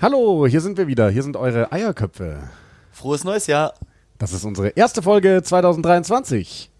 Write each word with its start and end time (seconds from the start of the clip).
Hallo, 0.00 0.46
hier 0.46 0.60
sind 0.60 0.78
wir 0.78 0.86
wieder. 0.86 1.10
Hier 1.10 1.24
sind 1.24 1.36
eure 1.36 1.72
Eierköpfe. 1.72 2.38
Frohes 2.92 3.24
neues 3.24 3.48
Jahr. 3.48 3.74
Das 4.16 4.32
ist 4.32 4.44
unsere 4.44 4.68
erste 4.68 5.02
Folge 5.02 5.42
2023. 5.42 6.70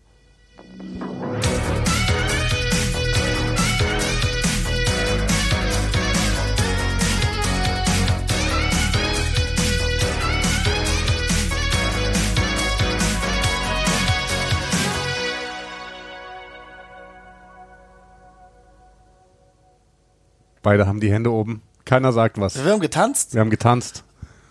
Beide 20.63 20.87
haben 20.87 21.01
die 21.01 21.11
Hände 21.11 21.33
oben. 21.33 21.63
Keiner 21.89 22.13
sagt 22.13 22.39
was. 22.39 22.63
Wir 22.63 22.71
haben 22.71 22.81
getanzt. 22.81 23.33
Wir 23.33 23.41
haben 23.41 23.49
getanzt. 23.49 24.05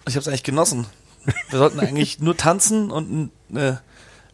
Ich 0.08 0.16
habe 0.16 0.22
es 0.22 0.28
eigentlich 0.28 0.42
genossen. 0.44 0.88
Wir 1.52 1.60
sollten 1.60 1.80
eigentlich 1.80 2.20
nur 2.20 2.36
tanzen 2.36 2.90
und 2.90 3.30
eine, 3.52 3.80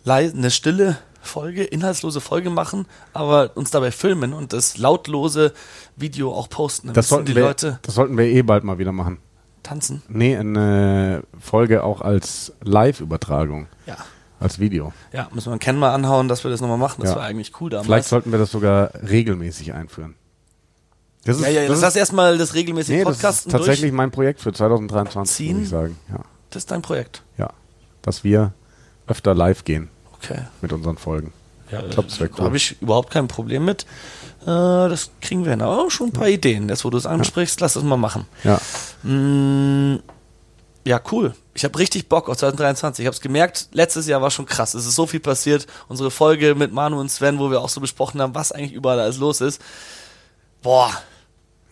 eine 0.06 0.52
stille 0.52 0.98
Folge, 1.22 1.66
inhaltslose 1.66 2.22
Folge 2.22 2.50
machen, 2.50 2.86
aber 3.12 3.52
uns 3.56 3.72
dabei 3.72 3.92
filmen 3.92 4.32
und 4.34 4.54
das 4.54 4.78
lautlose 4.78 5.52
Video 5.98 6.34
auch 6.34 6.50
posten. 6.50 6.88
Dann 6.88 6.94
Das 6.94 7.10
sollten, 7.10 7.26
die 7.26 7.36
wir, 7.36 7.44
Leute 7.44 7.80
das 7.82 7.96
sollten 7.96 8.18
wir 8.18 8.24
eh 8.26 8.42
bald 8.42 8.64
mal 8.64 8.78
wieder 8.78 8.94
machen. 8.94 9.18
tanzen. 9.64 10.02
Nee, 10.08 10.38
eine 10.38 11.24
Folge 11.40 11.84
auch 11.84 12.00
als 12.00 12.54
Live-Übertragung, 12.62 13.68
Ja. 13.86 13.98
als 14.40 14.60
Video. 14.60 14.94
Ja, 15.12 15.28
müssen 15.34 15.52
wir 15.52 15.58
Ken 15.60 15.78
mal 15.78 15.94
anhauen, 15.94 16.30
dass 16.30 16.46
wir 16.46 16.52
das 16.52 16.62
nochmal 16.62 16.78
machen. 16.78 17.02
Das 17.02 17.12
Ja. 17.12 17.16
war 17.18 17.24
eigentlich 17.24 17.52
cool 17.60 17.70
damals. 17.70 17.86
Vielleicht 17.86 18.08
sollten 18.08 18.32
wir 18.32 18.40
das 18.40 18.52
sogar 18.52 18.92
regelmäßig 19.10 19.74
einführen. 19.74 20.16
Das 21.26 21.40
ja, 21.40 21.48
ja, 21.48 21.68
das 21.68 21.80
das 21.80 21.92
ist, 21.92 21.96
erstmal 21.98 22.38
das 22.38 22.54
regelmäßige 22.54 22.90
nee, 22.98 23.04
das 23.04 23.14
Podcasten 23.16 23.50
ist 23.50 23.58
tatsächlich 23.58 23.92
mein 23.94 24.12
Projekt 24.12 24.42
für 24.42 24.52
2023, 24.52 25.36
Ziehen. 25.36 25.56
muss 25.58 25.64
ich 25.64 25.70
sagen. 25.70 25.98
Ja, 26.10 26.20
Das 26.50 26.64
ist 26.64 26.72
dein 26.72 26.82
Projekt. 26.82 27.22
ja. 27.38 27.50
Dass 28.02 28.24
wir 28.26 28.52
öfter 29.08 29.34
live 29.34 29.64
gehen 29.64 29.90
Okay. 30.16 30.40
mit 30.62 30.74
unseren 30.74 30.98
Folgen. 30.98 31.32
Ja, 31.72 31.82
Ich 31.84 31.92
glaub, 31.92 32.08
das 32.08 32.20
wär 32.20 32.28
Da 32.28 32.36
cool. 32.40 32.46
habe 32.46 32.58
ich 32.58 32.82
überhaupt 32.82 33.12
kein 33.12 33.28
Problem 33.30 33.64
mit. 33.66 33.84
Äh, 34.42 34.46
das 34.46 35.10
kriegen 35.22 35.44
wir 35.46 35.52
hin. 35.52 35.62
Aber 35.62 35.90
schon 35.90 36.08
ein 36.10 36.14
paar 36.14 36.28
Ideen. 36.28 36.68
Jetzt, 36.68 36.84
wo 36.84 36.90
du 36.90 36.98
es 36.98 37.06
ansprichst, 37.06 37.62
lass 37.62 37.74
das 37.74 37.84
mal 37.84 37.96
machen. 37.98 38.26
Ja, 38.44 38.60
Mm, 39.04 40.00
ja, 40.86 41.00
cool. 41.12 41.34
Ich 41.54 41.64
habe 41.64 41.78
richtig 41.80 42.10
Bock 42.10 42.28
auf 42.30 42.38
2023. 42.38 43.04
Ich 43.04 43.08
habe 43.08 43.16
es 43.16 43.22
gemerkt, 43.22 43.70
letztes 43.72 44.08
Jahr 44.08 44.22
war 44.22 44.32
schon 44.32 44.46
krass. 44.46 44.74
Es 44.74 44.86
ist 44.86 44.96
so 44.96 45.06
viel 45.08 45.20
passiert. 45.22 45.68
Unsere 45.88 46.12
Folge 46.12 46.56
mit 46.56 46.74
Manu 46.74 47.00
und 47.00 47.10
Sven, 47.10 47.40
wo 47.40 47.50
wir 47.52 47.62
auch 47.62 47.70
so 47.70 47.80
besprochen 47.80 48.22
haben, 48.22 48.36
was 48.36 48.52
eigentlich 48.52 48.74
überall 48.74 49.00
alles 49.00 49.18
los 49.18 49.40
ist. 49.42 49.62
Boah, 50.62 50.92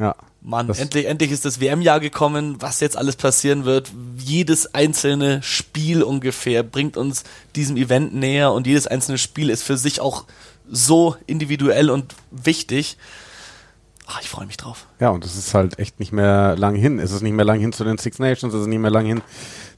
ja. 0.02 0.16
Mann, 0.42 0.68
endlich, 0.70 1.06
endlich 1.06 1.32
ist 1.32 1.46
das 1.46 1.62
WM-Jahr 1.62 2.00
gekommen, 2.00 2.56
was 2.60 2.80
jetzt 2.80 2.98
alles 2.98 3.16
passieren 3.16 3.64
wird. 3.66 3.92
Jedes 4.18 4.74
einzelne 4.74 5.44
Spiel 5.44 6.02
ungefähr 6.02 6.64
bringt 6.64 6.98
uns 6.98 7.24
diesem 7.56 7.78
Event 7.78 8.16
näher 8.16 8.52
und 8.52 8.66
jedes 8.66 8.88
einzelne 8.88 9.20
Spiel 9.20 9.52
ist 9.52 9.62
für 9.62 9.78
sich 9.78 10.02
auch 10.02 10.26
so 10.68 11.16
individuell 11.28 11.92
und 11.92 12.16
wichtig. 12.32 12.98
Ah, 14.08 14.18
ich 14.22 14.30
freue 14.30 14.48
mich 14.48 14.58
drauf. 14.58 14.88
Ja, 15.00 15.10
und 15.10 15.24
es 15.24 15.38
ist 15.38 15.54
halt 15.54 15.78
echt 15.78 16.00
nicht 16.00 16.12
mehr 16.12 16.56
lang 16.58 16.76
hin. 16.76 16.98
Es 16.98 17.12
ist 17.12 17.22
nicht 17.22 17.34
mehr 17.34 17.46
lang 17.46 17.60
hin 17.60 17.72
zu 17.72 17.84
den 17.84 18.00
Six 18.00 18.18
Nations, 18.18 18.54
es 18.54 18.62
ist 18.62 18.68
nicht 18.68 18.80
mehr 18.80 18.92
lang 18.92 19.06
hin 19.06 19.22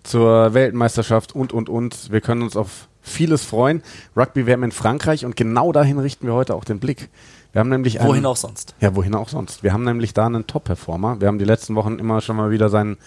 zur 0.04 0.54
Weltmeisterschaft 0.54 1.36
und, 1.36 1.52
und, 1.52 1.68
und. 1.68 2.10
Wir 2.10 2.22
können 2.22 2.42
uns 2.42 2.56
auf 2.56 2.88
vieles 3.02 3.44
freuen. 3.44 3.84
Rugby 4.16 4.48
WM 4.48 4.64
in 4.64 4.72
Frankreich 4.72 5.26
und 5.26 5.36
genau 5.36 5.74
dahin 5.74 6.00
richten 6.00 6.26
wir 6.26 6.34
heute 6.34 6.56
auch 6.56 6.64
den 6.64 6.80
Blick. 6.80 7.10
Wir 7.54 7.60
haben 7.60 7.70
nämlich 7.70 8.00
einen, 8.00 8.10
Wohin 8.10 8.26
auch 8.26 8.36
sonst. 8.36 8.74
Ja, 8.82 8.96
wohin 8.96 9.14
auch 9.14 9.30
sonst. 9.30 9.64
Wir 9.64 9.74
haben 9.74 9.84
nämlich 9.84 10.14
da 10.14 10.26
einen 10.26 10.48
Top-Performer. 10.48 11.22
Wir 11.22 11.28
haben 11.28 11.38
die 11.38 11.46
letzten 11.46 11.76
Wochen 11.76 12.00
immer 12.00 12.20
schon 12.20 12.36
mal 12.36 12.50
wieder 12.50 12.70
seinen 12.70 12.98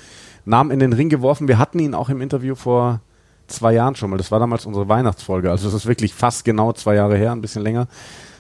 Namen 0.44 0.70
in 0.70 0.78
den 0.78 0.92
Ring 0.92 1.08
geworfen. 1.08 1.48
Wir 1.48 1.58
hatten 1.58 1.80
ihn 1.80 1.94
auch 1.94 2.08
im 2.08 2.20
Interview 2.20 2.54
vor 2.54 3.00
zwei 3.48 3.72
Jahren 3.72 3.96
schon 3.96 4.08
mal. 4.08 4.16
Das 4.16 4.30
war 4.30 4.38
damals 4.38 4.64
unsere 4.64 4.88
Weihnachtsfolge. 4.88 5.50
Also 5.50 5.66
es 5.66 5.74
ist 5.74 5.86
wirklich 5.86 6.14
fast 6.14 6.44
genau 6.44 6.72
zwei 6.72 6.94
Jahre 6.94 7.16
her, 7.16 7.32
ein 7.32 7.40
bisschen 7.40 7.62
länger. 7.62 7.88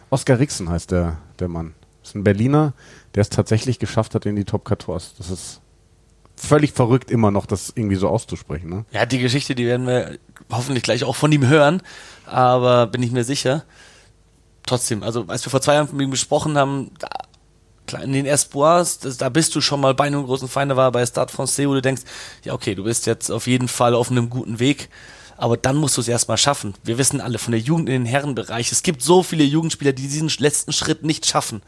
Oskar 0.08 0.38
Rixen 0.38 0.70
heißt 0.70 0.92
der, 0.92 1.16
der 1.40 1.48
Mann. 1.48 1.74
ist 2.04 2.14
ein 2.14 2.22
Berliner, 2.22 2.72
der 3.16 3.22
es 3.22 3.28
tatsächlich 3.28 3.80
geschafft 3.80 4.14
hat 4.14 4.26
in 4.26 4.36
die 4.36 4.44
Top 4.44 4.68
14. 4.68 5.14
Das 5.18 5.28
ist 5.28 5.60
völlig 6.36 6.72
verrückt 6.72 7.10
immer 7.10 7.32
noch, 7.32 7.46
das 7.46 7.72
irgendwie 7.74 7.96
so 7.96 8.08
auszusprechen. 8.08 8.70
Ne? 8.70 8.84
Ja, 8.92 9.06
die 9.06 9.18
Geschichte, 9.18 9.56
die 9.56 9.66
werden 9.66 9.86
wir 9.88 10.18
hoffentlich 10.52 10.84
gleich 10.84 11.02
auch 11.02 11.16
von 11.16 11.32
ihm 11.32 11.48
hören, 11.48 11.82
aber 12.26 12.86
bin 12.86 13.02
ich 13.02 13.10
mir 13.10 13.24
sicher. 13.24 13.64
Trotzdem, 14.66 15.02
also 15.02 15.24
als 15.28 15.44
wir 15.46 15.50
vor 15.50 15.62
zwei 15.62 15.74
Jahren 15.74 15.88
mit 15.92 16.06
ihm 16.06 16.10
gesprochen 16.10 16.58
haben, 16.58 16.90
da, 16.98 17.08
in 17.98 18.12
den 18.12 18.26
Espoirs, 18.26 18.98
das, 18.98 19.16
da 19.16 19.28
bist 19.28 19.54
du 19.54 19.60
schon 19.60 19.80
mal 19.80 19.94
bei 19.94 20.04
einem 20.04 20.24
großen 20.24 20.48
Feinde 20.48 20.76
war, 20.76 20.90
bei 20.92 21.06
Stade 21.06 21.32
Francais, 21.32 21.68
wo 21.68 21.74
du 21.74 21.82
denkst, 21.82 22.02
ja 22.44 22.52
okay, 22.52 22.74
du 22.74 22.84
bist 22.84 23.06
jetzt 23.06 23.30
auf 23.30 23.46
jeden 23.46 23.68
Fall 23.68 23.94
auf 23.94 24.10
einem 24.10 24.28
guten 24.28 24.58
Weg, 24.58 24.88
aber 25.36 25.56
dann 25.56 25.76
musst 25.76 25.96
du 25.96 26.00
es 26.00 26.08
erstmal 26.08 26.36
schaffen. 26.36 26.74
Wir 26.82 26.98
wissen 26.98 27.20
alle 27.20 27.38
von 27.38 27.52
der 27.52 27.60
Jugend 27.60 27.88
in 27.88 28.02
den 28.02 28.06
Herrenbereich, 28.06 28.72
es 28.72 28.82
gibt 28.82 29.02
so 29.02 29.22
viele 29.22 29.44
Jugendspieler, 29.44 29.92
die 29.92 30.08
diesen 30.08 30.30
letzten 30.38 30.72
Schritt 30.72 31.04
nicht 31.04 31.26
schaffen. 31.26 31.62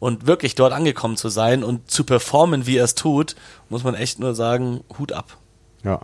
Und 0.00 0.28
wirklich 0.28 0.54
dort 0.54 0.72
angekommen 0.72 1.16
zu 1.16 1.28
sein 1.28 1.64
und 1.64 1.90
zu 1.90 2.04
performen, 2.04 2.66
wie 2.66 2.76
er 2.76 2.84
es 2.84 2.94
tut, 2.94 3.34
muss 3.68 3.82
man 3.82 3.96
echt 3.96 4.20
nur 4.20 4.32
sagen, 4.36 4.84
Hut 4.96 5.10
ab. 5.10 5.36
Ja. 5.82 6.02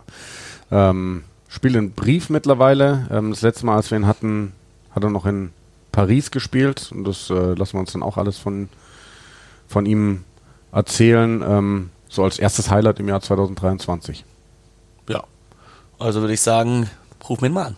Ähm, 0.69 1.23
spielt 1.47 1.75
in 1.75 1.93
Brief 1.93 2.29
mittlerweile. 2.29 3.07
Ähm, 3.09 3.29
das 3.29 3.41
letzte 3.41 3.65
Mal, 3.65 3.77
als 3.77 3.91
wir 3.91 3.97
ihn 3.97 4.05
hatten, 4.05 4.51
hat 4.91 5.03
er 5.03 5.11
noch 5.11 5.25
in 5.25 5.53
Paris 5.95 6.29
gespielt. 6.29 6.91
Und 6.91 7.05
das 7.05 7.29
äh, 7.29 7.53
lassen 7.53 7.73
wir 7.73 7.79
uns 7.79 7.93
dann 7.93 8.03
auch 8.03 8.17
alles 8.17 8.37
von, 8.37 8.67
von 9.67 9.85
ihm 9.85 10.25
erzählen. 10.73 11.41
Ähm, 11.41 11.89
so 12.09 12.23
als 12.23 12.37
erstes 12.37 12.69
Highlight 12.69 12.99
im 12.99 13.07
Jahr 13.07 13.21
2023. 13.21 14.25
Ja. 15.07 15.23
Also 15.97 16.19
würde 16.19 16.33
ich 16.33 16.41
sagen, 16.41 16.89
ruf 17.27 17.39
mir 17.39 17.47
ihn 17.47 17.53
mal 17.53 17.67
an. 17.67 17.77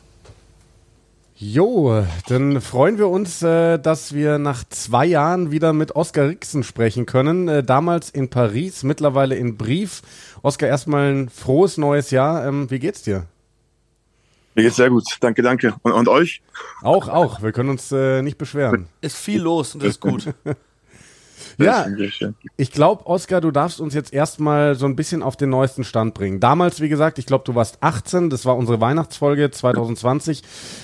Jo, 1.39 2.03
dann 2.27 2.59
freuen 2.61 2.97
wir 2.97 3.09
uns, 3.09 3.43
äh, 3.43 3.77
dass 3.77 4.15
wir 4.15 4.39
nach 4.39 4.63
zwei 4.67 5.05
Jahren 5.05 5.51
wieder 5.51 5.71
mit 5.71 5.95
Oskar 5.95 6.29
Rixen 6.29 6.63
sprechen 6.63 7.05
können. 7.05 7.47
Äh, 7.47 7.63
damals 7.63 8.09
in 8.09 8.31
Paris, 8.31 8.81
mittlerweile 8.81 9.35
in 9.35 9.57
Brief. 9.57 10.01
Oskar, 10.41 10.67
erstmal 10.67 11.13
ein 11.13 11.29
frohes 11.29 11.77
neues 11.77 12.09
Jahr. 12.09 12.47
Ähm, 12.47 12.71
wie 12.71 12.79
geht's 12.79 13.03
dir? 13.03 13.27
Mir 14.57 14.63
geht's 14.63 14.75
sehr 14.77 14.89
gut. 14.89 15.03
Danke, 15.19 15.43
danke. 15.43 15.75
Und, 15.83 15.91
und 15.91 16.07
euch? 16.09 16.41
Auch, 16.81 17.09
auch. 17.09 17.43
Wir 17.43 17.51
können 17.51 17.69
uns 17.69 17.91
äh, 17.91 18.23
nicht 18.23 18.39
beschweren. 18.39 18.87
Ist 19.01 19.15
viel 19.15 19.39
los 19.39 19.75
und 19.75 19.83
das 19.83 19.91
ist 19.91 20.01
gut. 20.01 20.33
Ja, 21.59 21.87
ich 22.55 22.71
glaube, 22.71 23.07
Oskar, 23.07 23.41
du 23.41 23.49
darfst 23.49 23.81
uns 23.81 23.95
jetzt 23.95 24.13
erstmal 24.13 24.75
so 24.75 24.85
ein 24.85 24.95
bisschen 24.95 25.23
auf 25.23 25.35
den 25.35 25.49
neuesten 25.49 25.83
Stand 25.83 26.13
bringen. 26.13 26.39
Damals, 26.39 26.81
wie 26.81 26.89
gesagt, 26.89 27.17
ich 27.17 27.25
glaube, 27.25 27.45
du 27.45 27.55
warst 27.55 27.79
18, 27.81 28.29
das 28.29 28.45
war 28.45 28.55
unsere 28.55 28.79
Weihnachtsfolge 28.79 29.49
2020. 29.49 30.43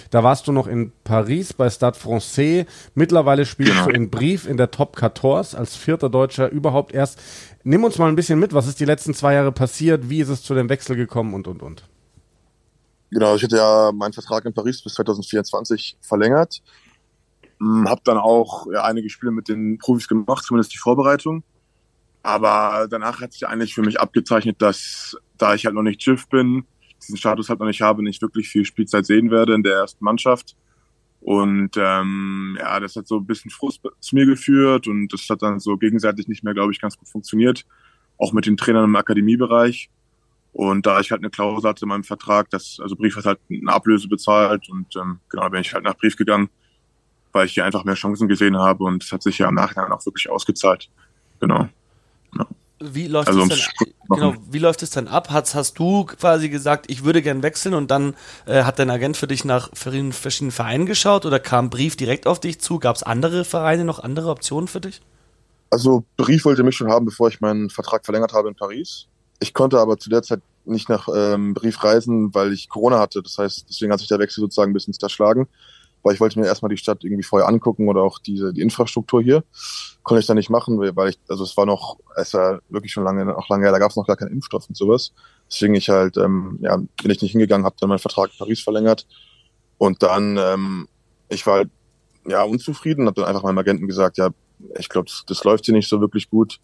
Da 0.09 0.23
warst 0.23 0.47
du 0.47 0.51
noch 0.51 0.65
in 0.65 0.91
Paris 1.03 1.53
bei 1.53 1.69
Stade 1.69 1.97
Francais. 1.99 2.65
Mittlerweile 2.95 3.45
spielst 3.45 3.73
Genau. 3.73 3.85
du 3.87 3.91
in 3.91 4.09
Brief 4.09 4.47
in 4.47 4.57
der 4.57 4.71
Top 4.71 4.97
14 4.97 5.59
als 5.59 5.75
vierter 5.75 6.09
Deutscher 6.09 6.49
überhaupt 6.49 6.91
erst. 6.91 7.19
Nimm 7.63 7.83
uns 7.83 7.99
mal 7.99 8.09
ein 8.09 8.15
bisschen 8.15 8.39
mit, 8.39 8.53
was 8.53 8.65
ist 8.65 8.79
die 8.79 8.85
letzten 8.85 9.13
zwei 9.13 9.35
Jahre 9.35 9.51
passiert, 9.51 10.09
wie 10.09 10.21
ist 10.21 10.29
es 10.29 10.41
zu 10.41 10.55
dem 10.55 10.69
Wechsel 10.69 10.95
gekommen 10.95 11.35
und, 11.35 11.47
und, 11.47 11.61
und. 11.61 11.83
Genau, 13.13 13.35
ich 13.35 13.43
hatte 13.43 13.57
ja 13.57 13.91
meinen 13.93 14.13
Vertrag 14.13 14.43
in 14.45 14.53
Paris 14.55 14.81
bis 14.81 14.95
2024 14.95 15.97
verlängert. 16.01 16.63
Hm, 17.59 17.87
Hab 17.87 18.03
dann 18.05 18.17
auch 18.17 18.65
ja, 18.73 18.83
einige 18.85 19.07
Spiele 19.07 19.31
mit 19.31 19.49
den 19.49 19.77
Profis 19.77 20.07
gemacht, 20.07 20.43
zumindest 20.43 20.73
die 20.73 20.79
Vorbereitung. 20.79 21.43
Aber 22.23 22.87
danach 22.89 23.21
hat 23.21 23.33
sich 23.33 23.47
eigentlich 23.47 23.75
für 23.75 23.83
mich 23.83 23.99
abgezeichnet, 23.99 24.61
dass 24.63 25.15
da 25.37 25.53
ich 25.53 25.65
halt 25.65 25.75
noch 25.75 25.83
nicht 25.83 26.01
Schiff 26.01 26.27
bin, 26.27 26.65
diesen 27.03 27.17
Status 27.17 27.49
halt 27.49 27.59
noch 27.59 27.67
nicht 27.67 27.81
habe, 27.81 28.01
nicht 28.01 28.21
wirklich 28.23 28.49
viel 28.49 28.65
Spielzeit 28.65 29.05
sehen 29.05 29.29
werde 29.29 29.53
in 29.53 29.61
der 29.61 29.75
ersten 29.75 30.03
Mannschaft. 30.03 30.55
Und 31.19 31.77
ähm, 31.77 32.57
ja, 32.59 32.79
das 32.79 32.95
hat 32.95 33.07
so 33.07 33.17
ein 33.17 33.27
bisschen 33.27 33.51
Frust 33.51 33.81
zu 33.99 34.15
mir 34.15 34.25
geführt 34.25 34.87
und 34.87 35.13
das 35.13 35.29
hat 35.29 35.43
dann 35.43 35.59
so 35.59 35.77
gegenseitig 35.77 36.27
nicht 36.27 36.43
mehr, 36.43 36.55
glaube 36.55 36.71
ich, 36.71 36.81
ganz 36.81 36.97
gut 36.97 37.09
funktioniert. 37.09 37.63
Auch 38.17 38.33
mit 38.33 38.47
den 38.47 38.57
Trainern 38.57 38.85
im 38.85 38.95
Akademiebereich. 38.95 39.91
Und 40.53 40.85
da 40.85 40.99
ich 40.99 41.11
halt 41.11 41.21
eine 41.21 41.31
Klausel 41.31 41.69
hatte 41.69 41.83
in 41.85 41.89
meinem 41.89 42.03
Vertrag, 42.03 42.49
dass, 42.51 42.77
also 42.81 42.95
Brief 42.95 43.15
hat 43.15 43.25
halt 43.25 43.39
eine 43.49 43.73
Ablöse 43.73 44.07
bezahlt 44.07 44.69
und 44.69 44.95
ähm, 44.95 45.19
genau, 45.29 45.49
bin 45.49 45.61
ich 45.61 45.73
halt 45.73 45.83
nach 45.83 45.97
Brief 45.97 46.15
gegangen, 46.15 46.49
weil 47.31 47.47
ich 47.47 47.53
hier 47.53 47.65
einfach 47.65 47.83
mehr 47.83 47.95
Chancen 47.95 48.27
gesehen 48.27 48.57
habe 48.57 48.83
und 48.83 49.03
es 49.03 49.11
hat 49.11 49.23
sich 49.23 49.39
ja 49.39 49.49
im 49.49 49.55
Nachhinein 49.55 49.91
auch 49.91 50.05
wirklich 50.05 50.29
ausgezahlt. 50.29 50.89
Genau. 51.39 51.67
Wie 52.85 53.07
läuft 53.07 53.29
Also 53.29 53.43
es 53.43 53.49
denn, 53.49 53.93
genau, 54.09 54.35
wie 54.49 54.59
läuft 54.59 54.83
es 54.83 54.89
denn 54.89 55.07
ab? 55.07 55.29
Hast, 55.29 55.55
hast 55.55 55.79
du 55.79 56.03
quasi 56.03 56.49
gesagt, 56.49 56.89
ich 56.89 57.05
würde 57.05 57.21
gern 57.21 57.41
wechseln 57.41 57.75
und 57.75 57.89
dann 57.89 58.13
äh, 58.45 58.63
hat 58.63 58.77
dein 58.77 58.89
Agent 58.89 59.15
für 59.15 59.27
dich 59.27 59.45
nach 59.45 59.69
verschiedenen 59.73 60.11
verschiedenen 60.11 60.51
Vereinen 60.51 60.85
geschaut 60.85 61.25
oder 61.25 61.39
kam 61.39 61.69
Brief 61.69 61.95
direkt 61.95 62.27
auf 62.27 62.41
dich 62.41 62.59
zu? 62.59 62.79
Gab 62.79 62.97
es 62.97 63.03
andere 63.03 63.45
Vereine, 63.45 63.85
noch 63.85 63.99
andere 63.99 64.29
Optionen 64.29 64.67
für 64.67 64.81
dich? 64.81 65.01
Also 65.69 66.03
Brief 66.17 66.43
wollte 66.43 66.63
mich 66.63 66.75
schon 66.75 66.89
haben, 66.89 67.05
bevor 67.05 67.29
ich 67.29 67.39
meinen 67.39 67.69
Vertrag 67.69 68.03
verlängert 68.03 68.33
habe 68.33 68.49
in 68.49 68.55
Paris. 68.55 69.07
Ich 69.43 69.53
konnte 69.53 69.77
aber 69.77 69.97
zu 69.97 70.09
der 70.09 70.23
Zeit 70.23 70.41
nicht 70.63 70.87
nach 70.87 71.09
ähm, 71.13 71.53
Brief 71.53 71.83
reisen, 71.83 72.33
weil 72.33 72.53
ich 72.53 72.69
Corona 72.69 72.97
hatte. 72.97 73.21
Das 73.21 73.37
heißt, 73.37 73.65
deswegen 73.69 73.91
hat 73.91 73.99
sich 73.99 74.07
der 74.07 74.19
Wechsel 74.19 74.39
sozusagen 74.39 74.71
ein 74.71 74.73
bisschen 74.73 74.93
zerschlagen. 74.93 75.49
weil 76.01 76.13
ich 76.13 76.21
wollte 76.21 76.39
mir 76.39 76.45
erstmal 76.45 76.69
die 76.69 76.77
Stadt 76.77 77.03
irgendwie 77.03 77.23
vorher 77.23 77.49
angucken 77.49 77.89
oder 77.89 78.03
auch 78.03 78.19
diese 78.19 78.53
die 78.53 78.61
Infrastruktur 78.61 79.21
hier. 79.21 79.43
Konnte 80.03 80.21
ich 80.21 80.27
da 80.27 80.33
nicht 80.33 80.49
machen, 80.49 80.79
weil 80.79 81.09
ich, 81.09 81.19
also 81.27 81.43
es 81.43 81.57
war 81.57 81.65
noch, 81.65 81.97
es 82.15 82.33
war 82.33 82.61
wirklich 82.69 82.93
schon 82.93 83.03
lange, 83.03 83.25
noch 83.25 83.49
lange 83.49 83.65
her, 83.65 83.73
da 83.73 83.79
gab 83.79 83.91
es 83.91 83.97
noch 83.97 84.07
gar 84.07 84.15
keinen 84.15 84.31
Impfstoff 84.31 84.67
und 84.69 84.77
sowas. 84.77 85.11
Deswegen 85.49 85.75
ich 85.75 85.89
halt, 85.89 86.15
ähm, 86.15 86.59
ja, 86.61 86.77
bin 86.77 87.11
ich 87.11 87.21
nicht 87.21 87.31
hingegangen, 87.31 87.65
habe 87.65 87.75
dann 87.81 87.89
meinen 87.89 87.99
Vertrag 87.99 88.31
in 88.31 88.37
Paris 88.37 88.61
verlängert 88.61 89.07
und 89.77 90.03
dann, 90.03 90.37
ähm, 90.37 90.87
ich 91.27 91.45
war 91.45 91.55
halt, 91.55 91.69
ja 92.25 92.43
unzufrieden, 92.43 93.07
habe 93.07 93.19
dann 93.19 93.29
einfach 93.29 93.43
meinem 93.43 93.57
Agenten 93.57 93.87
gesagt, 93.87 94.17
ja, 94.17 94.29
ich 94.79 94.87
glaube, 94.87 95.09
das, 95.09 95.23
das 95.27 95.43
läuft 95.43 95.65
hier 95.65 95.73
nicht 95.73 95.89
so 95.89 95.99
wirklich 95.99 96.29
gut. 96.29 96.59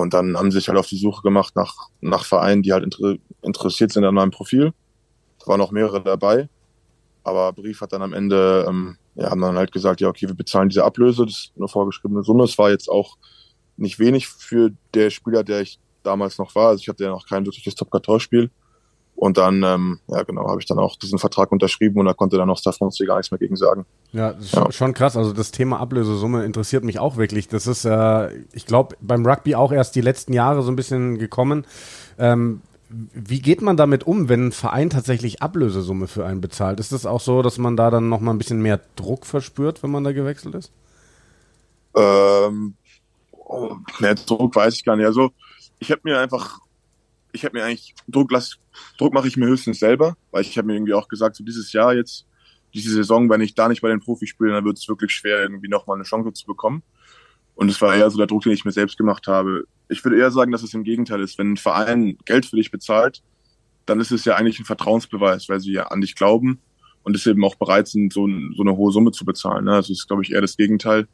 Und 0.00 0.14
dann 0.14 0.36
haben 0.36 0.52
sie 0.52 0.58
sich 0.58 0.68
halt 0.68 0.78
auf 0.78 0.86
die 0.86 0.96
Suche 0.96 1.22
gemacht 1.22 1.56
nach, 1.56 1.74
nach 2.00 2.24
Vereinen, 2.24 2.62
die 2.62 2.72
halt 2.72 2.84
inter 2.84 3.16
interessiert 3.42 3.90
sind 3.90 4.04
an 4.04 4.14
meinem 4.14 4.30
Profil. 4.30 4.72
Da 5.40 5.46
waren 5.48 5.58
noch 5.58 5.72
mehrere 5.72 6.02
dabei. 6.02 6.48
Aber 7.24 7.52
Brief 7.52 7.80
hat 7.80 7.92
dann 7.92 8.02
am 8.02 8.12
Ende, 8.12 8.64
ähm, 8.68 8.96
ja, 9.16 9.30
haben 9.30 9.40
dann 9.40 9.56
halt 9.56 9.72
gesagt, 9.72 10.00
ja, 10.00 10.08
okay, 10.08 10.28
wir 10.28 10.36
bezahlen 10.36 10.68
diese 10.68 10.84
Ablöse, 10.84 11.26
das 11.26 11.34
ist 11.34 11.52
eine 11.56 11.66
vorgeschriebene 11.66 12.22
Summe. 12.22 12.44
Es 12.44 12.56
war 12.58 12.70
jetzt 12.70 12.88
auch 12.88 13.16
nicht 13.76 13.98
wenig 13.98 14.28
für 14.28 14.70
der 14.94 15.10
Spieler, 15.10 15.42
der 15.42 15.62
ich 15.62 15.80
damals 16.04 16.38
noch 16.38 16.54
war. 16.54 16.68
Also 16.68 16.82
ich 16.82 16.88
hatte 16.88 17.04
ja 17.04 17.10
noch 17.10 17.26
kein 17.26 17.44
wirkliches 17.44 17.74
Top-14-Spiel. 17.74 18.50
Und 19.18 19.36
dann, 19.36 19.64
ähm, 19.64 19.98
ja 20.06 20.22
genau, 20.22 20.48
habe 20.48 20.60
ich 20.60 20.66
dann 20.66 20.78
auch 20.78 20.94
diesen 20.94 21.18
Vertrag 21.18 21.50
unterschrieben 21.50 21.98
und 21.98 22.06
da 22.06 22.14
konnte 22.14 22.36
dann 22.36 22.48
auch 22.50 22.58
Stefan 22.58 22.90
gar 23.04 23.16
nichts 23.16 23.32
mehr 23.32 23.38
gegen 23.38 23.56
sagen. 23.56 23.84
Ja, 24.12 24.36
ja, 24.38 24.70
schon 24.70 24.94
krass. 24.94 25.16
Also 25.16 25.32
das 25.32 25.50
Thema 25.50 25.80
Ablösesumme 25.80 26.44
interessiert 26.44 26.84
mich 26.84 27.00
auch 27.00 27.16
wirklich. 27.16 27.48
Das 27.48 27.66
ist, 27.66 27.84
äh, 27.84 28.30
ich 28.52 28.64
glaube, 28.64 28.96
beim 29.00 29.26
Rugby 29.26 29.56
auch 29.56 29.72
erst 29.72 29.96
die 29.96 30.02
letzten 30.02 30.34
Jahre 30.34 30.62
so 30.62 30.70
ein 30.70 30.76
bisschen 30.76 31.18
gekommen. 31.18 31.66
Ähm, 32.16 32.62
wie 32.88 33.42
geht 33.42 33.60
man 33.60 33.76
damit 33.76 34.06
um, 34.06 34.28
wenn 34.28 34.46
ein 34.46 34.52
Verein 34.52 34.88
tatsächlich 34.88 35.42
Ablösesumme 35.42 36.06
für 36.06 36.24
einen 36.24 36.40
bezahlt? 36.40 36.78
Ist 36.78 36.92
es 36.92 37.04
auch 37.04 37.20
so, 37.20 37.42
dass 37.42 37.58
man 37.58 37.76
da 37.76 37.90
dann 37.90 38.08
nochmal 38.08 38.34
ein 38.34 38.38
bisschen 38.38 38.62
mehr 38.62 38.80
Druck 38.94 39.26
verspürt, 39.26 39.82
wenn 39.82 39.90
man 39.90 40.04
da 40.04 40.12
gewechselt 40.12 40.54
ist? 40.54 40.70
Ähm, 41.96 42.74
oh, 43.32 43.74
mehr 43.98 44.14
Druck 44.14 44.54
weiß 44.54 44.74
ich 44.74 44.84
gar 44.84 44.94
nicht. 44.94 45.06
Also 45.06 45.32
ich 45.80 45.90
habe 45.90 46.02
mir 46.04 46.20
einfach, 46.20 46.60
ich 47.32 47.44
habe 47.44 47.58
mir 47.58 47.64
eigentlich 47.64 47.94
Druck 48.06 48.30
lass, 48.32 48.58
Druck 48.98 49.12
mache 49.12 49.28
ich 49.28 49.36
mir 49.36 49.46
höchstens 49.46 49.78
selber, 49.78 50.16
weil 50.30 50.42
ich 50.42 50.56
habe 50.56 50.66
mir 50.66 50.74
irgendwie 50.74 50.94
auch 50.94 51.08
gesagt, 51.08 51.36
so 51.36 51.44
dieses 51.44 51.72
Jahr 51.72 51.94
jetzt, 51.94 52.26
diese 52.74 52.92
Saison, 52.92 53.28
wenn 53.30 53.40
ich 53.40 53.54
da 53.54 53.68
nicht 53.68 53.82
bei 53.82 53.88
den 53.88 54.00
Profis 54.00 54.30
spiele, 54.30 54.52
dann 54.52 54.64
wird 54.64 54.78
es 54.78 54.88
wirklich 54.88 55.12
schwer, 55.12 55.42
irgendwie 55.42 55.68
nochmal 55.68 55.96
eine 55.96 56.04
Chance 56.04 56.32
zu 56.32 56.46
bekommen. 56.46 56.82
Und 57.54 57.70
es 57.70 57.80
war 57.80 57.94
eher 57.94 58.10
so 58.10 58.18
der 58.18 58.26
Druck, 58.26 58.42
den 58.42 58.52
ich 58.52 58.64
mir 58.64 58.72
selbst 58.72 58.98
gemacht 58.98 59.26
habe. 59.26 59.64
Ich 59.88 60.04
würde 60.04 60.18
eher 60.18 60.30
sagen, 60.30 60.52
dass 60.52 60.62
es 60.62 60.74
im 60.74 60.84
Gegenteil 60.84 61.20
ist. 61.20 61.38
Wenn 61.38 61.52
ein 61.52 61.56
Verein 61.56 62.16
Geld 62.24 62.46
für 62.46 62.56
dich 62.56 62.70
bezahlt, 62.70 63.22
dann 63.86 64.00
ist 64.00 64.12
es 64.12 64.24
ja 64.24 64.36
eigentlich 64.36 64.60
ein 64.60 64.64
Vertrauensbeweis, 64.64 65.48
weil 65.48 65.60
sie 65.60 65.72
ja 65.72 65.84
an 65.84 66.00
dich 66.00 66.14
glauben 66.14 66.60
und 67.02 67.16
es 67.16 67.26
eben 67.26 67.44
auch 67.44 67.54
bereit 67.54 67.88
sind, 67.88 68.12
so, 68.12 68.28
so 68.54 68.62
eine 68.62 68.76
hohe 68.76 68.92
Summe 68.92 69.12
zu 69.12 69.24
bezahlen. 69.24 69.64
Ne? 69.64 69.72
Also 69.72 69.92
ist, 69.92 70.06
glaube 70.06 70.22
ich, 70.22 70.32
eher 70.32 70.42
das 70.42 70.56
Gegenteil. 70.56 71.08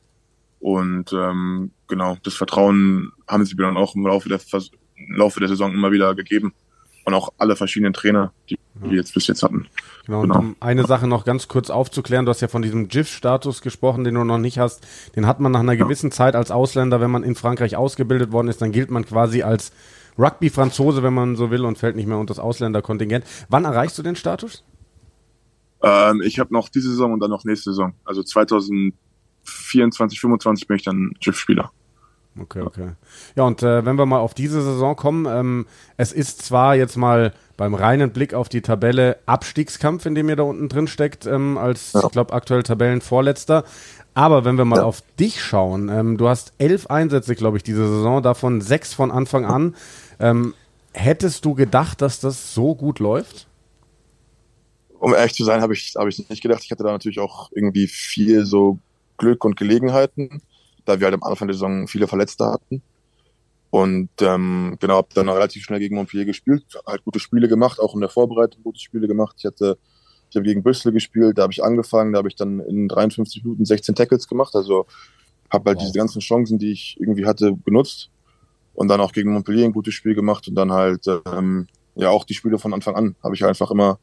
Und 0.60 1.12
ähm, 1.12 1.70
genau, 1.88 2.16
das 2.24 2.34
Vertrauen 2.34 3.12
haben 3.28 3.44
sie 3.44 3.54
mir 3.54 3.64
dann 3.64 3.76
auch 3.76 3.94
im 3.94 4.06
Laufe 4.06 4.28
der, 4.28 4.40
Laufe 5.08 5.40
der 5.40 5.48
Saison 5.48 5.72
immer 5.72 5.92
wieder 5.92 6.14
gegeben 6.14 6.54
und 7.04 7.14
auch 7.14 7.32
alle 7.38 7.56
verschiedenen 7.56 7.92
Trainer, 7.92 8.32
die 8.48 8.58
wir 8.74 8.96
jetzt 8.96 9.14
bis 9.14 9.26
jetzt 9.26 9.42
hatten. 9.42 9.66
Genau, 10.06 10.22
genau. 10.22 10.38
um 10.38 10.56
eine 10.60 10.86
Sache 10.86 11.06
noch 11.06 11.24
ganz 11.24 11.48
kurz 11.48 11.70
aufzuklären, 11.70 12.24
du 12.24 12.30
hast 12.30 12.40
ja 12.40 12.48
von 12.48 12.62
diesem 12.62 12.88
GIF-Status 12.88 13.62
gesprochen, 13.62 14.04
den 14.04 14.14
du 14.14 14.24
noch 14.24 14.38
nicht 14.38 14.58
hast. 14.58 14.86
Den 15.16 15.26
hat 15.26 15.40
man 15.40 15.52
nach 15.52 15.60
einer 15.60 15.76
gewissen 15.76 16.10
Zeit 16.10 16.34
als 16.34 16.50
Ausländer, 16.50 17.00
wenn 17.00 17.10
man 17.10 17.22
in 17.22 17.34
Frankreich 17.34 17.76
ausgebildet 17.76 18.32
worden 18.32 18.48
ist, 18.48 18.60
dann 18.60 18.72
gilt 18.72 18.90
man 18.90 19.04
quasi 19.04 19.42
als 19.42 19.72
Rugby-Franzose, 20.18 21.02
wenn 21.02 21.14
man 21.14 21.36
so 21.36 21.50
will, 21.50 21.64
und 21.64 21.78
fällt 21.78 21.96
nicht 21.96 22.06
mehr 22.06 22.18
unter 22.18 22.34
das 22.34 22.42
Ausländerkontingent. 22.42 23.24
Wann 23.48 23.64
erreichst 23.64 23.98
du 23.98 24.02
den 24.02 24.16
Status? 24.16 24.64
Ähm, 25.82 26.22
ich 26.22 26.38
habe 26.38 26.52
noch 26.52 26.68
diese 26.68 26.90
Saison 26.90 27.12
und 27.12 27.20
dann 27.20 27.30
noch 27.30 27.44
nächste 27.44 27.70
Saison. 27.70 27.94
Also 28.04 28.22
2024, 28.22 30.18
2025 30.20 30.68
bin 30.68 30.76
ich 30.76 30.84
dann 30.84 31.12
GIF-Spieler. 31.20 31.72
Okay, 32.40 32.62
okay. 32.62 32.88
Ja, 33.36 33.44
und 33.44 33.62
äh, 33.62 33.84
wenn 33.84 33.96
wir 33.96 34.06
mal 34.06 34.18
auf 34.18 34.34
diese 34.34 34.60
Saison 34.60 34.96
kommen, 34.96 35.26
ähm, 35.26 35.66
es 35.96 36.12
ist 36.12 36.42
zwar 36.42 36.74
jetzt 36.74 36.96
mal 36.96 37.32
beim 37.56 37.74
reinen 37.74 38.10
Blick 38.10 38.34
auf 38.34 38.48
die 38.48 38.60
Tabelle 38.60 39.18
Abstiegskampf, 39.26 40.04
in 40.06 40.16
dem 40.16 40.28
ihr 40.28 40.34
da 40.34 40.42
unten 40.42 40.68
drin 40.68 40.88
steckt, 40.88 41.26
ähm, 41.26 41.56
als, 41.56 41.92
ja. 41.92 42.02
ich 42.04 42.10
glaube, 42.10 42.32
aktuell 42.32 42.64
Tabellenvorletzter. 42.64 43.64
Aber 44.14 44.44
wenn 44.44 44.58
wir 44.58 44.64
mal 44.64 44.78
ja. 44.78 44.84
auf 44.84 45.02
dich 45.18 45.40
schauen, 45.40 45.88
ähm, 45.88 46.16
du 46.16 46.28
hast 46.28 46.52
elf 46.58 46.88
Einsätze, 46.88 47.36
glaube 47.36 47.56
ich, 47.56 47.62
diese 47.62 47.86
Saison, 47.86 48.22
davon 48.22 48.60
sechs 48.60 48.94
von 48.94 49.12
Anfang 49.12 49.44
an. 49.44 49.76
Ähm, 50.18 50.54
hättest 50.92 51.44
du 51.44 51.54
gedacht, 51.54 52.02
dass 52.02 52.18
das 52.18 52.52
so 52.52 52.74
gut 52.74 52.98
läuft? 52.98 53.46
Um 54.98 55.14
ehrlich 55.14 55.34
zu 55.34 55.44
sein, 55.44 55.60
habe 55.60 55.74
ich, 55.74 55.94
hab 55.96 56.08
ich 56.08 56.28
nicht 56.28 56.42
gedacht. 56.42 56.62
Ich 56.64 56.70
hatte 56.70 56.82
da 56.82 56.90
natürlich 56.90 57.20
auch 57.20 57.50
irgendwie 57.52 57.86
viel 57.86 58.44
so 58.44 58.78
Glück 59.18 59.44
und 59.44 59.56
Gelegenheiten 59.56 60.42
da 60.84 60.98
wir 60.98 61.06
halt 61.06 61.14
am 61.14 61.22
Anfang 61.22 61.48
der 61.48 61.54
Saison 61.54 61.86
viele 61.88 62.06
Verletzte 62.06 62.46
hatten. 62.46 62.82
Und 63.70 64.10
ähm, 64.20 64.76
genau, 64.78 64.98
habe 64.98 65.08
dann 65.14 65.28
relativ 65.28 65.64
schnell 65.64 65.80
gegen 65.80 65.96
Montpellier 65.96 66.26
gespielt, 66.26 66.64
halt 66.86 67.04
gute 67.04 67.18
Spiele 67.18 67.48
gemacht, 67.48 67.80
auch 67.80 67.94
in 67.94 68.00
der 68.00 68.08
Vorbereitung 68.08 68.62
gute 68.62 68.78
Spiele 68.78 69.08
gemacht. 69.08 69.34
Ich 69.38 69.44
hatte, 69.44 69.78
ich 70.30 70.36
habe 70.36 70.44
gegen 70.44 70.62
Bristol 70.62 70.92
gespielt, 70.92 71.38
da 71.38 71.42
habe 71.42 71.52
ich 71.52 71.64
angefangen, 71.64 72.12
da 72.12 72.18
habe 72.18 72.28
ich 72.28 72.36
dann 72.36 72.60
in 72.60 72.86
53 72.86 73.42
Minuten 73.42 73.64
16 73.64 73.96
Tackles 73.96 74.28
gemacht. 74.28 74.54
Also 74.54 74.86
habe 75.50 75.70
halt 75.70 75.78
wow. 75.78 75.84
diese 75.84 75.98
ganzen 75.98 76.20
Chancen, 76.20 76.58
die 76.58 76.70
ich 76.70 76.96
irgendwie 77.00 77.26
hatte, 77.26 77.56
genutzt. 77.64 78.10
Und 78.74 78.88
dann 78.88 79.00
auch 79.00 79.12
gegen 79.12 79.32
Montpellier 79.32 79.64
ein 79.64 79.72
gutes 79.72 79.94
Spiel 79.94 80.14
gemacht 80.14 80.46
und 80.46 80.54
dann 80.54 80.70
halt 80.72 81.06
ähm, 81.32 81.66
ja 81.96 82.10
auch 82.10 82.24
die 82.24 82.34
Spiele 82.34 82.58
von 82.58 82.74
Anfang 82.74 82.94
an 82.96 83.16
habe 83.22 83.34
ich 83.34 83.44
einfach 83.44 83.70
immer 83.70 83.98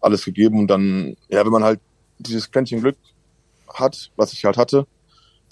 alles 0.00 0.24
gegeben 0.24 0.58
und 0.58 0.68
dann, 0.68 1.16
ja, 1.28 1.44
wenn 1.44 1.52
man 1.52 1.64
halt 1.64 1.80
dieses 2.18 2.50
Quäntchen 2.50 2.80
Glück 2.80 2.96
hat, 3.72 4.10
was 4.16 4.32
ich 4.32 4.44
halt 4.44 4.56
hatte, 4.56 4.86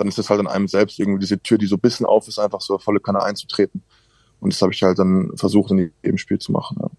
dann 0.00 0.08
ist 0.08 0.18
es 0.18 0.30
halt 0.30 0.40
an 0.40 0.46
einem 0.46 0.66
selbst 0.66 0.98
irgendwie 0.98 1.20
diese 1.20 1.40
Tür, 1.40 1.58
die 1.58 1.66
so 1.66 1.76
ein 1.76 1.80
bisschen 1.80 2.06
auf 2.06 2.26
ist, 2.26 2.38
einfach 2.38 2.62
so 2.62 2.78
volle 2.78 3.00
Kanne 3.00 3.22
einzutreten. 3.22 3.82
Und 4.40 4.52
das 4.52 4.62
habe 4.62 4.72
ich 4.72 4.82
halt 4.82 4.98
dann 4.98 5.30
versucht, 5.36 5.70
in 5.72 5.92
jedem 6.02 6.16
Spiel 6.16 6.38
zu 6.38 6.52
machen. 6.52 6.78
Ja. 6.80 6.90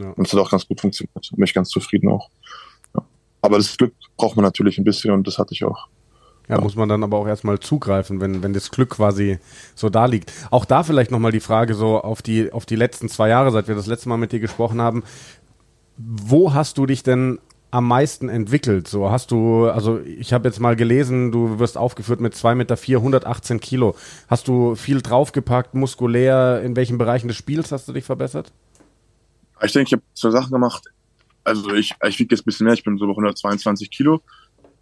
Ja. 0.00 0.10
Und 0.12 0.26
es 0.26 0.32
hat 0.32 0.40
auch 0.40 0.50
ganz 0.50 0.66
gut 0.66 0.80
funktioniert. 0.80 1.30
Bin 1.30 1.44
ich 1.44 1.52
ganz 1.52 1.68
zufrieden 1.68 2.08
auch. 2.08 2.30
Ja. 2.94 3.04
Aber 3.42 3.58
das 3.58 3.76
Glück 3.76 3.92
braucht 4.16 4.36
man 4.36 4.44
natürlich 4.44 4.78
ein 4.78 4.84
bisschen 4.84 5.12
und 5.12 5.26
das 5.26 5.38
hatte 5.38 5.52
ich 5.52 5.64
auch. 5.64 5.88
Ja, 6.48 6.58
muss 6.58 6.76
man 6.76 6.88
dann 6.88 7.04
aber 7.04 7.18
auch 7.18 7.26
erstmal 7.26 7.60
zugreifen, 7.60 8.22
wenn, 8.22 8.42
wenn 8.42 8.54
das 8.54 8.70
Glück 8.70 8.88
quasi 8.88 9.38
so 9.74 9.90
da 9.90 10.06
liegt. 10.06 10.32
Auch 10.50 10.64
da 10.64 10.82
vielleicht 10.82 11.10
nochmal 11.10 11.32
die 11.32 11.40
Frage 11.40 11.74
so 11.74 12.00
auf 12.00 12.22
die, 12.22 12.50
auf 12.52 12.64
die 12.64 12.76
letzten 12.76 13.10
zwei 13.10 13.28
Jahre, 13.28 13.50
seit 13.50 13.68
wir 13.68 13.74
das 13.74 13.86
letzte 13.86 14.08
Mal 14.08 14.16
mit 14.16 14.32
dir 14.32 14.40
gesprochen 14.40 14.80
haben. 14.80 15.04
Wo 15.98 16.54
hast 16.54 16.78
du 16.78 16.86
dich 16.86 17.02
denn 17.02 17.38
am 17.70 17.86
meisten 17.86 18.28
entwickelt? 18.28 18.88
So 18.88 19.10
hast 19.10 19.30
du, 19.30 19.68
also 19.68 20.00
ich 20.00 20.32
habe 20.32 20.48
jetzt 20.48 20.60
mal 20.60 20.76
gelesen, 20.76 21.32
du 21.32 21.58
wirst 21.58 21.76
aufgeführt 21.76 22.20
mit 22.20 22.34
2,4 22.34 22.54
Meter, 22.54 22.76
118 22.76 23.60
Kilo. 23.60 23.94
Hast 24.28 24.48
du 24.48 24.74
viel 24.74 25.02
draufgepackt, 25.02 25.74
muskulär? 25.74 26.62
In 26.62 26.76
welchen 26.76 26.98
Bereichen 26.98 27.28
des 27.28 27.36
Spiels 27.36 27.72
hast 27.72 27.88
du 27.88 27.92
dich 27.92 28.04
verbessert? 28.04 28.52
Ich 29.62 29.72
denke, 29.72 29.88
ich 29.88 29.92
habe 29.92 30.02
zwei 30.14 30.30
Sachen 30.30 30.50
gemacht. 30.50 30.84
Also 31.44 31.72
ich, 31.74 31.94
ich 32.06 32.18
wiege 32.18 32.34
jetzt 32.34 32.42
ein 32.42 32.44
bisschen 32.44 32.64
mehr, 32.64 32.74
ich 32.74 32.84
bin 32.84 32.96
so 32.96 33.06
bei 33.06 33.12
122 33.12 33.90
Kilo. 33.90 34.20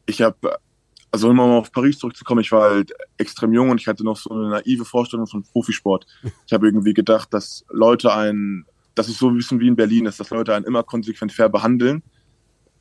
Ich 0.06 0.22
habe, 0.22 0.58
also 1.10 1.30
um 1.30 1.36
mal 1.36 1.58
auf 1.58 1.72
Paris 1.72 1.98
zurückzukommen, 1.98 2.40
ich 2.40 2.52
war 2.52 2.70
halt 2.70 2.92
extrem 3.16 3.52
jung 3.52 3.70
und 3.70 3.80
ich 3.80 3.88
hatte 3.88 4.04
noch 4.04 4.16
so 4.16 4.30
eine 4.30 4.48
naive 4.48 4.84
Vorstellung 4.84 5.26
von 5.26 5.42
Profisport. 5.42 6.06
Ich 6.46 6.52
habe 6.52 6.66
irgendwie 6.66 6.94
gedacht, 6.94 7.32
dass 7.32 7.64
Leute 7.70 8.12
einen, 8.12 8.66
dass 8.94 9.08
es 9.08 9.18
so 9.18 9.28
ein 9.28 9.36
bisschen 9.36 9.58
wie 9.60 9.68
in 9.68 9.76
Berlin 9.76 10.06
ist, 10.06 10.20
dass 10.20 10.30
Leute 10.30 10.54
einen 10.54 10.64
immer 10.64 10.82
konsequent 10.82 11.32
fair 11.32 11.48
behandeln 11.48 12.02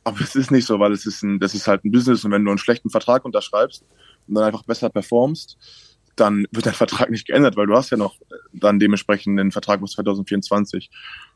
aber 0.06 0.20
es 0.20 0.36
ist 0.36 0.52
nicht 0.52 0.66
so, 0.66 0.78
weil 0.78 0.92
es 0.92 1.04
ist 1.04 1.24
ein, 1.24 1.40
das 1.40 1.52
ist 1.52 1.66
halt 1.66 1.84
ein 1.84 1.90
Business 1.90 2.24
und 2.24 2.30
wenn 2.30 2.44
du 2.44 2.50
einen 2.52 2.58
schlechten 2.58 2.90
Vertrag 2.90 3.24
unterschreibst 3.24 3.84
und 4.28 4.36
dann 4.36 4.44
einfach 4.44 4.62
besser 4.62 4.88
performst, 4.88 5.58
dann 6.14 6.46
wird 6.52 6.64
dein 6.64 6.74
Vertrag 6.74 7.10
nicht 7.10 7.26
geändert, 7.26 7.56
weil 7.56 7.66
du 7.66 7.74
hast 7.74 7.90
ja 7.90 7.96
noch 7.96 8.14
dann 8.52 8.78
dementsprechend 8.78 9.36
den 9.36 9.50
Vertrag 9.50 9.80
bis 9.80 9.90
2024. 9.92 10.90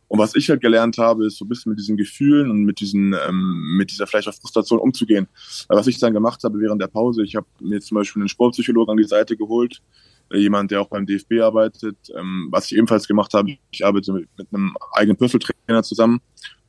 Und 0.07 0.21
was 0.21 0.37
ich 0.37 0.49
halt 0.51 0.61
gelernt 0.61 0.99
habe, 0.99 1.27
ist 1.27 1.39
so 1.39 1.45
ein 1.45 1.49
bisschen 1.49 1.71
mit 1.71 1.81
diesen 1.81 1.97
Gefühlen 1.97 2.49
und 2.49 2.63
mit 2.63 2.79
diesen, 2.79 3.13
ähm, 3.27 3.77
mit 3.77 3.91
dieser 3.91 4.07
vielleicht 4.07 4.29
auch 4.29 4.35
Frustration 4.35 4.79
umzugehen. 4.79 5.27
Weil 5.67 5.77
was 5.77 5.89
ich 5.89 5.99
dann 5.99 6.15
gemacht 6.15 6.45
habe 6.45 6.61
während 6.61 6.81
der 6.81 6.87
Pause, 6.87 7.25
ich 7.25 7.35
habe 7.35 7.49
mir 7.61 7.81
zum 7.81 7.97
Beispiel 7.97 8.23
einen 8.23 8.29
Sportpsychologen 8.29 8.93
an 8.93 8.99
die 8.99 9.05
Seite 9.05 9.37
geholt, 9.37 9.83
äh, 10.31 10.39
jemand, 10.39 10.71
der 10.71 10.81
auch 10.81 10.89
beim 10.89 11.07
DFB 11.07 11.41
arbeitet. 11.43 11.97
Ähm, 12.17 12.47
was 12.53 12.67
ich 12.67 12.77
ebenfalls 12.77 13.09
gemacht 13.09 13.35
habe, 13.35 13.57
ich 13.73 13.85
arbeite 13.85 14.13
mit, 14.13 14.29
mit 14.39 14.47
einem 14.53 14.77
eigenen 14.93 15.17
Personal 15.17 15.83
zusammen, 15.83 16.21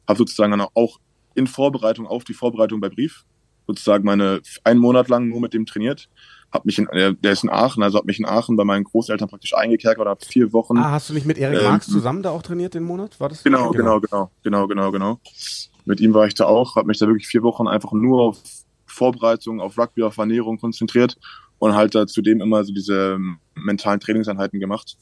habe 0.08 0.18
sozusagen 0.18 0.60
auch 0.74 1.00
in 1.36 1.48
Vorbereitung 1.48 2.08
auf 2.08 2.24
die 2.24 2.34
Vorbereitung 2.34 2.80
bei 2.80 2.90
Brief. 2.90 3.26
Sozusagen 3.68 4.04
meine 4.04 4.42
einen 4.64 4.80
Monat 4.80 5.08
lang 5.08 5.30
nur 5.30 5.40
mit 5.40 5.54
dem 5.54 5.66
trainiert. 5.66 6.10
Hab 6.52 6.66
mich 6.66 6.78
in, 6.78 6.88
der, 6.94 7.14
der 7.14 7.32
ist 7.32 7.44
in 7.44 7.50
Aachen, 7.50 7.82
also 7.82 7.98
hab 7.98 8.06
mich 8.06 8.20
in 8.20 8.26
Aachen 8.26 8.58
bei 8.58 8.66
meinen 8.66 8.84
Großeltern 8.84 9.30
praktisch 9.30 9.56
eingekerkert 9.56 10.02
oder 10.02 10.12
hab 10.12 10.26
vier 10.26 10.52
Wochen. 10.52 10.78
Ah, 10.78 10.92
hast 10.92 11.10
du 11.10 11.14
nicht 11.14 11.26
mit 11.26 11.38
Erik 11.38 11.60
ähm, 11.60 11.66
Marx 11.66 11.88
zusammen 11.88 12.24
da 12.24 12.32
auch 12.32 12.42
trainiert 12.42 12.74
den 12.74 12.84
Monat? 12.84 13.20
War 13.20 13.30
das? 13.30 13.44
Genau, 13.44 13.72
genau, 13.72 14.02
genau, 14.02 14.32
genau, 14.44 14.68
genau, 14.68 14.92
genau. 14.92 15.20
Mit 15.86 16.02
ihm 16.02 16.14
war 16.14 16.28
ich 16.28 16.34
da 16.34 16.46
auch, 16.46 16.76
hab 16.76 16.86
mich 16.86 17.00
da 17.00 17.08
wirklich 17.08 17.28
vier 17.28 17.44
Wochen 17.44 17.68
einfach 17.68 17.94
nur 17.94 18.22
auf 18.22 18.38
Vorbereitung, 18.86 19.62
auf 19.62 19.78
Rugby, 19.78 20.04
auf 20.04 20.18
Ernährung 20.18 20.60
konzentriert 20.60 21.18
und 21.60 21.74
halt 21.74 21.96
da 21.96 22.08
zudem 22.08 22.42
immer 22.42 22.64
so 22.64 22.74
diese 22.74 23.14
ähm, 23.14 23.38
mentalen 23.56 24.00
Trainingseinheiten 24.00 24.60
gemacht. 24.60 24.98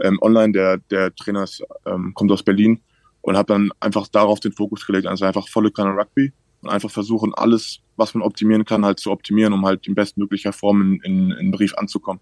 Ähm, 0.00 0.18
online, 0.22 0.52
der, 0.52 0.78
der 0.78 1.14
Trainer 1.14 1.42
ist, 1.42 1.62
ähm, 1.84 2.14
kommt 2.14 2.32
aus 2.32 2.42
Berlin 2.42 2.80
und 3.28 3.36
habe 3.36 3.52
dann 3.52 3.70
einfach 3.78 4.08
darauf 4.08 4.40
den 4.40 4.52
Fokus 4.52 4.86
gelegt, 4.86 5.06
also 5.06 5.26
einfach 5.26 5.48
volle 5.48 5.70
Kanne 5.70 5.90
Rugby 5.90 6.32
und 6.62 6.70
einfach 6.70 6.90
versuchen, 6.90 7.34
alles, 7.34 7.80
was 7.96 8.14
man 8.14 8.22
optimieren 8.22 8.64
kann, 8.64 8.86
halt 8.86 8.98
zu 9.00 9.10
optimieren, 9.10 9.52
um 9.52 9.66
halt 9.66 9.86
in 9.86 9.94
bestmöglicher 9.94 10.54
Form 10.54 10.80
in, 10.80 11.00
in, 11.02 11.30
in 11.32 11.50
Brief 11.50 11.74
anzukommen. 11.74 12.20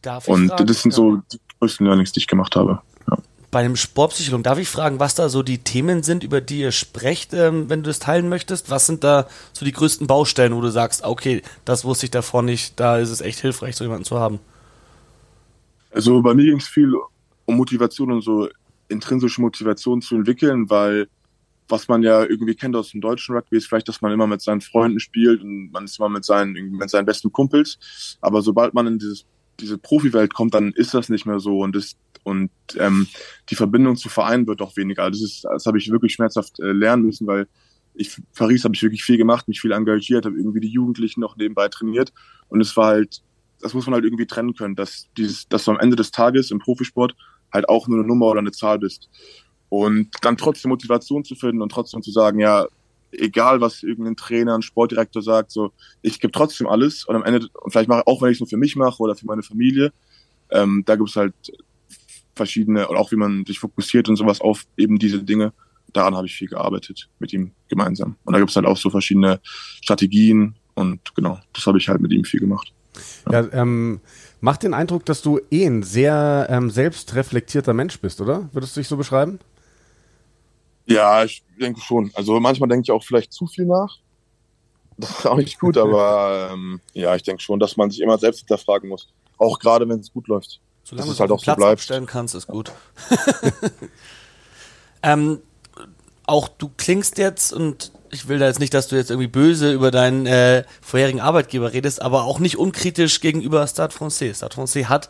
Darf 0.00 0.26
ich 0.26 0.32
und 0.32 0.48
fragen, 0.48 0.66
das 0.66 0.82
sind 0.82 0.92
so 0.92 1.16
die 1.30 1.38
größten 1.60 1.86
Learnings, 1.86 2.12
die 2.12 2.20
ich 2.20 2.26
gemacht 2.26 2.56
habe. 2.56 2.80
Ja. 3.10 3.18
Bei 3.50 3.60
einem 3.60 3.76
Sportpsychologen, 3.76 4.42
darf 4.42 4.58
ich 4.58 4.68
fragen, 4.68 5.00
was 5.00 5.14
da 5.14 5.28
so 5.28 5.42
die 5.42 5.58
Themen 5.58 6.02
sind, 6.02 6.24
über 6.24 6.40
die 6.40 6.60
ihr 6.60 6.72
sprecht, 6.72 7.34
ähm, 7.34 7.68
wenn 7.68 7.82
du 7.82 7.90
das 7.90 7.98
teilen 7.98 8.30
möchtest? 8.30 8.70
Was 8.70 8.86
sind 8.86 9.04
da 9.04 9.26
so 9.52 9.66
die 9.66 9.72
größten 9.72 10.06
Baustellen, 10.06 10.54
wo 10.56 10.62
du 10.62 10.70
sagst, 10.70 11.04
okay, 11.04 11.42
das 11.66 11.84
wusste 11.84 12.06
ich 12.06 12.10
davor 12.10 12.42
nicht, 12.42 12.80
da 12.80 12.96
ist 12.96 13.10
es 13.10 13.20
echt 13.20 13.38
hilfreich, 13.40 13.76
so 13.76 13.84
jemanden 13.84 14.04
zu 14.04 14.18
haben? 14.18 14.40
Also 15.90 16.22
bei 16.22 16.32
mir 16.32 16.46
ging 16.46 16.56
es 16.56 16.68
viel 16.68 16.94
um 17.44 17.56
Motivation 17.58 18.10
und 18.10 18.22
so 18.22 18.48
intrinsische 18.92 19.40
Motivation 19.40 20.02
zu 20.02 20.14
entwickeln, 20.16 20.70
weil 20.70 21.08
was 21.68 21.88
man 21.88 22.02
ja 22.02 22.22
irgendwie 22.22 22.54
kennt 22.54 22.76
aus 22.76 22.90
dem 22.90 23.00
deutschen 23.00 23.34
Rugby 23.34 23.56
ist 23.56 23.66
vielleicht, 23.66 23.88
dass 23.88 24.02
man 24.02 24.12
immer 24.12 24.26
mit 24.26 24.42
seinen 24.42 24.60
Freunden 24.60 25.00
spielt 25.00 25.42
und 25.42 25.70
man 25.72 25.84
ist 25.84 25.98
immer 25.98 26.08
mit 26.08 26.24
seinen, 26.24 26.52
mit 26.52 26.90
seinen 26.90 27.06
besten 27.06 27.32
Kumpels. 27.32 28.18
Aber 28.20 28.42
sobald 28.42 28.74
man 28.74 28.86
in 28.86 28.98
dieses, 28.98 29.24
diese 29.58 29.78
Profi-Welt 29.78 30.34
kommt, 30.34 30.54
dann 30.54 30.72
ist 30.72 30.92
das 30.94 31.08
nicht 31.08 31.24
mehr 31.24 31.40
so 31.40 31.60
und 31.60 31.74
das, 31.74 31.96
und 32.24 32.50
ähm, 32.78 33.06
die 33.48 33.54
Verbindung 33.54 33.96
zu 33.96 34.08
Vereinen 34.08 34.46
wird 34.46 34.60
auch 34.60 34.76
weniger. 34.76 35.10
Das 35.10 35.22
ist, 35.22 35.44
das 35.44 35.66
habe 35.66 35.78
ich 35.78 35.90
wirklich 35.90 36.12
schmerzhaft 36.12 36.60
äh, 36.60 36.72
lernen 36.72 37.04
müssen, 37.04 37.26
weil 37.26 37.48
ich 37.94 38.16
Paris 38.34 38.64
habe 38.64 38.74
ich 38.74 38.82
wirklich 38.82 39.04
viel 39.04 39.16
gemacht, 39.18 39.48
mich 39.48 39.60
viel 39.60 39.72
engagiert, 39.72 40.24
habe 40.24 40.36
irgendwie 40.36 40.60
die 40.60 40.68
Jugendlichen 40.68 41.20
noch 41.20 41.36
nebenbei 41.36 41.68
trainiert 41.68 42.12
und 42.48 42.60
es 42.60 42.76
war 42.76 42.86
halt, 42.86 43.22
das 43.60 43.74
muss 43.74 43.86
man 43.86 43.94
halt 43.94 44.04
irgendwie 44.04 44.26
trennen 44.26 44.54
können, 44.54 44.76
dass 44.76 45.08
dieses, 45.16 45.48
dass 45.48 45.64
du 45.64 45.72
am 45.72 45.78
Ende 45.78 45.96
des 45.96 46.10
Tages 46.10 46.50
im 46.50 46.58
Profisport 46.58 47.14
halt 47.52 47.68
auch 47.68 47.88
nur 47.88 47.98
eine 47.98 48.06
Nummer 48.06 48.26
oder 48.26 48.40
eine 48.40 48.52
Zahl 48.52 48.78
bist. 48.78 49.08
Und 49.68 50.08
dann 50.22 50.36
trotzdem 50.36 50.70
Motivation 50.70 51.24
zu 51.24 51.34
finden 51.34 51.62
und 51.62 51.72
trotzdem 51.72 52.02
zu 52.02 52.10
sagen, 52.10 52.38
ja, 52.38 52.66
egal 53.12 53.60
was 53.60 53.82
irgendein 53.82 54.16
Trainer, 54.16 54.54
ein 54.54 54.62
Sportdirektor 54.62 55.22
sagt, 55.22 55.50
so, 55.50 55.72
ich 56.02 56.20
gebe 56.20 56.32
trotzdem 56.32 56.66
alles 56.66 57.04
und 57.04 57.16
am 57.16 57.24
Ende, 57.24 57.48
und 57.62 57.70
vielleicht 57.70 57.88
mache 57.88 58.06
auch 58.06 58.22
wenn 58.22 58.30
ich 58.30 58.36
es 58.36 58.40
nur 58.40 58.48
für 58.48 58.56
mich 58.56 58.76
mache 58.76 59.02
oder 59.02 59.14
für 59.14 59.26
meine 59.26 59.42
Familie, 59.42 59.92
ähm, 60.50 60.82
da 60.86 60.96
gibt 60.96 61.10
es 61.10 61.16
halt 61.16 61.34
verschiedene, 62.34 62.88
und 62.88 62.96
auch 62.96 63.12
wie 63.12 63.16
man 63.16 63.44
sich 63.46 63.58
fokussiert 63.58 64.08
und 64.08 64.16
sowas 64.16 64.40
auf 64.40 64.64
eben 64.76 64.98
diese 64.98 65.22
Dinge. 65.22 65.52
Daran 65.92 66.16
habe 66.16 66.26
ich 66.26 66.34
viel 66.34 66.48
gearbeitet 66.48 67.08
mit 67.18 67.32
ihm 67.34 67.52
gemeinsam. 67.68 68.16
Und 68.24 68.32
da 68.32 68.38
gibt 68.38 68.50
es 68.50 68.56
halt 68.56 68.64
auch 68.64 68.78
so 68.78 68.88
verschiedene 68.88 69.40
Strategien 69.44 70.54
und 70.74 71.14
genau, 71.14 71.38
das 71.52 71.66
habe 71.66 71.78
ich 71.78 71.88
halt 71.88 72.00
mit 72.00 72.12
ihm 72.12 72.24
viel 72.24 72.40
gemacht. 72.40 72.72
Ja, 73.30 73.46
ähm, 73.52 74.00
macht 74.40 74.62
den 74.62 74.74
Eindruck, 74.74 75.04
dass 75.06 75.22
du 75.22 75.40
eh 75.50 75.66
ein 75.66 75.82
sehr 75.82 76.46
ähm, 76.50 76.70
selbstreflektierter 76.70 77.72
Mensch 77.72 78.00
bist, 78.00 78.20
oder? 78.20 78.48
Würdest 78.52 78.76
du 78.76 78.80
dich 78.80 78.88
so 78.88 78.96
beschreiben? 78.96 79.38
Ja, 80.86 81.24
ich 81.24 81.42
denke 81.60 81.80
schon. 81.80 82.10
Also 82.14 82.38
manchmal 82.40 82.68
denke 82.68 82.82
ich 82.84 82.90
auch 82.90 83.04
vielleicht 83.04 83.32
zu 83.32 83.46
viel 83.46 83.66
nach. 83.66 83.98
Das 84.98 85.10
ist 85.10 85.26
auch 85.26 85.36
nicht 85.36 85.58
gut, 85.58 85.78
aber 85.78 86.50
ähm, 86.52 86.80
ja, 86.92 87.14
ich 87.14 87.22
denke 87.22 87.42
schon, 87.42 87.58
dass 87.58 87.76
man 87.76 87.90
sich 87.90 88.00
immer 88.00 88.18
selbst 88.18 88.40
hinterfragen 88.40 88.88
muss. 88.88 89.08
Auch 89.38 89.58
gerade, 89.58 89.88
wenn 89.88 90.00
es 90.00 90.12
gut 90.12 90.28
läuft. 90.28 90.60
Solange 90.84 91.06
du 91.06 91.12
es 91.12 91.20
halt 91.20 91.30
auch 91.30 91.42
Platz 91.42 91.56
so 91.56 91.60
bleibt. 91.60 91.72
abstellen 91.72 92.06
kannst, 92.06 92.34
ist 92.34 92.46
gut. 92.46 92.72
ähm, 95.02 95.40
auch 96.26 96.48
du 96.48 96.70
klingst 96.76 97.18
jetzt 97.18 97.52
und 97.52 97.92
ich 98.12 98.28
will 98.28 98.38
da 98.38 98.46
jetzt 98.46 98.60
nicht, 98.60 98.74
dass 98.74 98.88
du 98.88 98.96
jetzt 98.96 99.10
irgendwie 99.10 99.28
böse 99.28 99.72
über 99.72 99.90
deinen 99.90 100.26
äh, 100.26 100.64
vorherigen 100.82 101.20
Arbeitgeber 101.20 101.72
redest, 101.72 102.02
aber 102.02 102.24
auch 102.24 102.40
nicht 102.40 102.58
unkritisch 102.58 103.20
gegenüber 103.20 103.66
Stade 103.66 103.92
Francais. 103.92 104.34
Stade 104.36 104.54
Francais 104.54 104.84
hat 104.84 105.08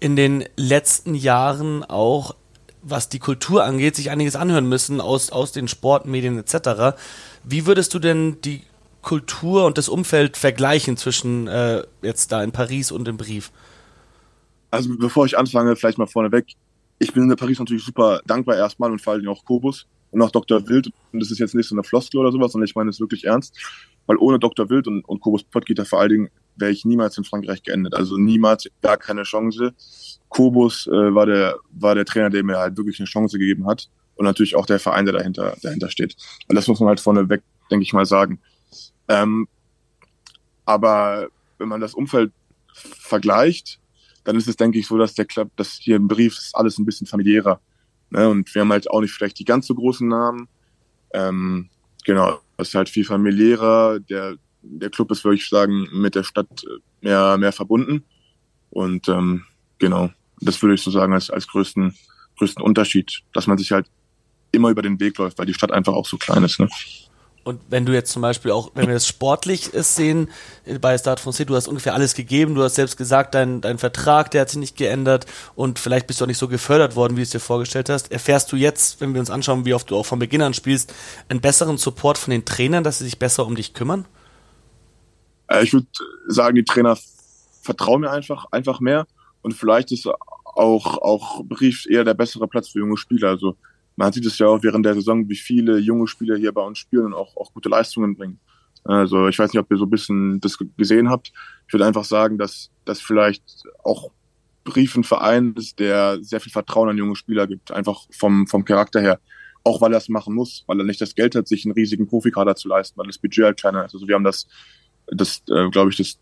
in 0.00 0.16
den 0.16 0.44
letzten 0.56 1.14
Jahren 1.14 1.82
auch, 1.82 2.36
was 2.82 3.08
die 3.08 3.18
Kultur 3.18 3.64
angeht, 3.64 3.96
sich 3.96 4.10
einiges 4.10 4.36
anhören 4.36 4.68
müssen 4.68 5.00
aus, 5.00 5.30
aus 5.30 5.52
den 5.52 5.66
Sportmedien 5.66 6.38
etc. 6.38 6.96
Wie 7.42 7.66
würdest 7.66 7.94
du 7.94 7.98
denn 7.98 8.40
die 8.42 8.62
Kultur 9.00 9.64
und 9.64 9.78
das 9.78 9.88
Umfeld 9.88 10.36
vergleichen 10.36 10.98
zwischen 10.98 11.48
äh, 11.48 11.84
jetzt 12.02 12.32
da 12.32 12.42
in 12.42 12.52
Paris 12.52 12.92
und 12.92 13.08
im 13.08 13.16
Brief? 13.16 13.50
Also 14.70 14.90
bevor 14.98 15.24
ich 15.24 15.38
anfange, 15.38 15.74
vielleicht 15.74 15.98
mal 15.98 16.06
vorneweg. 16.06 16.46
Ich 16.98 17.14
bin 17.14 17.30
in 17.30 17.36
Paris 17.36 17.58
natürlich 17.58 17.84
super 17.84 18.20
dankbar 18.26 18.56
erstmal 18.56 18.92
und 18.92 19.00
vor 19.00 19.14
allem 19.14 19.26
auch 19.28 19.44
Kobus 19.44 19.86
und 20.12 20.22
auch 20.22 20.30
Dr. 20.30 20.68
Wild. 20.68 20.92
Und 21.12 21.20
das 21.20 21.30
ist 21.30 21.38
jetzt 21.38 21.54
nicht 21.54 21.68
so 21.68 21.74
eine 21.74 21.82
Floskel 21.82 22.20
oder 22.20 22.30
sowas, 22.30 22.52
sondern 22.52 22.68
ich 22.68 22.74
meine 22.74 22.90
es 22.90 23.00
wirklich 23.00 23.24
ernst. 23.24 23.56
Weil 24.06 24.16
ohne 24.18 24.38
Dr. 24.38 24.70
Wild 24.70 24.86
und, 24.86 25.04
und 25.04 25.20
Kobus 25.20 25.42
Pottgitter 25.42 25.84
vor 25.84 26.00
allen 26.00 26.10
Dingen 26.10 26.30
wäre 26.56 26.70
ich 26.70 26.84
niemals 26.84 27.18
in 27.18 27.24
Frankreich 27.24 27.62
geendet. 27.62 27.94
Also 27.94 28.16
niemals, 28.16 28.68
gar 28.82 28.96
keine 28.96 29.24
Chance. 29.24 29.74
Kobus 30.28 30.86
äh, 30.86 31.14
war 31.14 31.26
der 31.26 31.56
war 31.70 31.94
der 31.94 32.04
Trainer, 32.04 32.30
der 32.30 32.44
mir 32.44 32.58
halt 32.58 32.76
wirklich 32.76 33.00
eine 33.00 33.06
Chance 33.06 33.38
gegeben 33.38 33.66
hat 33.66 33.88
und 34.14 34.24
natürlich 34.24 34.54
auch 34.54 34.66
der 34.66 34.78
Verein, 34.78 35.06
der 35.06 35.14
dahinter 35.14 35.56
dahinter 35.62 35.90
steht. 35.90 36.16
Und 36.48 36.56
das 36.56 36.68
muss 36.68 36.80
man 36.80 36.88
halt 36.88 37.00
vorneweg, 37.00 37.42
denke 37.70 37.82
ich 37.82 37.92
mal, 37.92 38.06
sagen. 38.06 38.40
Ähm, 39.08 39.48
aber 40.64 41.28
wenn 41.58 41.68
man 41.68 41.80
das 41.80 41.94
Umfeld 41.94 42.32
vergleicht, 42.72 43.78
dann 44.24 44.36
ist 44.36 44.48
es, 44.48 44.56
denke 44.56 44.78
ich, 44.78 44.86
so, 44.86 44.98
dass 44.98 45.14
der 45.14 45.24
Club, 45.24 45.50
dass 45.56 45.72
hier 45.72 45.96
im 45.96 46.08
Brief 46.08 46.38
ist 46.38 46.54
alles 46.54 46.78
ein 46.78 46.84
bisschen 46.84 47.06
familiärer. 47.06 47.60
Ne? 48.12 48.28
Und 48.28 48.54
wir 48.54 48.60
haben 48.60 48.72
halt 48.72 48.90
auch 48.90 49.00
nicht 49.00 49.12
vielleicht 49.12 49.38
die 49.38 49.44
ganz 49.44 49.66
so 49.66 49.74
großen 49.74 50.06
Namen. 50.06 50.48
Ähm, 51.14 51.70
genau, 52.04 52.40
es 52.58 52.68
ist 52.68 52.74
halt 52.74 52.88
viel 52.88 53.04
familiärer. 53.04 54.00
Der, 54.00 54.36
der 54.62 54.90
Club 54.90 55.10
ist, 55.10 55.24
würde 55.24 55.36
ich 55.36 55.48
sagen, 55.48 55.88
mit 55.92 56.14
der 56.14 56.22
Stadt 56.22 56.64
mehr, 57.00 57.36
mehr 57.38 57.52
verbunden. 57.52 58.04
Und 58.70 59.08
ähm, 59.08 59.44
genau, 59.78 60.10
das 60.40 60.60
würde 60.62 60.74
ich 60.74 60.82
so 60.82 60.90
sagen 60.90 61.14
als, 61.14 61.30
als 61.30 61.48
größten, 61.48 61.94
größten 62.38 62.62
Unterschied, 62.62 63.22
dass 63.32 63.46
man 63.46 63.58
sich 63.58 63.72
halt 63.72 63.86
immer 64.52 64.68
über 64.68 64.82
den 64.82 65.00
Weg 65.00 65.16
läuft, 65.18 65.38
weil 65.38 65.46
die 65.46 65.54
Stadt 65.54 65.72
einfach 65.72 65.94
auch 65.94 66.06
so 66.06 66.18
klein 66.18 66.44
ist. 66.44 66.60
Ne? 66.60 66.68
Und 67.44 67.60
wenn 67.68 67.84
du 67.84 67.92
jetzt 67.92 68.12
zum 68.12 68.22
Beispiel 68.22 68.52
auch, 68.52 68.70
wenn 68.74 68.86
wir 68.86 68.94
das 68.94 69.06
sportlich 69.06 69.70
sehen, 69.72 70.28
äh, 70.64 70.78
bei 70.78 70.96
Start 70.96 71.20
Francais, 71.20 71.46
du 71.46 71.56
hast 71.56 71.66
ungefähr 71.66 71.94
alles 71.94 72.14
gegeben, 72.14 72.54
du 72.54 72.62
hast 72.62 72.76
selbst 72.76 72.96
gesagt, 72.96 73.34
dein, 73.34 73.60
dein 73.60 73.78
Vertrag, 73.78 74.30
der 74.30 74.42
hat 74.42 74.50
sich 74.50 74.58
nicht 74.58 74.76
geändert 74.76 75.26
und 75.54 75.78
vielleicht 75.78 76.06
bist 76.06 76.20
du 76.20 76.24
auch 76.24 76.28
nicht 76.28 76.38
so 76.38 76.48
gefördert 76.48 76.94
worden, 76.94 77.16
wie 77.16 77.20
du 77.20 77.24
es 77.24 77.30
dir 77.30 77.40
vorgestellt 77.40 77.88
hast. 77.88 78.12
Erfährst 78.12 78.52
du 78.52 78.56
jetzt, 78.56 79.00
wenn 79.00 79.12
wir 79.12 79.20
uns 79.20 79.30
anschauen, 79.30 79.64
wie 79.64 79.74
oft 79.74 79.90
du 79.90 79.96
auch 79.96 80.06
von 80.06 80.18
Beginn 80.18 80.42
an 80.42 80.54
spielst, 80.54 80.94
einen 81.28 81.40
besseren 81.40 81.78
Support 81.78 82.18
von 82.18 82.30
den 82.30 82.44
Trainern, 82.44 82.84
dass 82.84 82.98
sie 82.98 83.04
sich 83.04 83.18
besser 83.18 83.44
um 83.44 83.56
dich 83.56 83.74
kümmern? 83.74 84.06
Äh, 85.48 85.64
ich 85.64 85.72
würde 85.72 85.88
sagen, 86.28 86.54
die 86.54 86.64
Trainer 86.64 86.96
vertrauen 87.62 88.02
mir 88.02 88.10
einfach, 88.10 88.46
einfach 88.52 88.78
mehr 88.78 89.06
und 89.42 89.54
vielleicht 89.54 89.90
ist 89.90 90.06
auch, 90.06 90.98
auch 90.98 91.42
Brief 91.44 91.86
eher 91.86 92.04
der 92.04 92.14
bessere 92.14 92.46
Platz 92.46 92.68
für 92.68 92.78
junge 92.78 92.96
Spieler. 92.96 93.30
Also 93.30 93.56
man 93.96 94.12
sieht 94.12 94.26
es 94.26 94.38
ja 94.38 94.46
auch 94.46 94.62
während 94.62 94.86
der 94.86 94.94
Saison, 94.94 95.28
wie 95.28 95.36
viele 95.36 95.78
junge 95.78 96.06
Spieler 96.06 96.36
hier 96.36 96.52
bei 96.52 96.62
uns 96.62 96.78
spielen 96.78 97.06
und 97.06 97.14
auch, 97.14 97.36
auch 97.36 97.52
gute 97.52 97.68
Leistungen 97.68 98.16
bringen. 98.16 98.40
Also 98.84 99.28
ich 99.28 99.38
weiß 99.38 99.52
nicht, 99.52 99.60
ob 99.60 99.70
ihr 99.70 99.76
so 99.76 99.84
ein 99.84 99.90
bisschen 99.90 100.40
das 100.40 100.58
gesehen 100.76 101.08
habt. 101.08 101.32
Ich 101.66 101.72
würde 101.72 101.86
einfach 101.86 102.04
sagen, 102.04 102.38
dass 102.38 102.70
das 102.84 103.00
vielleicht 103.00 103.64
auch 103.84 104.10
Brief 104.64 104.96
ein 104.96 105.04
Verein 105.04 105.54
ist, 105.56 105.78
der 105.78 106.18
sehr 106.22 106.40
viel 106.40 106.52
Vertrauen 106.52 106.88
an 106.88 106.98
junge 106.98 107.16
Spieler 107.16 107.46
gibt, 107.46 107.72
einfach 107.72 108.06
vom, 108.10 108.46
vom 108.46 108.64
Charakter 108.64 109.00
her. 109.00 109.20
Auch 109.64 109.80
weil 109.80 109.92
er 109.92 109.98
es 109.98 110.08
machen 110.08 110.34
muss, 110.34 110.64
weil 110.66 110.80
er 110.80 110.84
nicht 110.84 111.00
das 111.00 111.14
Geld 111.14 111.34
hat, 111.34 111.46
sich 111.46 111.64
einen 111.64 111.74
riesigen 111.74 112.08
Profikader 112.08 112.56
zu 112.56 112.68
leisten, 112.68 112.98
weil 112.98 113.06
das 113.06 113.18
Budget 113.18 113.44
halt 113.44 113.60
kleiner 113.60 113.84
ist. 113.84 113.94
Also 113.94 114.08
wir 114.08 114.14
haben 114.16 114.24
das, 114.24 114.48
das 115.06 115.42
äh, 115.48 115.68
glaube 115.70 115.90
ich, 115.90 115.96
das 115.96 116.18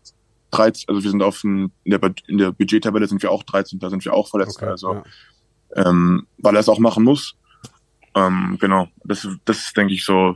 13, 0.51 0.89
also 0.89 1.03
wir 1.03 1.09
sind 1.09 1.23
auf 1.23 1.41
dem, 1.41 1.71
in 1.83 1.91
der, 1.91 2.13
in 2.27 2.37
der 2.37 2.51
Budgettabelle 2.51 3.07
sind 3.07 3.23
wir 3.23 3.31
auch 3.31 3.43
13, 3.43 3.79
da 3.79 3.89
sind 3.89 4.05
wir 4.05 4.13
auch 4.13 4.27
verletzt. 4.27 4.57
Okay, 4.57 4.69
also 4.69 4.93
ja. 4.93 5.03
ähm, 5.75 6.27
weil 6.37 6.55
er 6.55 6.59
es 6.59 6.69
auch 6.69 6.79
machen 6.79 7.03
muss 7.03 7.35
ähm, 8.15 8.57
genau, 8.59 8.87
das, 9.03 9.27
das 9.45 9.59
ist, 9.59 9.77
denke 9.77 9.93
ich, 9.93 10.05
so, 10.05 10.35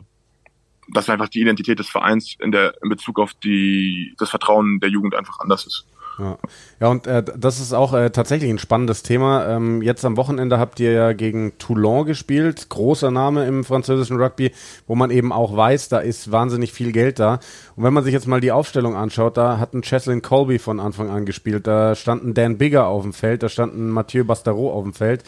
dass 0.94 1.10
einfach 1.10 1.30
die 1.30 1.42
Identität 1.42 1.80
des 1.80 1.90
Vereins 1.90 2.36
in 2.40 2.52
der 2.52 2.76
in 2.84 2.90
Bezug 2.90 3.20
auf 3.20 3.34
die 3.34 4.14
das 4.18 4.30
Vertrauen 4.30 4.80
der 4.80 4.90
Jugend 4.90 5.16
einfach 5.16 5.40
anders 5.40 5.66
ist. 5.66 5.86
Ja, 6.18 6.38
ja 6.80 6.88
und 6.88 7.08
äh, 7.08 7.24
das 7.24 7.60
ist 7.60 7.74
auch 7.74 7.94
äh, 7.94 8.10
tatsächlich 8.10 8.50
ein 8.50 8.60
spannendes 8.60 9.04
Thema. 9.04 9.48
Ähm, 9.48 9.82
jetzt 9.82 10.06
am 10.06 10.16
Wochenende 10.16 10.60
habt 10.60 10.80
ihr 10.80 10.92
ja 10.92 11.14
gegen 11.14 11.58
Toulon 11.58 12.06
gespielt, 12.06 12.70
großer 12.70 13.12
Name 13.12 13.46
im 13.46 13.64
französischen 13.64 14.22
Rugby, 14.22 14.52
wo 14.88 14.96
man 14.96 15.12
eben 15.12 15.32
auch 15.32 15.56
weiß, 15.56 15.90
da 15.90 16.00
ist 16.00 16.32
wahnsinnig 16.32 16.72
viel 16.72 16.92
Geld 16.92 17.20
da. 17.20 17.40
Und 17.76 17.84
wenn 17.84 17.94
man 17.94 18.04
sich 18.04 18.14
jetzt 18.14 18.28
mal 18.28 18.40
die 18.40 18.52
Aufstellung 18.52 18.96
anschaut, 18.96 19.38
da 19.38 19.58
hat 19.58 19.74
ein 19.74 19.82
Cheslin 19.82 20.22
Colby 20.22 20.60
von 20.60 20.80
Anfang 20.80 21.10
an 21.10 21.26
gespielt, 21.26 21.68
da 21.68 21.96
standen 21.96 22.34
Dan 22.34 22.58
Bigger 22.58 22.88
auf 22.88 23.04
dem 23.04 23.14
Feld, 23.14 23.44
da 23.44 23.50
standen 23.50 23.90
Mathieu 23.90 24.24
Bastereau 24.24 24.72
auf 24.72 24.84
dem 24.84 24.94
Feld 24.94 25.24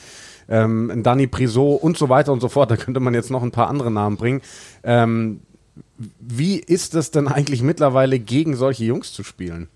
ähm, 0.50 1.02
Dani 1.04 1.28
Prisot 1.28 1.82
und 1.82 1.98
so 1.98 2.10
weiter 2.10 2.34
und 2.34 2.40
so 2.40 2.50
fort. 2.50 2.72
Da 2.72 2.78
könnte 2.78 3.00
man 3.00 3.14
jetzt 3.14 3.32
noch 3.32 3.44
ein 3.44 3.52
paar 3.52 3.68
andere 3.68 3.92
Namen 3.92 4.18
bringen. 4.18 4.42
Ähm, 4.84 5.42
wie 6.20 6.58
ist 6.58 6.96
es 6.96 7.12
denn 7.12 7.28
eigentlich 7.28 7.62
mittlerweile, 7.62 8.20
gegen 8.20 8.56
solche 8.56 8.86
Jungs 8.86 9.14
zu 9.14 9.24
spielen? 9.24 9.70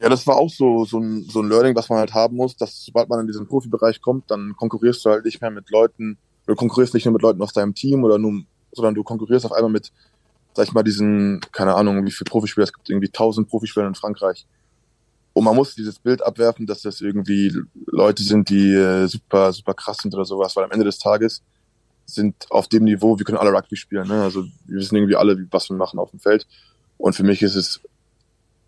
Ja, 0.00 0.08
das 0.08 0.26
war 0.26 0.36
auch 0.36 0.50
so, 0.50 0.84
so, 0.84 0.98
ein, 0.98 1.22
so 1.28 1.40
ein 1.40 1.48
Learning, 1.48 1.76
was 1.76 1.88
man 1.88 1.98
halt 1.98 2.12
haben 2.12 2.36
muss, 2.36 2.56
dass 2.56 2.84
sobald 2.84 3.08
man 3.08 3.20
in 3.20 3.28
diesen 3.28 3.46
Profibereich 3.46 4.00
kommt, 4.00 4.30
dann 4.30 4.54
konkurrierst 4.56 5.04
du 5.04 5.10
halt 5.10 5.24
nicht 5.24 5.40
mehr 5.40 5.50
mit 5.50 5.70
Leuten, 5.70 6.18
du 6.46 6.56
konkurrierst 6.56 6.92
nicht 6.94 7.04
nur 7.04 7.12
mit 7.12 7.22
Leuten 7.22 7.40
aus 7.40 7.52
deinem 7.52 7.72
Team 7.74 8.02
oder 8.02 8.18
nur, 8.18 8.42
sondern 8.72 8.94
du 8.94 9.04
konkurrierst 9.04 9.46
auf 9.46 9.52
einmal 9.52 9.70
mit, 9.70 9.92
sag 10.54 10.66
ich 10.66 10.72
mal, 10.72 10.82
diesen, 10.82 11.40
keine 11.52 11.76
Ahnung, 11.76 12.04
wie 12.04 12.10
viele 12.10 12.28
Profispieler, 12.28 12.64
es 12.64 12.72
gibt 12.72 12.90
irgendwie 12.90 13.10
tausend 13.10 13.48
Profispieler 13.48 13.86
in 13.86 13.94
Frankreich. 13.94 14.44
Und 15.32 15.44
man 15.44 15.56
muss 15.56 15.74
dieses 15.74 15.98
Bild 15.98 16.22
abwerfen, 16.22 16.66
dass 16.66 16.82
das 16.82 17.00
irgendwie 17.00 17.52
Leute 17.86 18.22
sind, 18.22 18.48
die 18.50 18.72
äh, 18.74 19.06
super, 19.06 19.52
super 19.52 19.74
krass 19.74 19.98
sind 19.98 20.14
oder 20.14 20.24
sowas, 20.24 20.54
weil 20.56 20.64
am 20.64 20.70
Ende 20.70 20.84
des 20.84 20.98
Tages 20.98 21.42
sind 22.04 22.46
auf 22.50 22.68
dem 22.68 22.84
Niveau, 22.84 23.18
wir 23.18 23.24
können 23.24 23.38
alle 23.38 23.52
Rugby 23.52 23.76
spielen. 23.76 24.08
Ne? 24.08 24.22
Also 24.22 24.44
wir 24.66 24.76
wissen 24.76 24.96
irgendwie 24.96 25.16
alle, 25.16 25.46
was 25.50 25.70
wir 25.70 25.76
machen 25.76 25.98
auf 25.98 26.10
dem 26.10 26.20
Feld. 26.20 26.46
Und 26.98 27.14
für 27.14 27.22
mich 27.22 27.42
ist 27.42 27.54
es 27.54 27.80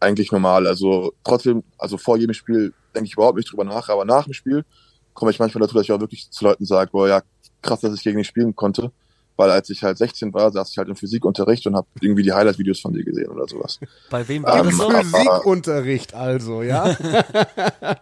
eigentlich 0.01 0.33
normal. 0.33 0.67
Also 0.67 1.13
trotzdem, 1.25 1.63
also 1.79 1.99
vor 1.99 2.17
jedem 2.17 2.35
Spiel 2.35 2.73
denke 2.95 3.09
ich 3.09 3.15
überhaupt 3.15 3.37
nicht 3.37 3.51
drüber 3.51 3.65
nach, 3.65 3.89
aber 3.89 4.05
nach 4.05 4.25
dem 4.25 4.33
Spiel 4.33 4.65
komme 5.13 5.31
ich 5.31 5.39
manchmal 5.39 5.63
dazu, 5.63 5.75
dass 5.75 5.85
ich 5.85 5.93
auch 5.93 6.01
wirklich 6.01 6.31
zu 6.31 6.45
Leuten 6.45 6.65
sage, 6.65 6.91
boah, 6.93 7.09
ja, 7.09 7.23
krass, 7.63 7.81
dass 7.81 7.95
ich 7.95 8.03
gegen 8.03 8.19
dich 8.19 8.27
spielen 8.27 8.55
konnte. 8.55 8.91
Weil 9.37 9.51
als 9.51 9.69
ich 9.71 9.83
halt 9.83 9.99
16 9.99 10.33
war, 10.33 10.53
saß 10.53 10.71
ich 10.71 10.79
halt 10.79 10.89
im 10.89 10.97
Physikunterricht 10.97 11.67
und 11.67 11.75
habe 11.75 11.89
irgendwie 12.01 12.23
die 12.23 12.33
Highlight-Videos 12.33 12.81
von 12.81 12.93
dir 12.93 13.05
gesehen 13.05 13.29
oder 13.29 13.49
sowas. 13.49 13.81
Bei 14.11 14.27
wem 14.29 14.45
war 14.45 14.59
ähm, 14.59 14.67
das 14.67 14.77
so? 14.77 14.91
Physikunterricht 14.91 16.15
also, 16.15 16.63
ja? 16.63 16.97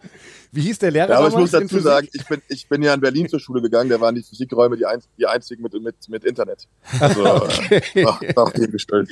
Wie 0.51 0.61
hieß 0.61 0.77
der 0.77 0.91
Lehrer? 0.91 1.09
Ja, 1.09 1.17
aber 1.17 1.29
ich 1.29 1.35
muss 1.35 1.49
dazu 1.49 1.79
sagen, 1.79 2.07
ich 2.13 2.27
bin, 2.27 2.41
ich 2.47 2.67
bin 2.69 2.83
ja 2.83 2.93
in 2.93 3.01
Berlin 3.01 3.27
zur 3.27 3.39
Schule 3.39 3.59
gegangen, 3.59 3.89
da 3.89 3.99
waren 3.99 4.13
die 4.13 4.21
Physikräume 4.21 4.77
die, 4.77 4.85
ein, 4.85 5.01
die 5.17 5.25
einzigen 5.25 5.63
mit, 5.63 5.73
mit, 5.73 5.95
mit 6.07 6.23
Internet. 6.23 6.67
Also 6.99 7.25
okay. 7.35 7.81
nach, 8.03 8.21
nach 8.35 8.51
dem 8.51 8.69
gestellt. 8.69 9.09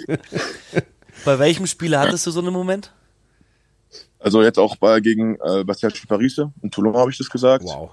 Bei 1.26 1.40
welchem 1.40 1.66
Spieler 1.66 2.02
hattest 2.02 2.28
du 2.28 2.32
so 2.32 2.42
einen 2.42 2.54
Moment? 2.54 2.94
Also 4.20 4.44
jetzt 4.44 4.60
auch 4.60 4.76
bei, 4.76 5.00
gegen 5.00 5.38
äh, 5.44 5.64
Bastien 5.64 5.92
Parise 6.08 6.54
in 6.62 6.70
Toulon 6.70 6.96
habe 6.96 7.10
ich 7.10 7.18
das 7.18 7.30
gesagt. 7.30 7.66
Wow. 7.66 7.90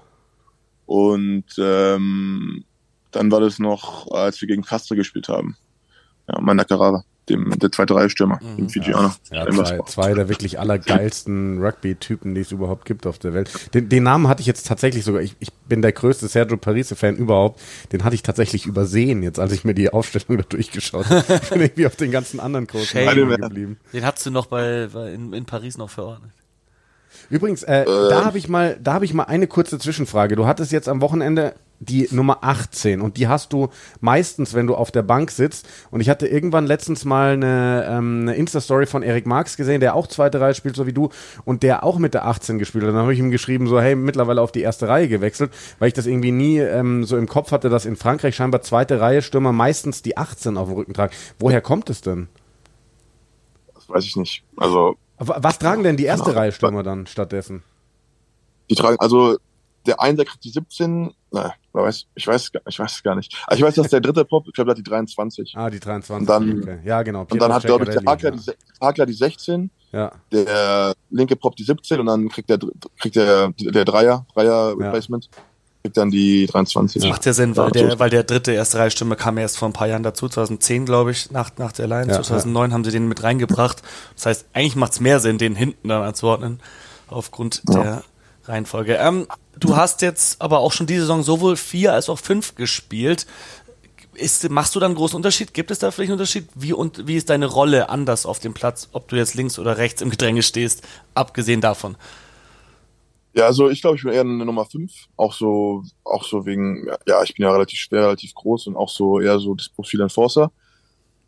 Und 0.85 1.45
ähm, 1.57 2.65
dann 3.11 3.31
war 3.31 3.39
das 3.39 3.59
noch, 3.59 4.11
als 4.11 4.39
wir 4.41 4.47
gegen 4.47 4.63
Castre 4.63 4.95
gespielt 4.95 5.29
haben. 5.29 5.57
Ja, 6.27 6.39
Manda 6.41 6.63
Carrara, 6.63 7.03
dem, 7.29 7.57
der 7.57 7.71
zweite 7.71 7.95
Reihe 7.95 8.09
Stürmer, 8.09 8.39
mhm, 8.41 8.57
dem 8.57 8.69
Fijianer. 8.69 9.15
Ja, 9.31 9.45
ja 9.45 9.51
zwei, 9.51 9.79
zwei 9.85 10.13
der 10.13 10.29
wirklich 10.29 10.59
allergeilsten 10.59 11.63
Rugby-Typen, 11.63 12.35
die 12.35 12.41
es 12.41 12.51
überhaupt 12.51 12.85
gibt 12.85 13.07
auf 13.07 13.19
der 13.19 13.33
Welt. 13.33 13.73
Den, 13.73 13.89
den 13.89 14.03
Namen 14.03 14.27
hatte 14.27 14.41
ich 14.41 14.47
jetzt 14.47 14.67
tatsächlich 14.67 15.05
sogar, 15.05 15.21
ich, 15.21 15.35
ich 15.39 15.51
bin 15.67 15.81
der 15.81 15.91
größte 15.91 16.27
Sergio 16.27 16.57
Parise-Fan 16.57 17.15
überhaupt, 17.15 17.61
den 17.91 18.03
hatte 18.03 18.15
ich 18.15 18.23
tatsächlich 18.23 18.65
übersehen, 18.65 19.23
jetzt 19.23 19.39
als 19.39 19.53
ich 19.53 19.63
mir 19.63 19.73
die 19.73 19.91
Aufstellung 19.91 20.37
da 20.37 20.43
durchgeschaut 20.43 21.09
habe. 21.09 21.39
Ich 21.41 21.49
bin 21.49 21.61
irgendwie 21.61 21.87
auf 21.87 21.95
den 21.95 22.11
ganzen 22.11 22.39
anderen 22.39 22.67
großen 22.67 23.05
geblieben. 23.37 23.77
Den 23.93 24.05
hast 24.05 24.25
du 24.25 24.31
noch 24.31 24.47
bei, 24.47 24.89
bei 24.91 25.13
in, 25.13 25.33
in 25.33 25.45
Paris 25.45 25.77
noch 25.77 25.89
verordnet. 25.89 26.31
Übrigens, 27.29 27.63
äh, 27.63 27.81
äh, 27.81 27.85
da 27.85 28.25
habe 28.25 28.37
ich 28.37 28.47
mal, 28.47 28.77
da 28.81 28.93
habe 28.93 29.05
ich 29.05 29.13
mal 29.13 29.23
eine 29.23 29.47
kurze 29.47 29.77
Zwischenfrage. 29.79 30.35
Du 30.35 30.45
hattest 30.45 30.71
jetzt 30.71 30.87
am 30.87 31.01
Wochenende 31.01 31.53
die 31.79 32.07
Nummer 32.11 32.39
18 32.41 33.01
und 33.01 33.17
die 33.17 33.27
hast 33.27 33.53
du 33.53 33.69
meistens, 34.01 34.53
wenn 34.53 34.67
du 34.67 34.75
auf 34.75 34.91
der 34.91 35.01
Bank 35.01 35.31
sitzt. 35.31 35.67
Und 35.91 36.01
ich 36.01 36.09
hatte 36.09 36.27
irgendwann 36.27 36.67
letztens 36.67 37.05
mal 37.05 37.33
eine, 37.33 37.85
ähm, 37.89 38.21
eine 38.21 38.35
Insta-Story 38.35 38.85
von 38.85 39.01
Erik 39.01 39.25
Marx 39.25 39.55
gesehen, 39.57 39.79
der 39.79 39.95
auch 39.95 40.07
zweite 40.07 40.41
Reihe 40.41 40.53
spielt, 40.53 40.75
so 40.75 40.85
wie 40.85 40.93
du, 40.93 41.09
und 41.45 41.63
der 41.63 41.83
auch 41.83 41.97
mit 41.97 42.13
der 42.13 42.25
18 42.25 42.59
gespielt 42.59 42.83
hat. 42.83 42.91
Dann 42.91 43.01
habe 43.01 43.13
ich 43.13 43.19
ihm 43.19 43.31
geschrieben, 43.31 43.67
so, 43.67 43.79
hey, 43.79 43.95
mittlerweile 43.95 44.41
auf 44.41 44.51
die 44.51 44.61
erste 44.61 44.87
Reihe 44.87 45.07
gewechselt, 45.07 45.51
weil 45.79 45.87
ich 45.87 45.93
das 45.93 46.05
irgendwie 46.05 46.31
nie 46.31 46.59
ähm, 46.59 47.05
so 47.05 47.17
im 47.17 47.27
Kopf 47.27 47.51
hatte, 47.51 47.69
dass 47.69 47.85
in 47.85 47.95
Frankreich 47.95 48.35
scheinbar 48.35 48.61
zweite 48.61 48.99
Reihe 48.99 49.21
Stürmer 49.21 49.53
meistens 49.53 50.01
die 50.01 50.17
18 50.17 50.57
auf 50.57 50.67
dem 50.67 50.75
Rücken 50.75 50.93
tragen. 50.93 51.13
Woher 51.39 51.61
kommt 51.61 51.89
es 51.89 52.01
denn? 52.01 52.27
Das 53.73 53.89
weiß 53.89 54.03
ich 54.03 54.15
nicht. 54.15 54.43
Also 54.57 54.97
was 55.19 55.59
tragen 55.59 55.83
denn 55.83 55.97
die 55.97 56.05
erste 56.05 56.29
genau. 56.29 56.39
Reihe 56.39 56.51
Stürmer 56.53 56.81
dann 56.81 57.05
stattdessen? 57.05 57.63
Die 58.69 58.75
tragen, 58.75 58.97
also 58.99 59.37
der 59.85 59.99
eine, 59.99 60.15
der 60.17 60.25
kriegt 60.25 60.43
die 60.45 60.49
17, 60.49 61.13
nein, 61.73 61.83
weiß, 61.85 62.05
ich 62.15 62.27
weiß, 62.27 62.51
ich 62.67 62.79
weiß 62.79 62.91
es 62.91 63.03
gar 63.03 63.15
nicht. 63.15 63.35
Also 63.47 63.59
ich 63.59 63.67
weiß, 63.67 63.75
dass 63.75 63.89
der 63.89 64.01
dritte 64.01 64.25
Pop, 64.25 64.47
ich 64.47 64.53
glaube, 64.53 64.71
hat 64.71 64.77
die 64.77 64.83
23. 64.83 65.53
Ah, 65.55 65.69
die 65.69 65.79
23. 65.79 66.21
Und 66.21 66.29
dann, 66.29 66.61
okay. 66.61 66.79
Ja, 66.85 67.01
genau. 67.03 67.25
Und 67.29 67.41
dann 67.41 67.53
hat, 67.53 67.63
glaube 67.63 67.85
ich, 67.85 67.91
der 67.91 68.03
Hakler, 68.05 68.31
ja. 68.33 68.37
die, 68.37 68.51
Hakler 68.81 69.05
die 69.05 69.13
16, 69.13 69.69
ja. 69.91 70.11
der 70.31 70.93
linke 71.09 71.35
Pop 71.35 71.55
die 71.55 71.63
17 71.63 71.99
und 71.99 72.05
dann 72.05 72.29
kriegt 72.29 72.49
der, 72.49 72.59
kriegt 72.99 73.15
der, 73.15 73.53
der 73.57 73.85
Dreier, 73.85 74.25
Dreier 74.33 74.71
Replacement. 74.77 75.29
Ja 75.31 75.43
kriegt 75.81 75.97
dann 75.97 76.11
die 76.11 76.45
23. 76.45 77.01
Das 77.01 77.09
macht 77.09 77.25
ja 77.25 77.33
Sinn, 77.33 77.55
weil 77.55 77.71
der, 77.71 77.99
weil 77.99 78.09
der 78.09 78.23
dritte 78.23 78.51
erste 78.51 78.79
Reihe 78.79 78.91
Stimme 78.91 79.15
kam 79.15 79.37
erst 79.37 79.57
vor 79.57 79.69
ein 79.69 79.73
paar 79.73 79.87
Jahren 79.87 80.03
dazu, 80.03 80.27
2010 80.27 80.85
glaube 80.85 81.11
ich, 81.11 81.31
nach, 81.31 81.51
nach 81.57 81.71
der 81.71 81.87
Line, 81.87 82.11
ja, 82.11 82.21
2009 82.21 82.69
ja. 82.69 82.73
haben 82.73 82.83
sie 82.83 82.91
den 82.91 83.07
mit 83.07 83.23
reingebracht. 83.23 83.81
Das 84.15 84.25
heißt, 84.25 84.45
eigentlich 84.53 84.75
macht 84.75 84.93
es 84.93 84.99
mehr 84.99 85.19
Sinn, 85.19 85.37
den 85.37 85.55
hinten 85.55 85.87
dann 85.87 86.03
anzuordnen, 86.03 86.59
aufgrund 87.07 87.63
ja. 87.69 87.81
der 87.81 88.03
Reihenfolge. 88.49 88.95
Ähm, 88.95 89.27
du 89.57 89.75
hast 89.75 90.01
jetzt 90.01 90.41
aber 90.41 90.59
auch 90.59 90.73
schon 90.73 90.87
diese 90.87 91.01
Saison 91.01 91.23
sowohl 91.23 91.55
vier 91.55 91.93
als 91.93 92.09
auch 92.09 92.19
fünf 92.19 92.55
gespielt. 92.55 93.25
Ist, 94.15 94.49
machst 94.49 94.75
du 94.75 94.79
da 94.81 94.87
einen 94.87 94.95
großen 94.95 95.15
Unterschied? 95.15 95.53
Gibt 95.53 95.71
es 95.71 95.79
da 95.79 95.91
vielleicht 95.91 96.09
einen 96.09 96.19
Unterschied? 96.19 96.49
Wie, 96.55 96.73
und, 96.73 97.07
wie 97.07 97.15
ist 97.15 97.29
deine 97.29 97.45
Rolle 97.45 97.89
anders 97.89 98.25
auf 98.25 98.39
dem 98.39 98.53
Platz, 98.53 98.89
ob 98.91 99.07
du 99.07 99.15
jetzt 99.15 99.35
links 99.35 99.57
oder 99.59 99.77
rechts 99.77 100.01
im 100.01 100.09
Gedränge 100.09 100.43
stehst, 100.43 100.85
abgesehen 101.13 101.61
davon? 101.61 101.95
Ja, 103.33 103.45
also 103.45 103.69
ich 103.69 103.81
glaube, 103.81 103.95
ich 103.95 104.03
bin 104.03 104.11
eher 104.11 104.21
eine 104.21 104.45
Nummer 104.45 104.65
5. 104.65 104.91
Auch 105.15 105.33
so, 105.33 105.83
auch 106.03 106.25
so 106.25 106.45
wegen, 106.45 106.87
ja, 107.07 107.23
ich 107.23 107.35
bin 107.35 107.45
ja 107.45 107.51
relativ 107.51 107.79
schwer, 107.79 108.03
relativ 108.03 108.33
groß 108.33 108.67
und 108.67 108.75
auch 108.75 108.89
so 108.89 109.21
eher 109.21 109.39
so 109.39 109.55
das 109.55 109.69
Profil 109.69 110.01
Enforcer. 110.01 110.51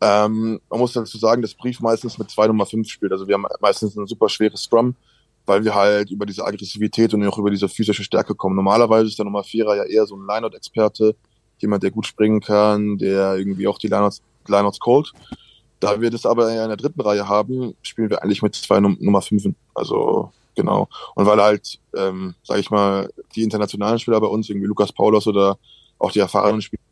Ähm, 0.00 0.60
man 0.68 0.80
muss 0.80 0.92
dazu 0.92 1.16
sagen, 1.16 1.42
dass 1.42 1.54
Brief 1.54 1.80
meistens 1.80 2.18
mit 2.18 2.28
zwei 2.28 2.48
Nummer 2.48 2.66
5 2.66 2.88
spielt. 2.88 3.12
Also 3.12 3.28
wir 3.28 3.34
haben 3.34 3.46
meistens 3.60 3.96
ein 3.96 4.06
super 4.06 4.28
schweres 4.28 4.64
Scrum, 4.64 4.96
weil 5.46 5.64
wir 5.64 5.74
halt 5.74 6.10
über 6.10 6.26
diese 6.26 6.44
Aggressivität 6.44 7.12
und 7.14 7.26
auch 7.26 7.38
über 7.38 7.50
diese 7.50 7.68
physische 7.68 8.04
Stärke 8.04 8.34
kommen. 8.34 8.56
Normalerweise 8.56 9.08
ist 9.08 9.18
der 9.18 9.24
Nummer 9.24 9.42
4er 9.42 9.76
ja 9.76 9.84
eher 9.84 10.06
so 10.06 10.16
ein 10.16 10.26
Lineout-Experte, 10.26 11.14
jemand, 11.58 11.82
der 11.82 11.90
gut 11.90 12.06
springen 12.06 12.40
kann, 12.40 12.98
der 12.98 13.36
irgendwie 13.36 13.66
auch 13.66 13.78
die 13.78 13.88
Lineouts, 13.88 14.22
Lineouts 14.46 14.80
callt. 14.80 15.12
Da 15.80 16.00
wir 16.00 16.10
das 16.10 16.26
aber 16.26 16.48
in 16.50 16.68
der 16.68 16.76
dritten 16.76 17.00
Reihe 17.00 17.28
haben, 17.28 17.74
spielen 17.82 18.10
wir 18.10 18.22
eigentlich 18.22 18.42
mit 18.42 18.54
zwei 18.54 18.80
Num 18.80 18.96
Nummer 19.00 19.20
5. 19.20 19.54
Also 19.74 20.32
Genau. 20.54 20.88
Und 21.14 21.26
weil 21.26 21.40
halt, 21.40 21.78
ähm, 21.96 22.34
sage 22.42 22.60
ich 22.60 22.70
mal, 22.70 23.10
die 23.34 23.42
internationalen 23.42 23.98
Spieler 23.98 24.20
bei 24.20 24.26
uns, 24.26 24.48
irgendwie 24.48 24.66
Lukas 24.66 24.92
Paulos 24.92 25.26
oder 25.26 25.58
auch 25.98 26.12
die 26.12 26.18
erfahrenen 26.18 26.60
Spieler, 26.60 26.82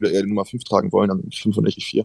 eher 0.00 0.22
die 0.22 0.28
Nummer 0.28 0.44
5 0.44 0.62
tragen 0.64 0.92
wollen, 0.92 1.08
dann 1.08 1.30
5 1.32 1.56
und 1.56 1.64
nicht 1.64 1.82
4. 1.82 2.04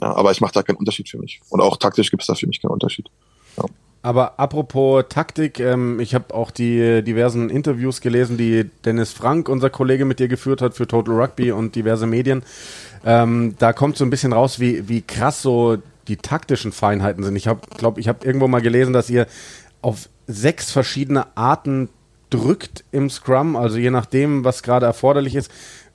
Ja, 0.00 0.14
aber 0.14 0.32
ich 0.32 0.40
mache 0.40 0.52
da 0.52 0.62
keinen 0.62 0.76
Unterschied 0.76 1.08
für 1.08 1.18
mich. 1.18 1.40
Und 1.48 1.60
auch 1.60 1.76
taktisch 1.76 2.10
gibt 2.10 2.22
es 2.22 2.26
da 2.26 2.34
für 2.34 2.46
mich 2.46 2.60
keinen 2.60 2.72
Unterschied. 2.72 3.08
Ja. 3.56 3.64
Aber 4.02 4.40
apropos 4.40 5.04
Taktik, 5.08 5.60
ähm, 5.60 6.00
ich 6.00 6.14
habe 6.14 6.34
auch 6.34 6.50
die 6.50 7.02
diversen 7.02 7.50
Interviews 7.50 8.00
gelesen, 8.00 8.36
die 8.36 8.68
Dennis 8.84 9.12
Frank, 9.12 9.48
unser 9.48 9.70
Kollege, 9.70 10.04
mit 10.04 10.18
dir 10.18 10.26
geführt 10.26 10.60
hat 10.60 10.74
für 10.74 10.88
Total 10.88 11.14
Rugby 11.14 11.52
und 11.52 11.76
diverse 11.76 12.06
Medien. 12.06 12.42
Ähm, 13.04 13.54
da 13.58 13.72
kommt 13.72 13.96
so 13.96 14.04
ein 14.04 14.10
bisschen 14.10 14.32
raus, 14.32 14.58
wie, 14.58 14.88
wie 14.88 15.02
krass 15.02 15.40
so 15.40 15.78
die 16.08 16.16
taktischen 16.16 16.72
Feinheiten 16.72 17.22
sind. 17.22 17.36
Ich 17.36 17.46
habe, 17.46 17.60
glaube 17.76 18.00
ich, 18.00 18.08
habe 18.08 18.26
irgendwo 18.26 18.48
mal 18.48 18.60
gelesen, 18.60 18.92
dass 18.92 19.08
ihr 19.08 19.28
auf 19.82 20.08
sechs 20.26 20.72
verschiedene 20.72 21.36
Arten 21.36 21.88
drückt 22.30 22.84
im 22.90 23.08
Scrum, 23.08 23.56
also 23.56 23.76
je 23.78 23.90
nachdem, 23.90 24.44
was 24.44 24.62
gerade 24.62 24.86
erforderlich 24.86 25.36
ist. 25.36 25.50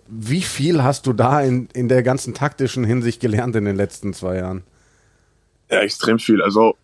Wie 0.08 0.42
viel 0.42 0.84
hast 0.84 1.08
du 1.08 1.14
da 1.14 1.42
in, 1.42 1.68
in 1.74 1.90
der 1.90 2.04
ganzen 2.04 2.34
taktischen 2.34 2.86
Hinsicht 2.86 3.20
gelernt 3.20 3.56
in 3.58 3.66
den 3.66 3.76
letzten 3.76 4.14
zwei 4.14 4.38
Jahren? 4.38 4.64
Ja, 5.70 5.82
extrem 5.82 6.20
viel. 6.20 6.42
Also 6.42 6.78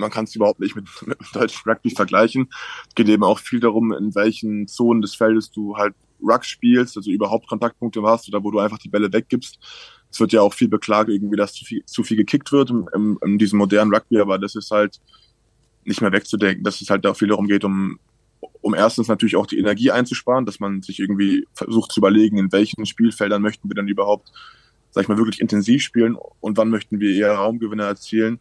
man 0.00 0.10
kann 0.10 0.24
es 0.24 0.34
überhaupt 0.34 0.60
nicht 0.60 0.74
mit, 0.74 0.86
mit 1.06 1.18
deutschen 1.32 1.70
Rugby 1.70 1.90
vergleichen. 1.90 2.48
Es 2.88 2.94
geht 2.94 3.08
eben 3.08 3.24
auch 3.24 3.38
viel 3.38 3.60
darum, 3.60 3.92
in 3.92 4.14
welchen 4.14 4.66
Zonen 4.66 5.02
des 5.02 5.14
Feldes 5.14 5.50
du 5.50 5.76
halt 5.76 5.94
Ruck 6.22 6.44
spielst, 6.44 6.96
also 6.96 7.10
überhaupt 7.10 7.48
Kontaktpunkte 7.48 8.02
hast 8.02 8.28
oder 8.28 8.44
wo 8.44 8.50
du 8.50 8.58
einfach 8.58 8.78
die 8.78 8.90
Bälle 8.90 9.10
weggibst 9.12 9.58
es 10.10 10.20
wird 10.20 10.32
ja 10.32 10.42
auch 10.42 10.54
viel 10.54 10.68
beklagt, 10.68 11.08
irgendwie, 11.08 11.36
dass 11.36 11.54
zu 11.54 11.64
viel, 11.64 11.84
zu 11.86 12.02
viel 12.02 12.16
gekickt 12.16 12.52
wird 12.52 12.70
in, 12.70 12.86
in, 12.94 13.18
in 13.24 13.38
diesem 13.38 13.58
modernen 13.58 13.94
Rugby, 13.94 14.18
aber 14.18 14.38
das 14.38 14.54
ist 14.54 14.70
halt 14.70 15.00
nicht 15.84 16.00
mehr 16.00 16.12
wegzudenken, 16.12 16.64
dass 16.64 16.80
es 16.80 16.90
halt 16.90 17.06
auch 17.06 17.16
viel 17.16 17.28
darum 17.28 17.46
geht, 17.46 17.64
um, 17.64 17.98
um 18.60 18.74
erstens 18.74 19.08
natürlich 19.08 19.36
auch 19.36 19.46
die 19.46 19.58
Energie 19.58 19.90
einzusparen, 19.90 20.46
dass 20.46 20.60
man 20.60 20.82
sich 20.82 20.98
irgendwie 20.98 21.46
versucht 21.54 21.92
zu 21.92 22.00
überlegen, 22.00 22.38
in 22.38 22.52
welchen 22.52 22.86
Spielfeldern 22.86 23.40
möchten 23.40 23.68
wir 23.68 23.74
dann 23.74 23.88
überhaupt, 23.88 24.32
sag 24.90 25.02
ich 25.02 25.08
mal, 25.08 25.16
wirklich 25.16 25.40
intensiv 25.40 25.82
spielen 25.82 26.16
und 26.40 26.56
wann 26.56 26.70
möchten 26.70 27.00
wir 27.00 27.14
eher 27.14 27.34
Raumgewinne 27.34 27.84
erzielen. 27.84 28.40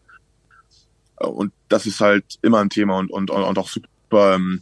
Und 1.20 1.52
das 1.68 1.86
ist 1.86 2.00
halt 2.00 2.40
immer 2.42 2.60
ein 2.60 2.70
Thema 2.70 2.98
und, 2.98 3.12
und, 3.12 3.30
und 3.30 3.58
auch 3.58 3.70
super, 3.70 4.36
ähm, 4.36 4.62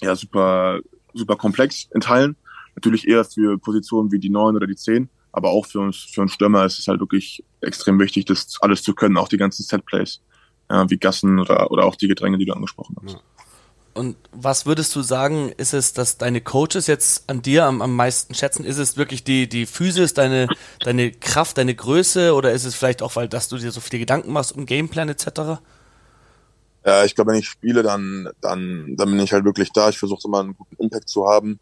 ja, 0.00 0.14
super, 0.14 0.80
super 1.14 1.36
komplex 1.36 1.88
in 1.94 2.00
Teilen. 2.00 2.36
Natürlich 2.74 3.08
eher 3.08 3.24
für 3.24 3.58
Positionen 3.58 4.12
wie 4.12 4.18
die 4.18 4.30
9 4.30 4.54
oder 4.54 4.66
die 4.66 4.76
10 4.76 5.08
aber 5.32 5.50
auch 5.50 5.66
für 5.66 5.80
uns, 5.80 5.98
für 5.98 6.22
einen 6.22 6.28
Stürmer 6.28 6.64
ist 6.64 6.78
es 6.78 6.88
halt 6.88 7.00
wirklich 7.00 7.44
extrem 7.60 7.98
wichtig, 7.98 8.24
das 8.26 8.56
alles 8.60 8.82
zu 8.82 8.94
können, 8.94 9.16
auch 9.16 9.28
die 9.28 9.36
ganzen 9.36 9.62
Setplays, 9.62 10.20
ja, 10.70 10.88
wie 10.90 10.98
Gassen 10.98 11.38
oder, 11.38 11.70
oder 11.70 11.84
auch 11.84 11.96
die 11.96 12.08
Gedränge, 12.08 12.38
die 12.38 12.44
du 12.44 12.52
angesprochen 12.52 12.96
hast. 13.02 13.18
Und 13.94 14.16
was 14.32 14.64
würdest 14.64 14.94
du 14.94 15.02
sagen, 15.02 15.50
ist 15.56 15.74
es, 15.74 15.92
dass 15.92 16.18
deine 16.18 16.40
Coaches 16.40 16.86
jetzt 16.86 17.28
an 17.28 17.42
dir 17.42 17.64
am, 17.64 17.82
am 17.82 17.96
meisten 17.96 18.32
schätzen? 18.34 18.64
Ist 18.64 18.78
es 18.78 18.96
wirklich 18.96 19.24
die, 19.24 19.48
die 19.48 19.66
Physis, 19.66 20.14
deine, 20.14 20.46
deine 20.80 21.10
Kraft, 21.10 21.58
deine 21.58 21.74
Größe 21.74 22.32
oder 22.34 22.52
ist 22.52 22.64
es 22.64 22.76
vielleicht 22.76 23.02
auch, 23.02 23.16
weil 23.16 23.28
dass 23.28 23.48
du 23.48 23.58
dir 23.58 23.72
so 23.72 23.80
viele 23.80 23.98
Gedanken 23.98 24.32
machst 24.32 24.52
um 24.52 24.66
Gameplan 24.66 25.08
etc.? 25.08 25.60
Ja, 26.88 27.04
ich 27.04 27.14
glaube, 27.14 27.32
wenn 27.32 27.38
ich 27.38 27.46
spiele, 27.46 27.82
dann, 27.82 28.30
dann, 28.40 28.96
dann 28.96 29.10
bin 29.10 29.20
ich 29.20 29.34
halt 29.34 29.44
wirklich 29.44 29.70
da. 29.72 29.90
Ich 29.90 29.98
versuche 29.98 30.26
immer 30.26 30.40
einen 30.40 30.56
guten 30.56 30.82
Impact 30.82 31.10
zu 31.10 31.28
haben. 31.28 31.60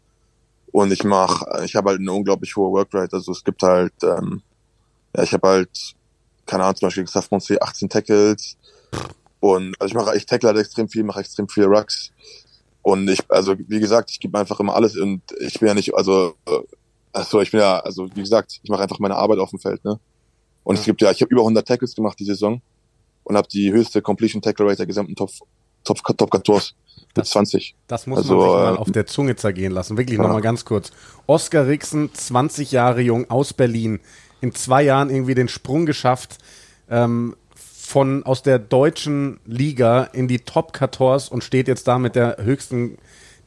Und 0.71 0.93
ich 0.93 1.03
mache, 1.03 1.65
ich 1.65 1.75
habe 1.75 1.89
halt 1.89 1.99
eine 1.99 2.13
unglaublich 2.13 2.55
hohe 2.55 2.71
Workrate. 2.71 3.17
Also 3.17 3.33
es 3.33 3.43
gibt 3.43 3.61
halt, 3.61 3.91
ähm, 4.03 4.41
ja, 5.13 5.23
ich 5.23 5.33
habe 5.33 5.45
halt, 5.45 5.95
keine 6.45 6.63
Ahnung, 6.63 6.77
zum 6.77 6.85
Beispiel 6.85 7.03
gegen 7.03 7.11
Safmonce 7.11 7.61
18 7.61 7.89
Tackles. 7.89 8.55
Und 9.41 9.75
also 9.81 9.91
ich 9.91 9.95
mache, 9.95 10.15
ich 10.15 10.25
tackle 10.25 10.47
halt 10.47 10.59
extrem 10.59 10.87
viel, 10.87 11.03
mache 11.03 11.19
extrem 11.19 11.49
viele 11.49 11.67
Rucks. 11.67 12.13
Und 12.81 13.09
ich, 13.09 13.19
also 13.27 13.53
wie 13.59 13.81
gesagt, 13.81 14.09
ich 14.11 14.21
gebe 14.21 14.39
einfach 14.39 14.61
immer 14.61 14.75
alles 14.75 14.95
und 14.95 15.21
ich 15.41 15.59
bin 15.59 15.67
ja 15.67 15.73
nicht, 15.73 15.93
also, 15.93 16.35
äh, 16.45 16.61
also 17.11 17.41
ich 17.41 17.51
bin 17.51 17.59
ja, 17.59 17.81
also 17.81 18.07
wie 18.15 18.21
gesagt, 18.21 18.61
ich 18.63 18.69
mache 18.69 18.83
einfach 18.83 18.99
meine 18.99 19.17
Arbeit 19.17 19.39
auf 19.39 19.49
dem 19.49 19.59
Feld, 19.59 19.83
ne? 19.83 19.99
Und 20.63 20.79
es 20.79 20.85
gibt 20.85 21.01
ja, 21.01 21.11
ich 21.11 21.21
habe 21.21 21.33
über 21.33 21.41
100 21.41 21.67
Tackles 21.67 21.95
gemacht 21.95 22.17
die 22.17 22.23
Saison 22.23 22.61
und 23.27 23.35
habe 23.35 23.47
die 23.47 23.71
höchste 23.71 24.01
Completion 24.01 24.41
Tackle 24.41 24.65
Rate 24.65 24.77
der 24.77 24.85
gesamten 24.85 25.15
Top 25.15 25.31
Top 25.83 25.99
Top 26.17 26.31
14 26.31 26.75
mit 27.15 27.25
20. 27.25 27.75
Das 27.87 28.07
muss 28.07 28.19
also, 28.19 28.35
man 28.35 28.41
sich 28.41 28.55
mal 28.55 28.75
äh, 28.75 28.77
auf 28.77 28.91
der 28.91 29.05
Zunge 29.05 29.35
zergehen 29.35 29.71
lassen. 29.71 29.97
Wirklich 29.97 30.17
ja. 30.17 30.23
nochmal 30.23 30.41
ganz 30.41 30.65
kurz. 30.65 30.91
Oskar 31.25 31.67
Rixen, 31.67 32.13
20 32.13 32.71
Jahre 32.71 33.01
jung 33.01 33.29
aus 33.29 33.53
Berlin, 33.53 33.99
in 34.41 34.53
zwei 34.53 34.83
Jahren 34.83 35.09
irgendwie 35.09 35.35
den 35.35 35.47
Sprung 35.47 35.85
geschafft. 35.85 36.37
Ähm, 36.89 37.35
von 37.55 38.23
aus 38.23 38.43
der 38.43 38.59
deutschen 38.59 39.39
Liga 39.45 40.03
in 40.03 40.27
die 40.27 40.39
Top 40.39 40.75
14 40.77 41.31
und 41.31 41.43
steht 41.43 41.69
jetzt 41.69 41.87
da 41.87 41.97
mit 41.97 42.15
der 42.15 42.35
höchsten 42.39 42.97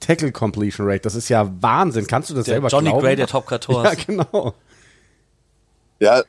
Tackle 0.01 0.33
Completion 0.33 0.87
Rate. 0.87 1.03
Das 1.03 1.15
ist 1.15 1.29
ja 1.29 1.51
Wahnsinn. 1.61 2.07
Kannst 2.07 2.31
du 2.31 2.35
das 2.35 2.47
der 2.47 2.55
selber 2.55 2.69
Johnny 2.69 2.89
glauben? 2.89 3.03
Gray 3.03 3.17
der 3.17 3.27
Top 3.27 3.49
14. 3.49 3.75
Ja, 3.85 3.95
genau. 3.95 4.55
Ja, 5.99 6.23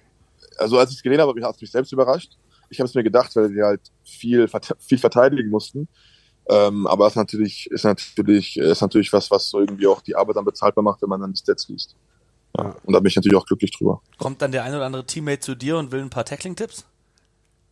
also 0.58 0.78
als 0.78 0.92
ich 0.92 0.98
es 0.98 1.04
gesehen 1.04 1.22
habe, 1.22 1.42
hat 1.42 1.56
es 1.56 1.62
mich 1.62 1.72
selbst 1.72 1.94
überrascht. 1.94 2.38
Ich 2.72 2.80
habe 2.80 2.88
es 2.88 2.96
mir 2.96 3.04
gedacht, 3.04 3.36
weil 3.36 3.54
wir 3.54 3.66
halt 3.66 3.82
viel, 4.04 4.50
viel 4.80 4.98
verteidigen 4.98 5.50
mussten. 5.50 5.88
Ähm, 6.50 6.88
aber 6.88 7.06
es 7.06 7.14
ist 7.14 7.18
natürlich, 7.18 7.70
ist 7.70 7.84
natürlich, 7.84 8.58
ist 8.58 8.82
natürlich 8.82 9.14
was, 9.14 9.30
was 9.30 9.54
irgendwie 9.54 9.88
auch 9.88 10.02
die 10.02 10.16
Arbeit 10.16 10.38
dann 10.38 10.46
bezahlbar 10.46 10.84
macht, 10.84 11.02
wenn 11.02 11.10
man 11.10 11.22
dann 11.22 11.34
die 11.34 11.40
Stats 11.40 11.68
liest. 11.70 11.96
Ja. 12.58 12.76
Und 12.84 12.94
da 12.94 13.00
bin 13.00 13.08
ich 13.08 13.16
natürlich 13.16 13.38
auch 13.38 13.46
glücklich 13.46 13.72
drüber. 13.72 14.02
Kommt 14.18 14.42
dann 14.42 14.52
der 14.52 14.64
ein 14.64 14.74
oder 14.74 14.86
andere 14.86 15.06
Teammate 15.06 15.42
zu 15.42 15.56
dir 15.56 15.78
und 15.78 15.92
will 15.92 16.02
ein 16.02 16.10
paar 16.10 16.26
Tackling-Tipps? 16.26 16.86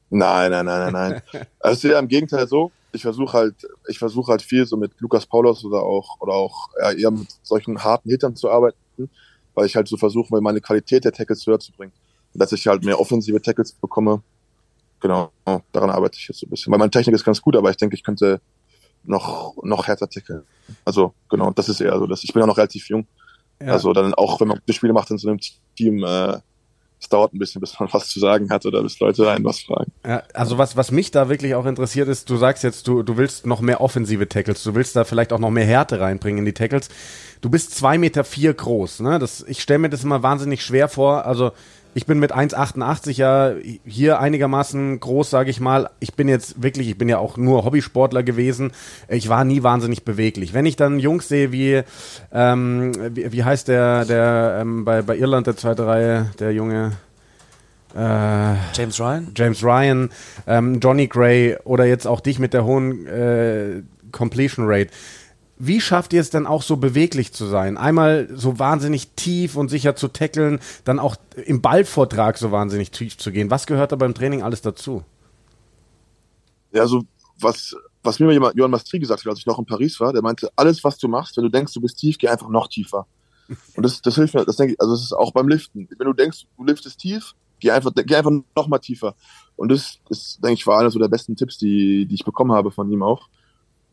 Nein, 0.09 0.51
nein, 0.51 0.65
nein, 0.65 0.91
nein, 0.91 1.21
nein. 1.33 1.47
also 1.59 1.73
es 1.73 1.83
ist 1.83 1.91
ja 1.91 1.99
im 1.99 2.07
Gegenteil 2.07 2.47
so. 2.47 2.71
Ich 2.91 3.03
versuche 3.03 3.33
halt, 3.33 3.55
ich 3.87 3.99
versuche 3.99 4.31
halt 4.31 4.41
viel 4.41 4.65
so 4.65 4.75
mit 4.75 4.91
Lukas 4.99 5.25
Paulus 5.25 5.63
oder 5.63 5.83
auch 5.83 6.19
oder 6.19 6.33
auch 6.33 6.69
ja, 6.81 6.91
eher 6.91 7.11
mit 7.11 7.27
solchen 7.43 7.83
harten 7.83 8.09
Hittern 8.09 8.35
zu 8.35 8.49
arbeiten, 8.49 9.09
weil 9.53 9.65
ich 9.67 9.75
halt 9.75 9.87
so 9.87 9.95
versuche, 9.95 10.41
meine 10.41 10.59
Qualität 10.59 11.05
der 11.05 11.11
Tackles 11.11 11.45
höher 11.45 11.59
zu 11.59 11.71
bringen, 11.71 11.93
dass 12.33 12.51
ich 12.51 12.65
halt 12.65 12.83
mehr 12.83 12.99
offensive 12.99 13.39
Tackles 13.41 13.73
bekomme. 13.73 14.23
Genau, 14.99 15.31
daran 15.71 15.89
arbeite 15.89 16.17
ich 16.17 16.27
jetzt 16.27 16.39
so 16.39 16.47
ein 16.47 16.49
bisschen. 16.49 16.71
Weil 16.71 16.79
meine 16.79 16.91
Technik 16.91 17.15
ist 17.15 17.23
ganz 17.23 17.41
gut, 17.41 17.55
aber 17.55 17.69
ich 17.69 17.77
denke, 17.77 17.95
ich 17.95 18.03
könnte 18.03 18.41
noch 19.03 19.55
noch 19.63 19.87
härter 19.87 20.09
tackeln. 20.09 20.43
Also 20.85 21.13
genau, 21.29 21.51
das 21.51 21.69
ist 21.69 21.81
eher 21.81 21.97
so. 21.97 22.05
Dass 22.05 22.23
ich 22.23 22.33
bin 22.33 22.41
ja 22.41 22.47
noch 22.47 22.57
relativ 22.57 22.89
jung. 22.89 23.07
Ja. 23.61 23.73
Also 23.73 23.93
dann 23.93 24.13
auch, 24.13 24.39
wenn 24.39 24.47
man 24.47 24.59
gute 24.59 24.73
Spiele 24.73 24.93
macht 24.93 25.11
in 25.11 25.17
so 25.17 25.29
einem 25.29 25.39
Team, 25.75 26.03
äh, 26.03 26.39
es 27.01 27.07
dauert 27.07 27.33
ein 27.33 27.39
bisschen, 27.39 27.61
bis 27.61 27.79
man 27.79 27.89
was 27.93 28.09
zu 28.09 28.19
sagen 28.19 28.49
hat 28.49 28.65
oder 28.65 28.81
bis 28.81 28.99
Leute 28.99 29.29
einen 29.29 29.45
was 29.45 29.61
fragen. 29.61 29.91
Ja, 30.05 30.23
also 30.33 30.57
was, 30.57 30.75
was 30.75 30.91
mich 30.91 31.11
da 31.11 31.29
wirklich 31.29 31.55
auch 31.55 31.65
interessiert 31.65 32.07
ist, 32.07 32.29
du 32.29 32.37
sagst 32.37 32.63
jetzt, 32.63 32.87
du, 32.87 33.03
du 33.03 33.17
willst 33.17 33.45
noch 33.45 33.61
mehr 33.61 33.81
offensive 33.81 34.27
Tackles, 34.27 34.63
du 34.63 34.75
willst 34.75 34.95
da 34.95 35.03
vielleicht 35.03 35.33
auch 35.33 35.39
noch 35.39 35.49
mehr 35.49 35.65
Härte 35.65 35.99
reinbringen 35.99 36.39
in 36.39 36.45
die 36.45 36.53
Tackles. 36.53 36.89
Du 37.41 37.49
bist 37.49 37.75
zwei 37.75 37.97
Meter 37.97 38.25
vier 38.25 38.53
groß, 38.53 38.99
ne? 38.99 39.17
Das, 39.17 39.45
ich 39.47 39.61
stelle 39.61 39.79
mir 39.79 39.89
das 39.89 40.03
immer 40.03 40.23
wahnsinnig 40.23 40.63
schwer 40.63 40.89
vor. 40.89 41.25
Also 41.25 41.51
ich 41.93 42.05
bin 42.05 42.19
mit 42.19 42.33
1,88 42.33 43.11
ja 43.11 43.53
hier 43.85 44.19
einigermaßen 44.19 44.99
groß, 44.99 45.29
sage 45.29 45.49
ich 45.49 45.59
mal. 45.59 45.89
Ich 45.99 46.13
bin 46.13 46.27
jetzt 46.27 46.61
wirklich, 46.61 46.87
ich 46.89 46.97
bin 46.97 47.09
ja 47.09 47.17
auch 47.17 47.37
nur 47.37 47.65
Hobbysportler 47.65 48.23
gewesen. 48.23 48.71
Ich 49.07 49.29
war 49.29 49.43
nie 49.43 49.63
wahnsinnig 49.63 50.03
beweglich. 50.03 50.53
Wenn 50.53 50.65
ich 50.65 50.75
dann 50.75 50.99
Jungs 50.99 51.27
sehe 51.27 51.51
wie, 51.51 51.81
ähm, 52.31 52.93
wie, 53.15 53.31
wie, 53.31 53.43
heißt 53.43 53.67
der, 53.67 54.05
der 54.05 54.59
ähm, 54.61 54.85
bei, 54.85 55.01
bei 55.01 55.17
Irland 55.17 55.47
der 55.47 55.57
zweite 55.57 55.87
Reihe, 55.87 56.31
der 56.39 56.53
Junge, 56.53 56.93
äh, 57.95 58.53
James 58.73 58.99
Ryan? 58.99 59.31
James 59.35 59.63
Ryan, 59.63 60.09
ähm, 60.47 60.79
Johnny 60.79 61.07
Gray 61.07 61.57
oder 61.63 61.85
jetzt 61.85 62.05
auch 62.05 62.19
dich 62.19 62.37
mit 62.37 62.53
der 62.53 62.65
hohen 62.65 63.07
äh, 63.07 63.81
Completion 64.11 64.65
Rate. 64.67 64.91
Wie 65.61 65.81
schafft 65.81 66.13
ihr 66.13 66.21
es 66.21 66.29
denn 66.29 66.47
auch 66.47 66.61
so 66.61 66.77
beweglich 66.77 67.33
zu 67.33 67.45
sein? 67.45 67.77
Einmal 67.77 68.29
so 68.33 68.59
wahnsinnig 68.59 69.09
tief 69.15 69.57
und 69.57 69.67
sicher 69.67 69.95
zu 69.95 70.07
tackeln, 70.07 70.59
dann 70.85 70.99
auch 70.99 71.17
im 71.35 71.61
Ballvortrag 71.61 72.37
so 72.37 72.51
wahnsinnig 72.51 72.91
tief 72.91 73.17
zu 73.17 73.31
gehen. 73.31 73.51
Was 73.51 73.67
gehört 73.67 73.91
da 73.91 73.97
beim 73.97 74.13
Training 74.13 74.41
alles 74.41 74.61
dazu? 74.61 75.03
Ja, 76.71 76.87
so 76.87 77.03
was, 77.41 77.75
was 78.03 78.19
mir 78.19 78.31
jemand, 78.31 78.55
Johann 78.55 78.71
Mastri 78.71 78.99
gesagt 78.99 79.21
hat, 79.21 79.29
als 79.29 79.39
ich 79.39 79.45
noch 79.45 79.59
in 79.59 79.65
Paris 79.65 79.99
war, 79.99 80.13
der 80.13 80.21
meinte, 80.21 80.49
alles, 80.55 80.83
was 80.83 80.97
du 80.97 81.07
machst, 81.07 81.37
wenn 81.37 81.43
du 81.43 81.49
denkst, 81.49 81.73
du 81.73 81.81
bist 81.81 81.97
tief, 81.97 82.17
geh 82.17 82.27
einfach 82.27 82.49
noch 82.49 82.67
tiefer. 82.67 83.07
Und 83.75 83.83
das, 83.83 84.01
das 84.01 84.15
hilft 84.15 84.33
mir, 84.33 84.45
das 84.45 84.57
denke 84.57 84.73
ich, 84.73 84.81
also 84.81 84.93
das 84.93 85.03
ist 85.03 85.13
auch 85.13 85.31
beim 85.31 85.47
Liften. 85.47 85.87
Wenn 85.97 86.07
du 86.07 86.13
denkst, 86.13 86.45
du 86.57 86.63
liftest 86.63 86.99
tief, 86.99 87.33
geh 87.59 87.71
einfach, 87.71 87.91
geh 87.93 88.15
einfach 88.15 88.31
noch 88.55 88.67
mal 88.67 88.79
tiefer. 88.79 89.15
Und 89.55 89.69
das 89.69 89.99
ist, 90.09 90.43
denke 90.43 90.53
ich, 90.53 90.67
war 90.67 90.79
einer 90.79 90.91
so 90.91 90.99
der 90.99 91.07
besten 91.07 91.35
Tipps, 91.35 91.57
die, 91.57 92.05
die 92.05 92.15
ich 92.15 92.25
bekommen 92.25 92.51
habe 92.51 92.71
von 92.71 92.89
ihm 92.91 93.03
auch. 93.03 93.27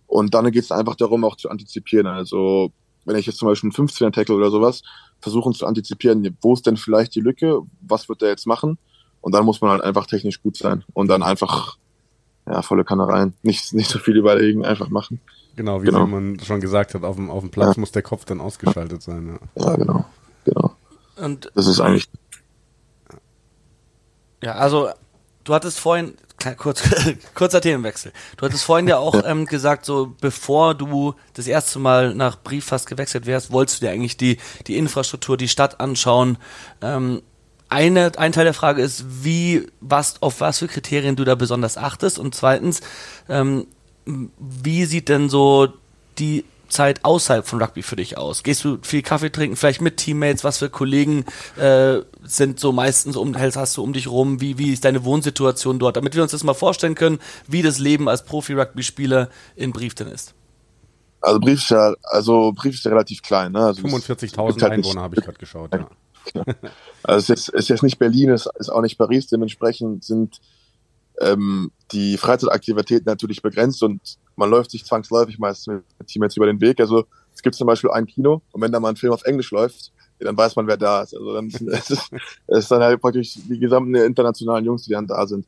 Und 0.06 0.34
dann 0.34 0.50
geht 0.50 0.64
es 0.64 0.72
einfach 0.72 0.94
darum, 0.94 1.24
auch 1.24 1.36
zu 1.36 1.50
antizipieren. 1.50 2.06
Also 2.06 2.72
wenn 3.04 3.16
ich 3.16 3.26
jetzt 3.26 3.38
zum 3.38 3.48
Beispiel 3.48 3.70
einen 3.76 3.88
15er 3.88 4.12
Tackle 4.12 4.34
oder 4.34 4.50
sowas, 4.50 4.82
versuchen 5.20 5.54
zu 5.54 5.66
antizipieren, 5.66 6.36
wo 6.40 6.54
ist 6.54 6.66
denn 6.66 6.76
vielleicht 6.76 7.14
die 7.14 7.20
Lücke, 7.20 7.60
was 7.80 8.08
wird 8.08 8.22
der 8.22 8.28
jetzt 8.28 8.46
machen? 8.46 8.78
Und 9.20 9.34
dann 9.34 9.44
muss 9.44 9.60
man 9.60 9.70
halt 9.70 9.82
einfach 9.82 10.06
technisch 10.06 10.42
gut 10.42 10.56
sein 10.56 10.84
und 10.92 11.08
dann 11.08 11.22
einfach 11.22 11.78
ja, 12.46 12.62
volle 12.62 12.84
Kanne 12.84 13.08
rein. 13.08 13.34
Nicht, 13.42 13.72
nicht 13.74 13.90
so 13.90 13.98
viel 13.98 14.16
überlegen, 14.16 14.64
einfach 14.64 14.88
machen. 14.88 15.20
Genau, 15.56 15.82
wie 15.82 15.86
genau. 15.86 16.06
man 16.06 16.38
schon 16.40 16.60
gesagt 16.60 16.94
hat, 16.94 17.02
auf 17.02 17.16
dem, 17.16 17.30
auf 17.30 17.40
dem 17.40 17.50
Platz 17.50 17.76
ja. 17.76 17.80
muss 17.80 17.92
der 17.92 18.02
Kopf 18.02 18.24
dann 18.24 18.40
ausgeschaltet 18.40 19.02
sein. 19.02 19.38
Ja, 19.56 19.70
ja 19.70 19.76
genau. 19.76 20.04
genau. 20.44 20.76
Und 21.16 21.50
das 21.54 21.66
ist 21.66 21.80
eigentlich. 21.80 22.08
Ja, 24.42 24.52
also 24.52 24.90
du 25.44 25.54
hattest 25.54 25.80
vorhin 25.80 26.14
kurz, 26.57 26.83
kurzer 27.35 27.61
Themenwechsel. 27.61 28.12
Du 28.37 28.46
hattest 28.46 28.64
vorhin 28.64 28.88
ja 28.88 28.99
auch 28.99 29.22
ähm, 29.25 29.46
gesagt, 29.46 29.87
so 29.87 30.14
bevor 30.20 30.75
du 30.75 31.14
das 31.35 31.46
erste 31.46 31.79
Mal 31.79 32.14
nach 32.14 32.42
Brieffass 32.42 32.87
gewechselt 32.87 33.27
wärst, 33.27 33.53
wolltest 33.53 33.81
du 33.81 33.87
dir 33.87 33.92
eigentlich 33.92 34.16
die, 34.16 34.38
die 34.66 34.77
Infrastruktur, 34.77 35.37
die 35.37 35.49
Stadt 35.49 35.81
anschauen. 35.81 36.38
Ähm, 36.83 37.22
eine, 37.68 38.12
ein 38.16 38.33
Teil 38.33 38.44
der 38.44 38.55
Frage 38.55 38.83
ist, 38.83 39.05
wie, 39.25 39.66
was, 39.81 40.22
auf 40.22 40.40
was 40.40 40.59
für 40.59 40.68
Kriterien 40.68 41.16
du 41.16 41.25
da 41.25 41.35
besonders 41.35 41.77
achtest 41.77 42.18
und 42.18 42.35
zweitens, 42.35 42.81
ähm, 43.29 43.66
wie 44.05 44.85
sieht 44.85 45.09
denn 45.09 45.29
so 45.29 45.68
die 46.18 46.44
Zeit 46.68 47.05
außerhalb 47.05 47.46
von 47.46 47.62
Rugby 47.62 47.83
für 47.83 47.96
dich 47.96 48.18
aus? 48.18 48.42
Gehst 48.42 48.64
du 48.64 48.79
viel 48.83 49.02
Kaffee 49.02 49.31
trinken, 49.31 49.57
vielleicht 49.57 49.81
mit 49.81 49.96
Teammates? 49.96 50.44
Was 50.44 50.59
für 50.59 50.70
Kollegen 50.70 51.24
äh, 51.57 52.00
sind 52.24 52.61
so 52.61 52.72
meistens 52.72 53.16
um, 53.16 53.37
hast 53.37 53.76
du 53.76 53.83
um 53.83 53.92
dich 53.92 54.09
rum? 54.09 54.40
Wie, 54.40 54.59
wie 54.59 54.72
ist 54.72 54.85
deine 54.85 55.05
Wohnsituation 55.05 55.79
dort? 55.79 55.96
Damit 55.96 56.14
wir 56.14 56.22
uns 56.22 56.33
das 56.33 56.44
mal 56.44 56.55
vorstellen 56.55 56.94
können, 56.94 57.18
wie 57.46 57.62
das 57.62 57.79
Leben 57.79 58.09
als 58.09 58.24
Profi-Rugby-Spieler 58.24 59.31
in 59.55 59.72
Brieften 59.72 60.09
ist. 60.09 60.35
Also 61.20 61.40
Brief 61.40 61.59
ist 61.62 61.70
ja, 61.70 61.94
also 62.02 62.52
Brief 62.52 62.74
ist 62.74 62.85
ja 62.85 62.90
relativ 62.90 63.22
klein. 63.22 63.52
Ne? 63.52 63.61
Also 63.61 63.83
45.000 63.83 64.62
halt 64.62 64.72
Einwohner 64.72 65.02
habe 65.02 65.16
ich 65.16 65.24
gerade 65.24 65.38
geschaut. 65.38 65.72
Ja. 65.74 65.88
Also 67.02 67.18
es 67.18 67.22
ist, 67.22 67.29
jetzt, 67.29 67.48
ist 67.50 67.68
jetzt 67.68 67.83
nicht 67.85 67.98
Berlin, 67.98 68.31
es 68.31 68.48
ist 68.59 68.68
auch 68.68 68.83
nicht 68.83 68.98
Paris. 68.98 69.29
Dementsprechend 69.29 70.02
sind 70.02 70.40
ähm, 71.20 71.70
die 71.92 72.16
Freizeitaktivitäten 72.16 73.05
natürlich 73.07 73.42
begrenzt 73.42 73.83
und 73.83 74.18
man 74.37 74.51
läuft 74.51 74.70
sich 74.70 74.85
zwangsläufig 74.85 75.38
meistens 75.38 75.83
mit 75.99 76.07
Teammates 76.07 76.37
über 76.37 76.46
den 76.46 76.61
Weg. 76.61 76.81
Also 76.81 77.07
es 77.35 77.42
gibt 77.42 77.57
zum 77.57 77.66
Beispiel 77.66 77.90
ein 77.90 78.07
Kino 78.07 78.42
und 78.53 78.61
wenn 78.61 78.72
da 78.72 78.81
mal 78.81 78.90
ein 78.90 78.96
Film 78.96 79.12
auf 79.12 79.25
Englisch 79.25 79.51
läuft, 79.51 79.92
dann 80.18 80.37
weiß 80.37 80.57
man, 80.57 80.66
wer 80.66 80.77
da 80.77 81.03
ist. 81.03 81.14
Also 81.14 81.35
dann 81.35 81.49
ist 81.51 81.90
es 81.90 82.11
ist 82.46 82.70
dann 82.70 82.83
halt 82.83 83.01
praktisch 83.01 83.35
die 83.35 83.59
gesamten 83.59 83.94
internationalen 83.94 84.64
Jungs, 84.64 84.85
die 84.85 84.92
dann 84.92 85.07
da 85.07 85.27
sind. 85.27 85.46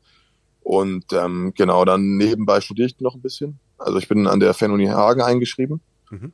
Und 0.60 1.04
ähm, 1.12 1.52
genau, 1.56 1.84
dann 1.84 2.16
nebenbei 2.16 2.60
studiere 2.60 2.88
ich 2.88 3.00
noch 3.00 3.14
ein 3.14 3.22
bisschen. 3.22 3.58
Also 3.78 3.98
ich 3.98 4.08
bin 4.08 4.26
an 4.26 4.40
der 4.40 4.54
Fernuni 4.54 4.86
Hagen 4.86 5.22
eingeschrieben. 5.22 5.80
Mhm. 6.10 6.32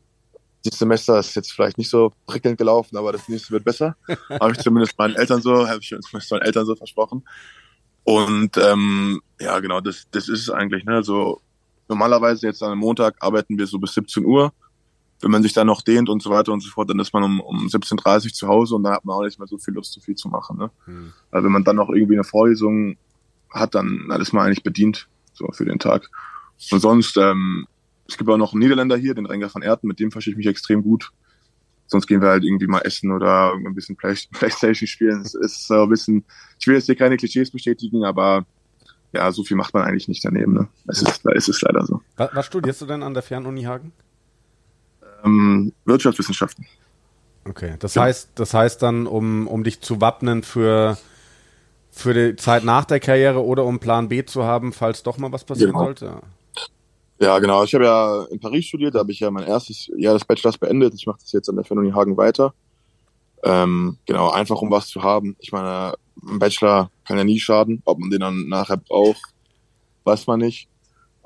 Dieses 0.64 0.78
Semester 0.78 1.18
ist 1.18 1.36
jetzt 1.36 1.52
vielleicht 1.52 1.76
nicht 1.76 1.90
so 1.90 2.12
prickelnd 2.26 2.56
gelaufen, 2.56 2.96
aber 2.96 3.12
das 3.12 3.28
nächste 3.28 3.50
wird 3.52 3.64
besser. 3.64 3.96
habe 4.40 4.52
ich 4.52 4.58
zumindest 4.58 4.98
meinen 4.98 5.14
Eltern 5.14 5.42
so, 5.42 5.68
habe 5.68 5.78
ich 5.80 5.94
meinen 6.30 6.42
Eltern 6.42 6.64
so 6.64 6.74
versprochen. 6.74 7.22
Und 8.02 8.56
ähm, 8.56 9.20
ja, 9.40 9.60
genau, 9.60 9.80
das, 9.80 10.06
das 10.10 10.28
ist 10.28 10.40
es 10.40 10.50
eigentlich. 10.50 10.84
Ne? 10.84 10.94
Also 10.94 11.40
normalerweise 11.88 12.46
jetzt 12.46 12.62
am 12.62 12.78
Montag 12.78 13.16
arbeiten 13.20 13.58
wir 13.58 13.66
so 13.66 13.78
bis 13.78 13.94
17 13.94 14.24
Uhr. 14.24 14.52
Wenn 15.20 15.30
man 15.30 15.42
sich 15.42 15.52
dann 15.52 15.66
noch 15.66 15.82
dehnt 15.82 16.08
und 16.08 16.22
so 16.22 16.30
weiter 16.30 16.52
und 16.52 16.60
so 16.60 16.70
fort, 16.70 16.90
dann 16.90 16.98
ist 16.98 17.14
man 17.14 17.22
um, 17.22 17.40
um 17.40 17.66
17.30 17.66 18.26
Uhr 18.26 18.32
zu 18.32 18.48
Hause 18.48 18.74
und 18.74 18.82
dann 18.82 18.92
hat 18.94 19.04
man 19.04 19.16
auch 19.16 19.22
nicht 19.22 19.38
mehr 19.38 19.48
so 19.48 19.58
viel 19.58 19.74
Lust, 19.74 19.92
so 19.92 20.00
viel 20.00 20.16
zu 20.16 20.28
machen. 20.28 20.58
Ne? 20.58 20.70
Hm. 20.84 21.12
Also 21.30 21.44
wenn 21.44 21.52
man 21.52 21.64
dann 21.64 21.76
noch 21.76 21.88
irgendwie 21.88 22.14
eine 22.14 22.24
Vorlesung 22.24 22.96
hat, 23.50 23.74
dann, 23.74 24.06
dann 24.08 24.20
ist 24.20 24.32
man 24.32 24.46
eigentlich 24.46 24.62
bedient 24.62 25.08
so 25.32 25.48
für 25.52 25.64
den 25.64 25.78
Tag. 25.78 26.10
Und 26.70 26.80
sonst, 26.80 27.16
ähm, 27.16 27.66
es 28.08 28.18
gibt 28.18 28.28
auch 28.28 28.36
noch 28.36 28.52
einen 28.52 28.60
Niederländer 28.60 28.96
hier, 28.96 29.14
den 29.14 29.26
Renger 29.26 29.52
van 29.52 29.62
Erten, 29.62 29.86
mit 29.86 29.98
dem 29.98 30.10
verstehe 30.10 30.32
ich 30.32 30.38
mich 30.38 30.46
extrem 30.46 30.82
gut. 30.82 31.10
Sonst 31.86 32.06
gehen 32.06 32.20
wir 32.20 32.28
halt 32.28 32.44
irgendwie 32.44 32.66
mal 32.66 32.80
essen 32.80 33.12
oder 33.12 33.52
ein 33.52 33.74
bisschen 33.74 33.96
Play 33.96 34.14
Playstation 34.32 34.86
spielen. 34.86 35.20
Es 35.22 35.34
ist 35.34 35.66
so 35.66 35.82
ein 35.82 35.88
bisschen, 35.88 36.24
ich 36.58 36.66
will 36.66 36.74
jetzt 36.74 36.86
hier 36.86 36.96
keine 36.96 37.16
Klischees 37.16 37.50
bestätigen, 37.50 38.04
aber 38.04 38.46
ja, 39.14 39.30
so 39.32 39.44
viel 39.44 39.56
macht 39.56 39.72
man 39.74 39.84
eigentlich 39.84 40.08
nicht 40.08 40.24
daneben. 40.24 40.52
Ne? 40.54 40.68
Es 40.88 41.02
ist, 41.02 41.24
es 41.24 41.48
ist 41.48 41.62
leider 41.62 41.86
so. 41.86 42.00
Was, 42.16 42.46
studierst 42.46 42.80
du 42.80 42.86
denn 42.86 43.02
an 43.02 43.14
der 43.14 43.22
Fernuni 43.22 43.62
Hagen? 43.62 43.92
Ähm, 45.24 45.72
Wirtschaftswissenschaften. 45.84 46.66
Okay, 47.48 47.76
das 47.78 47.94
ja. 47.94 48.02
heißt, 48.02 48.30
das 48.34 48.54
heißt 48.54 48.82
dann, 48.82 49.06
um, 49.06 49.46
um 49.46 49.64
dich 49.64 49.80
zu 49.80 50.00
wappnen 50.00 50.42
für, 50.42 50.98
für 51.90 52.14
die 52.14 52.36
Zeit 52.36 52.64
nach 52.64 52.84
der 52.84 53.00
Karriere 53.00 53.44
oder 53.44 53.64
um 53.64 53.78
Plan 53.78 54.08
B 54.08 54.24
zu 54.24 54.44
haben, 54.44 54.72
falls 54.72 55.02
doch 55.02 55.18
mal 55.18 55.30
was 55.30 55.44
passieren 55.44 55.72
genau. 55.72 55.84
sollte? 55.84 56.20
Ja, 57.20 57.38
genau. 57.38 57.62
Ich 57.62 57.74
habe 57.74 57.84
ja 57.84 58.24
in 58.24 58.40
Paris 58.40 58.66
studiert, 58.66 58.94
da 58.94 59.00
habe 59.00 59.12
ich 59.12 59.20
ja 59.20 59.30
mein 59.30 59.46
erstes 59.46 59.90
Jahr 59.96 60.14
des 60.14 60.24
Bachelors 60.24 60.58
beendet. 60.58 60.94
Ich 60.94 61.06
mache 61.06 61.18
das 61.20 61.32
jetzt 61.32 61.48
an 61.48 61.56
der 61.56 61.64
Fernuni 61.64 61.92
Hagen 61.92 62.16
weiter. 62.16 62.52
Ähm, 63.44 63.98
genau, 64.06 64.30
einfach 64.30 64.60
um 64.60 64.70
was 64.70 64.88
zu 64.88 65.02
haben. 65.02 65.36
Ich 65.38 65.52
meine, 65.52 65.94
ein 66.28 66.38
Bachelor 66.38 66.90
kann 67.06 67.18
ja 67.18 67.24
nie 67.24 67.40
schaden. 67.40 67.82
Ob 67.84 67.98
man 67.98 68.10
den 68.10 68.20
dann 68.20 68.48
nachher 68.48 68.76
braucht, 68.76 69.22
weiß 70.04 70.26
man 70.26 70.40
nicht. 70.40 70.68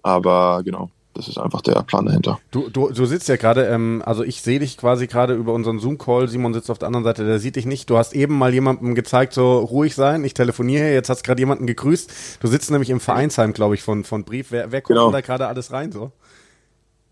Aber 0.03 0.63
genau, 0.65 0.91
das 1.15 1.27
ist 1.27 1.37
einfach 1.37 1.63
der 1.63 1.83
Plan 1.83 2.07
dahinter. 2.07 2.39
Du, 2.53 2.69
du, 2.69 2.91
du 2.91 3.05
sitzt 3.05 3.29
ja 3.29 3.37
gerade, 3.37 3.67
ähm, 3.67 4.03
also 4.07 4.23
ich 4.23 4.41
sehe 4.41 4.61
dich 4.61 4.77
quasi 4.77 5.09
gerade 5.09 5.35
über 5.35 5.53
unseren 5.53 5.81
Zoom-Call. 5.81 6.29
Simon 6.29 6.55
sitzt 6.55 6.71
auf 6.71 6.79
der 6.79 6.87
anderen 6.87 7.03
Seite, 7.03 7.27
der 7.27 7.41
sieht 7.41 7.57
dich 7.57 7.67
nicht. 7.67 7.91
Du 7.91 7.99
hast 7.99 8.15
eben 8.15 8.39
mal 8.39 8.55
jemandem 8.55 8.95
gezeigt, 8.95 9.33
so 9.33 9.59
ruhig 9.59 9.97
sein. 9.97 10.23
Ich 10.23 10.35
telefoniere 10.35 10.85
hier, 10.85 10.95
jetzt 10.95 11.11
hast 11.11 11.25
gerade 11.25 11.41
jemanden 11.41 11.67
gegrüßt. 11.67 12.39
Du 12.41 12.47
sitzt 12.47 12.71
nämlich 12.71 12.91
im 12.91 13.01
Vereinsheim, 13.01 13.53
glaube 13.53 13.75
ich, 13.75 13.83
von, 13.83 14.05
von 14.05 14.25
Brief. 14.25 14.53
Wer, 14.53 14.71
wer 14.71 14.81
kommt 14.81 14.97
genau. 14.97 15.11
da 15.11 15.21
gerade 15.21 15.49
alles 15.49 15.73
rein 15.73 15.91
so? 15.91 16.13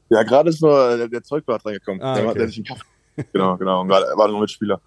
Ja, 0.09 0.23
gerade 0.23 0.51
ist 0.51 0.63
nur 0.63 0.97
der, 0.97 1.09
der 1.09 1.23
Zeugbart 1.25 1.67
reingekommen. 1.67 2.01
Ah, 2.01 2.13
okay. 2.13 2.39
der, 2.39 2.47
der 2.47 2.65
Kaffee. 2.65 2.85
genau, 3.33 3.57
genau. 3.57 3.81
Und 3.81 3.89
gerade 3.89 4.07
war 4.15 4.29
nur 4.29 4.41
Mitspieler. 4.41 4.81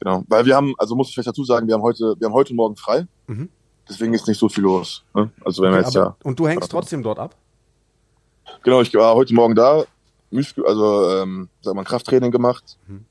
Genau. 0.00 0.24
Weil 0.28 0.44
wir 0.46 0.54
haben, 0.54 0.74
also 0.78 0.94
muss 0.94 1.08
ich 1.08 1.14
vielleicht 1.14 1.28
dazu 1.28 1.44
sagen, 1.44 1.66
wir 1.66 1.74
haben 1.74 1.82
heute, 1.82 2.14
wir 2.18 2.26
haben 2.26 2.34
heute 2.34 2.54
Morgen 2.54 2.76
frei. 2.76 3.06
Mhm. 3.26 3.48
Deswegen 3.88 4.14
ist 4.14 4.26
nicht 4.26 4.38
so 4.38 4.48
viel 4.48 4.64
los. 4.64 5.04
Ne? 5.14 5.30
Also 5.44 5.62
wenn 5.62 5.70
okay, 5.70 5.80
wir 5.80 5.84
jetzt 5.84 5.94
ja. 5.94 6.16
Und 6.24 6.38
du 6.38 6.48
hängst 6.48 6.70
trotzdem 6.70 7.02
dort 7.02 7.18
ab? 7.18 7.36
Genau, 8.62 8.80
ich 8.80 8.92
war 8.94 9.14
heute 9.14 9.34
Morgen 9.34 9.54
da, 9.54 9.84
also 10.64 11.10
ähm, 11.10 11.48
sag 11.60 11.74
mal, 11.74 11.84
Krafttraining 11.84 12.30
gemacht, 12.30 12.78
mhm. 12.86 13.04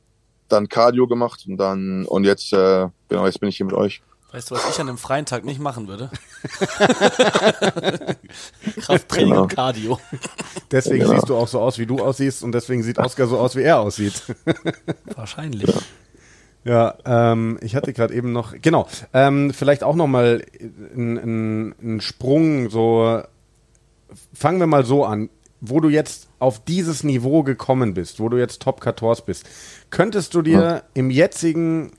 dann 0.49 0.67
Cardio 0.67 1.07
gemacht 1.07 1.45
und 1.47 1.57
dann 1.57 2.05
und 2.05 2.25
jetzt, 2.25 2.51
äh, 2.53 2.87
genau, 3.07 3.25
jetzt 3.25 3.39
bin 3.39 3.49
ich 3.49 3.57
hier 3.57 3.65
mit 3.65 3.75
euch. 3.75 4.01
Weißt 4.31 4.51
du, 4.51 4.55
was 4.55 4.69
ich 4.69 4.81
an 4.81 4.89
einem 4.89 4.97
freien 4.97 5.25
Tag 5.25 5.45
nicht 5.45 5.61
machen 5.61 5.87
würde? 5.87 6.09
Krafttraining 8.81 9.29
genau. 9.29 9.43
und 9.43 9.55
Cardio. 9.55 9.97
Deswegen 10.71 11.05
genau. 11.05 11.13
siehst 11.13 11.29
du 11.29 11.37
auch 11.37 11.47
so 11.47 11.61
aus, 11.61 11.77
wie 11.79 11.85
du 11.85 11.99
aussiehst 11.99 12.43
und 12.43 12.51
deswegen 12.51 12.83
sieht 12.83 12.97
Oskar 12.97 13.27
so 13.27 13.37
aus, 13.37 13.55
wie 13.55 13.61
er 13.61 13.79
aussieht. 13.79 14.23
Wahrscheinlich. 15.15 15.73
Ja. 15.73 15.81
Ja, 16.65 16.95
ähm, 17.05 17.59
ich 17.61 17.75
hatte 17.75 17.93
gerade 17.93 18.13
eben 18.13 18.31
noch, 18.31 18.55
genau, 18.59 18.87
ähm, 19.13 19.53
vielleicht 19.53 19.83
auch 19.83 19.95
noch 19.95 20.07
mal 20.07 20.43
einen 20.95 22.01
Sprung, 22.01 22.71
so, 22.71 23.21
fangen 24.33 24.59
wir 24.59 24.67
mal 24.67 24.83
so 24.83 25.05
an, 25.05 25.29
wo 25.61 25.79
du 25.79 25.89
jetzt 25.89 26.27
auf 26.39 26.63
dieses 26.65 27.03
Niveau 27.03 27.43
gekommen 27.43 27.93
bist, 27.93 28.19
wo 28.19 28.29
du 28.29 28.37
jetzt 28.37 28.63
Top 28.63 28.83
14 28.83 29.25
bist, 29.27 29.45
könntest 29.91 30.33
du 30.33 30.41
dir 30.41 30.59
ja. 30.59 30.81
im 30.95 31.11
jetzigen, 31.11 31.91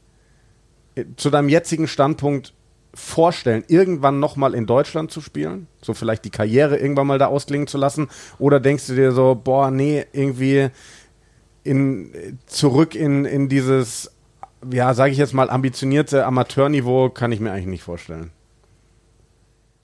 zu 1.16 1.30
deinem 1.30 1.48
jetzigen 1.48 1.86
Standpunkt 1.86 2.52
vorstellen, 2.92 3.62
irgendwann 3.68 4.18
nochmal 4.18 4.54
in 4.54 4.66
Deutschland 4.66 5.12
zu 5.12 5.20
spielen? 5.20 5.68
So 5.80 5.94
vielleicht 5.94 6.24
die 6.24 6.30
Karriere 6.30 6.76
irgendwann 6.76 7.06
mal 7.06 7.18
da 7.18 7.26
ausklingen 7.26 7.68
zu 7.68 7.78
lassen? 7.78 8.08
Oder 8.38 8.58
denkst 8.58 8.88
du 8.88 8.94
dir 8.94 9.12
so, 9.12 9.40
boah, 9.42 9.70
nee, 9.70 10.06
irgendwie 10.12 10.70
in, 11.62 12.38
zurück 12.46 12.94
in, 12.94 13.24
in 13.24 13.48
dieses 13.48 14.10
ja, 14.70 14.94
sage 14.94 15.12
ich 15.12 15.18
jetzt 15.18 15.34
mal, 15.34 15.50
ambitionierte 15.50 16.24
Amateurniveau 16.26 17.10
kann 17.10 17.32
ich 17.32 17.40
mir 17.40 17.52
eigentlich 17.52 17.66
nicht 17.66 17.82
vorstellen. 17.82 18.30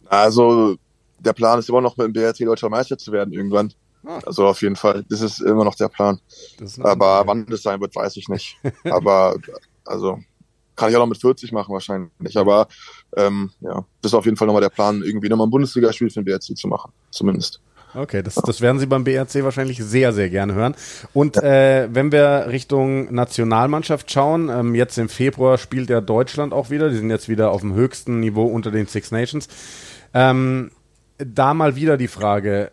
Also, 0.06 0.76
der 1.18 1.32
Plan 1.32 1.58
ist 1.58 1.68
immer 1.68 1.80
noch 1.80 1.96
mit 1.96 2.06
dem 2.06 2.12
BRC 2.12 2.38
Deutscher 2.38 2.68
Meister 2.68 2.98
zu 2.98 3.12
werden 3.12 3.32
irgendwann. 3.32 3.72
Ah. 4.04 4.18
Also 4.26 4.46
auf 4.46 4.60
jeden 4.62 4.76
Fall, 4.76 5.04
das 5.08 5.20
ist 5.20 5.40
immer 5.40 5.64
noch 5.64 5.76
der 5.76 5.88
Plan. 5.88 6.18
Aber 6.80 7.22
wann 7.26 7.46
das 7.46 7.62
sein 7.62 7.80
wird, 7.80 7.94
weiß 7.94 8.16
ich 8.16 8.28
nicht. 8.28 8.56
Aber 8.84 9.36
also 9.84 10.18
kann 10.74 10.90
ich 10.90 10.96
auch 10.96 11.00
noch 11.00 11.08
mit 11.08 11.20
40 11.20 11.52
machen 11.52 11.72
wahrscheinlich. 11.72 12.36
Aber 12.36 12.66
ähm, 13.16 13.50
ja, 13.60 13.84
das 14.00 14.10
ist 14.10 14.14
auf 14.14 14.24
jeden 14.24 14.36
Fall 14.36 14.46
nochmal 14.46 14.62
der 14.62 14.70
Plan, 14.70 15.02
irgendwie 15.02 15.28
nochmal 15.28 15.46
ein 15.46 15.50
Bundesligaspiel 15.50 16.10
für 16.10 16.22
den 16.22 16.24
BRC 16.24 16.56
zu 16.56 16.66
machen, 16.66 16.92
zumindest. 17.10 17.60
Okay, 17.94 18.22
das, 18.22 18.34
das 18.36 18.60
werden 18.62 18.78
Sie 18.78 18.86
beim 18.86 19.04
BRC 19.04 19.44
wahrscheinlich 19.44 19.82
sehr, 19.84 20.12
sehr 20.12 20.30
gerne 20.30 20.54
hören. 20.54 20.74
Und 21.12 21.36
äh, 21.36 21.88
wenn 21.92 22.10
wir 22.10 22.46
Richtung 22.48 23.12
Nationalmannschaft 23.12 24.10
schauen, 24.10 24.48
ähm, 24.48 24.74
jetzt 24.74 24.96
im 24.96 25.10
Februar 25.10 25.58
spielt 25.58 25.90
ja 25.90 26.00
Deutschland 26.00 26.54
auch 26.54 26.70
wieder. 26.70 26.88
Die 26.88 26.96
sind 26.96 27.10
jetzt 27.10 27.28
wieder 27.28 27.50
auf 27.50 27.60
dem 27.60 27.74
höchsten 27.74 28.20
Niveau 28.20 28.46
unter 28.46 28.70
den 28.70 28.86
Six 28.86 29.10
Nations. 29.10 29.48
Ähm, 30.14 30.70
da 31.18 31.52
mal 31.52 31.76
wieder 31.76 31.98
die 31.98 32.08
Frage, 32.08 32.70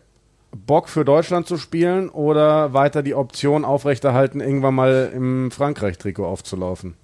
Bock 0.52 0.88
für 0.88 1.04
Deutschland 1.04 1.46
zu 1.46 1.58
spielen 1.58 2.08
oder 2.08 2.72
weiter 2.72 3.02
die 3.02 3.14
Option 3.14 3.64
aufrechterhalten, 3.64 4.40
irgendwann 4.40 4.74
mal 4.74 5.12
im 5.14 5.50
Frankreich-Trikot 5.50 6.26
aufzulaufen? 6.26 6.94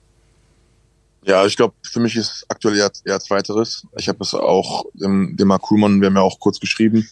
Ja, 1.22 1.44
ich 1.44 1.57
glaube, 1.57 1.74
für 1.83 2.00
mich 2.00 2.16
ist 2.16 2.44
aktuell 2.48 2.76
eher, 2.76 2.90
eher 3.05 3.20
Zweiteres. 3.20 3.87
Ich 3.96 4.09
habe 4.09 4.18
es 4.22 4.33
auch 4.35 4.87
dem, 4.94 5.37
dem 5.37 5.48
Mark 5.48 5.62
Kuhlmann, 5.62 6.00
wir 6.00 6.07
haben 6.07 6.16
ja 6.16 6.22
auch 6.22 6.38
kurz 6.38 6.61
geschrieben, 6.61 7.09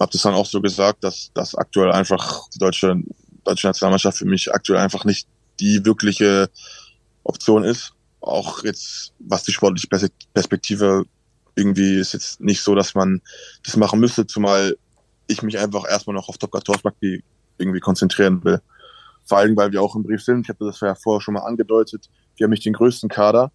habe 0.00 0.12
das 0.12 0.22
dann 0.22 0.34
auch 0.34 0.46
so 0.46 0.60
gesagt, 0.60 1.04
dass 1.04 1.30
das 1.34 1.54
aktuell 1.54 1.92
einfach 1.92 2.48
die 2.50 2.58
deutsche, 2.58 3.00
deutsche 3.44 3.66
Nationalmannschaft 3.66 4.18
für 4.18 4.24
mich 4.24 4.52
aktuell 4.52 4.80
einfach 4.80 5.04
nicht 5.04 5.28
die 5.60 5.84
wirkliche 5.84 6.50
Option 7.22 7.64
ist. 7.64 7.92
Auch 8.20 8.64
jetzt, 8.64 9.12
was 9.18 9.44
die 9.44 9.52
sportliche 9.52 9.88
Perspektive 10.32 11.04
irgendwie 11.54 11.98
ist 11.98 12.12
jetzt 12.12 12.40
nicht 12.40 12.62
so, 12.62 12.74
dass 12.74 12.94
man 12.94 13.20
das 13.64 13.76
machen 13.76 14.00
müsste, 14.00 14.26
zumal 14.26 14.76
ich 15.26 15.42
mich 15.42 15.58
einfach 15.58 15.84
erstmal 15.88 16.14
noch 16.14 16.28
auf 16.28 16.38
Top 16.38 16.52
14 16.52 16.74
Rugby 16.84 17.22
irgendwie 17.58 17.80
konzentrieren 17.80 18.42
will. 18.44 18.60
Vor 19.24 19.38
allem, 19.38 19.56
weil 19.56 19.72
wir 19.72 19.80
auch 19.80 19.94
im 19.94 20.02
Brief 20.02 20.22
sind. 20.22 20.42
Ich 20.42 20.48
habe 20.48 20.66
das 20.66 20.80
ja 20.80 20.94
vorher 20.94 21.20
schon 21.20 21.34
mal 21.34 21.40
angedeutet. 21.40 22.10
Wir 22.36 22.44
haben 22.44 22.50
nicht 22.50 22.64
den 22.64 22.74
größten 22.74 23.08
Kader. 23.08 23.52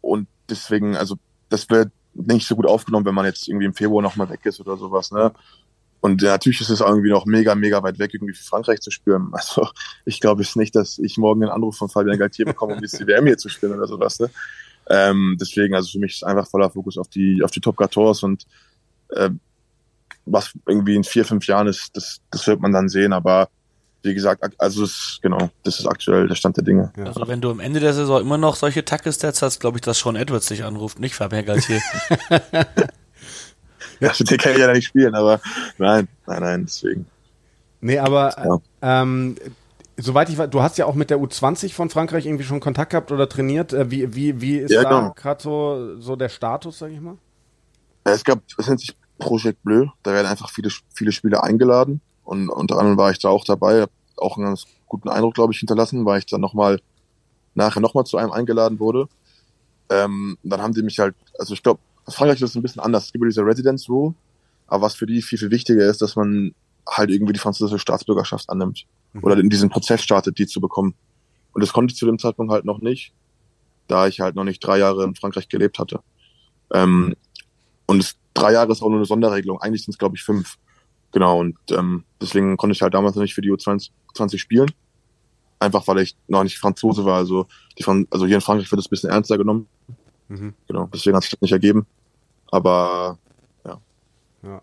Und 0.00 0.28
deswegen, 0.48 0.96
also 0.96 1.16
das 1.50 1.68
wird 1.68 1.90
nicht 2.14 2.46
so 2.46 2.56
gut 2.56 2.66
aufgenommen, 2.66 3.06
wenn 3.06 3.14
man 3.14 3.24
jetzt 3.24 3.48
irgendwie 3.48 3.66
im 3.66 3.74
Februar 3.74 4.02
nochmal 4.02 4.28
weg 4.28 4.40
ist 4.44 4.60
oder 4.60 4.76
sowas, 4.76 5.10
ne? 5.12 5.32
Und 6.00 6.22
natürlich 6.22 6.62
ist 6.62 6.70
es 6.70 6.80
irgendwie 6.80 7.10
noch 7.10 7.26
mega, 7.26 7.54
mega 7.54 7.82
weit 7.82 7.98
weg, 7.98 8.14
irgendwie 8.14 8.32
für 8.32 8.44
Frankreich 8.44 8.80
zu 8.80 8.90
spielen. 8.90 9.28
Also 9.32 9.68
ich 10.06 10.20
glaube 10.20 10.42
jetzt 10.42 10.56
nicht, 10.56 10.74
dass 10.74 10.98
ich 10.98 11.18
morgen 11.18 11.42
einen 11.42 11.52
Anruf 11.52 11.76
von 11.76 11.90
Fabian 11.90 12.18
Galtier 12.18 12.46
bekomme, 12.46 12.74
um 12.74 12.80
die 12.80 13.06
WM 13.06 13.26
hier 13.26 13.36
zu 13.36 13.50
spielen 13.50 13.74
oder 13.74 13.86
sowas. 13.86 14.18
Ne? 14.18 14.30
Ähm, 14.88 15.36
deswegen, 15.38 15.74
also 15.74 15.90
für 15.92 15.98
mich 15.98 16.14
ist 16.14 16.24
einfach 16.24 16.48
voller 16.48 16.70
Fokus 16.70 16.96
auf 16.96 17.08
die, 17.08 17.42
auf 17.44 17.50
die 17.50 17.60
Top 17.60 17.76
14 17.76 18.28
und 18.28 18.46
äh, 19.10 19.30
was 20.24 20.52
irgendwie 20.66 20.96
in 20.96 21.04
vier, 21.04 21.24
fünf 21.24 21.46
Jahren 21.46 21.66
ist, 21.66 21.90
das, 21.94 22.20
das 22.30 22.46
wird 22.46 22.60
man 22.60 22.72
dann 22.72 22.88
sehen. 22.88 23.12
Aber 23.12 23.50
wie 24.02 24.14
gesagt, 24.14 24.42
also 24.58 24.84
es, 24.84 25.18
genau, 25.22 25.50
das 25.62 25.78
ist 25.78 25.86
aktuell 25.86 26.26
der 26.28 26.34
Stand 26.34 26.56
der 26.56 26.64
Dinge. 26.64 26.92
Ja. 26.96 27.04
Also 27.04 27.28
wenn 27.28 27.40
du 27.40 27.50
am 27.50 27.60
Ende 27.60 27.80
der 27.80 27.92
Saison 27.92 28.20
immer 28.20 28.38
noch 28.38 28.56
solche 28.56 28.84
Tackle-Stats 28.84 29.42
hast, 29.42 29.60
glaube 29.60 29.78
ich, 29.78 29.82
dass 29.82 29.98
Sean 29.98 30.16
Edwards 30.16 30.46
dich 30.46 30.64
anruft, 30.64 30.98
nicht 30.98 31.14
Fabian 31.14 31.44
Galtier. 31.44 31.80
ja, 34.00 34.12
mit 34.18 34.30
dir 34.30 34.38
kann 34.38 34.52
ich 34.52 34.58
ja 34.58 34.72
nicht 34.72 34.86
spielen, 34.86 35.14
aber 35.14 35.40
nein, 35.78 36.08
nein, 36.26 36.40
nein, 36.40 36.64
deswegen. 36.64 37.06
Nee, 37.82 37.98
aber 37.98 38.34
ja. 38.82 39.02
ähm, 39.02 39.36
soweit 39.96 40.28
ich 40.28 40.38
weiß, 40.38 40.50
du 40.50 40.62
hast 40.62 40.78
ja 40.78 40.86
auch 40.86 40.94
mit 40.94 41.10
der 41.10 41.18
U20 41.18 41.72
von 41.72 41.90
Frankreich 41.90 42.26
irgendwie 42.26 42.44
schon 42.44 42.60
Kontakt 42.60 42.90
gehabt 42.90 43.12
oder 43.12 43.28
trainiert. 43.28 43.72
Äh, 43.72 43.90
wie, 43.90 44.14
wie, 44.14 44.40
wie 44.40 44.58
ist 44.58 44.72
ja, 44.72 44.82
da 44.82 44.88
genau. 44.88 45.12
gerade 45.14 45.42
so, 45.42 46.00
so 46.00 46.16
der 46.16 46.28
Status, 46.28 46.78
sag 46.78 46.90
ich 46.90 47.00
mal? 47.00 47.16
Es 48.04 48.24
gab, 48.24 48.40
es 48.56 48.66
nennt 48.66 48.80
sich 48.80 48.96
Projekt 49.18 49.62
Bleu, 49.62 49.86
da 50.02 50.12
werden 50.12 50.26
einfach 50.26 50.50
viele, 50.50 50.70
viele 50.94 51.12
Spieler 51.12 51.44
eingeladen 51.44 52.00
und 52.30 52.48
unter 52.48 52.78
anderem 52.78 52.96
war 52.96 53.10
ich 53.10 53.18
da 53.18 53.28
auch 53.28 53.44
dabei, 53.44 53.80
habe 53.80 53.92
auch 54.16 54.36
einen 54.36 54.46
ganz 54.46 54.64
guten 54.86 55.08
Eindruck, 55.08 55.34
glaube 55.34 55.52
ich, 55.52 55.58
hinterlassen, 55.58 56.04
weil 56.04 56.20
ich 56.20 56.26
dann 56.26 56.40
nochmal, 56.40 56.80
nachher 57.56 57.80
nochmal 57.80 58.04
zu 58.04 58.18
einem 58.18 58.30
eingeladen 58.30 58.78
wurde. 58.78 59.08
Ähm, 59.90 60.38
dann 60.44 60.62
haben 60.62 60.72
die 60.72 60.84
mich 60.84 61.00
halt, 61.00 61.16
also 61.40 61.54
ich 61.54 61.62
glaube, 61.64 61.80
Frankreich 62.06 62.40
ist 62.40 62.54
ein 62.54 62.62
bisschen 62.62 62.82
anders. 62.82 63.06
Es 63.06 63.12
gibt 63.12 63.24
diese 63.24 63.44
Residence 63.44 63.88
Rule, 63.88 64.14
aber 64.68 64.82
was 64.82 64.94
für 64.94 65.06
die 65.06 65.22
viel, 65.22 65.38
viel 65.40 65.50
wichtiger 65.50 65.84
ist, 65.90 66.02
dass 66.02 66.14
man 66.14 66.54
halt 66.88 67.10
irgendwie 67.10 67.32
die 67.32 67.40
französische 67.40 67.80
Staatsbürgerschaft 67.80 68.48
annimmt 68.48 68.86
mhm. 69.12 69.24
oder 69.24 69.36
in 69.36 69.50
diesen 69.50 69.68
Prozess 69.68 70.00
startet, 70.00 70.38
die 70.38 70.46
zu 70.46 70.60
bekommen. 70.60 70.94
Und 71.52 71.64
das 71.64 71.72
konnte 71.72 71.90
ich 71.90 71.98
zu 71.98 72.06
dem 72.06 72.20
Zeitpunkt 72.20 72.52
halt 72.52 72.64
noch 72.64 72.80
nicht, 72.80 73.12
da 73.88 74.06
ich 74.06 74.20
halt 74.20 74.36
noch 74.36 74.44
nicht 74.44 74.64
drei 74.64 74.78
Jahre 74.78 75.02
in 75.02 75.16
Frankreich 75.16 75.48
gelebt 75.48 75.80
hatte. 75.80 75.98
Ähm, 76.72 77.16
und 77.86 77.98
es, 77.98 78.14
drei 78.34 78.52
Jahre 78.52 78.70
ist 78.70 78.82
auch 78.82 78.88
nur 78.88 78.98
eine 78.98 79.06
Sonderregelung. 79.06 79.60
Eigentlich 79.60 79.84
sind 79.84 79.94
es, 79.94 79.98
glaube 79.98 80.14
ich, 80.14 80.22
fünf. 80.22 80.58
Genau, 81.12 81.40
und 81.40 81.56
ähm, 81.70 82.04
deswegen 82.20 82.56
konnte 82.56 82.72
ich 82.72 82.82
halt 82.82 82.94
damals 82.94 83.16
noch 83.16 83.22
nicht 83.22 83.34
für 83.34 83.42
die 83.42 83.50
U20 83.50 84.38
spielen. 84.38 84.70
Einfach 85.58 85.86
weil 85.88 85.98
ich 85.98 86.16
noch 86.28 86.42
nicht 86.42 86.58
Franzose 86.58 87.04
war. 87.04 87.16
Also, 87.16 87.46
die 87.78 87.82
Fran 87.82 88.06
also 88.10 88.26
hier 88.26 88.36
in 88.36 88.40
Frankreich 88.40 88.70
wird 88.70 88.80
es 88.80 88.86
ein 88.86 88.90
bisschen 88.90 89.10
ernster 89.10 89.36
genommen. 89.36 89.66
Mhm. 90.28 90.54
Genau, 90.68 90.88
deswegen 90.92 91.16
hat 91.16 91.22
sich 91.22 91.32
das 91.32 91.40
nicht 91.40 91.52
ergeben. 91.52 91.86
Aber 92.50 93.18
ja. 93.66 93.80
Ja. 94.42 94.62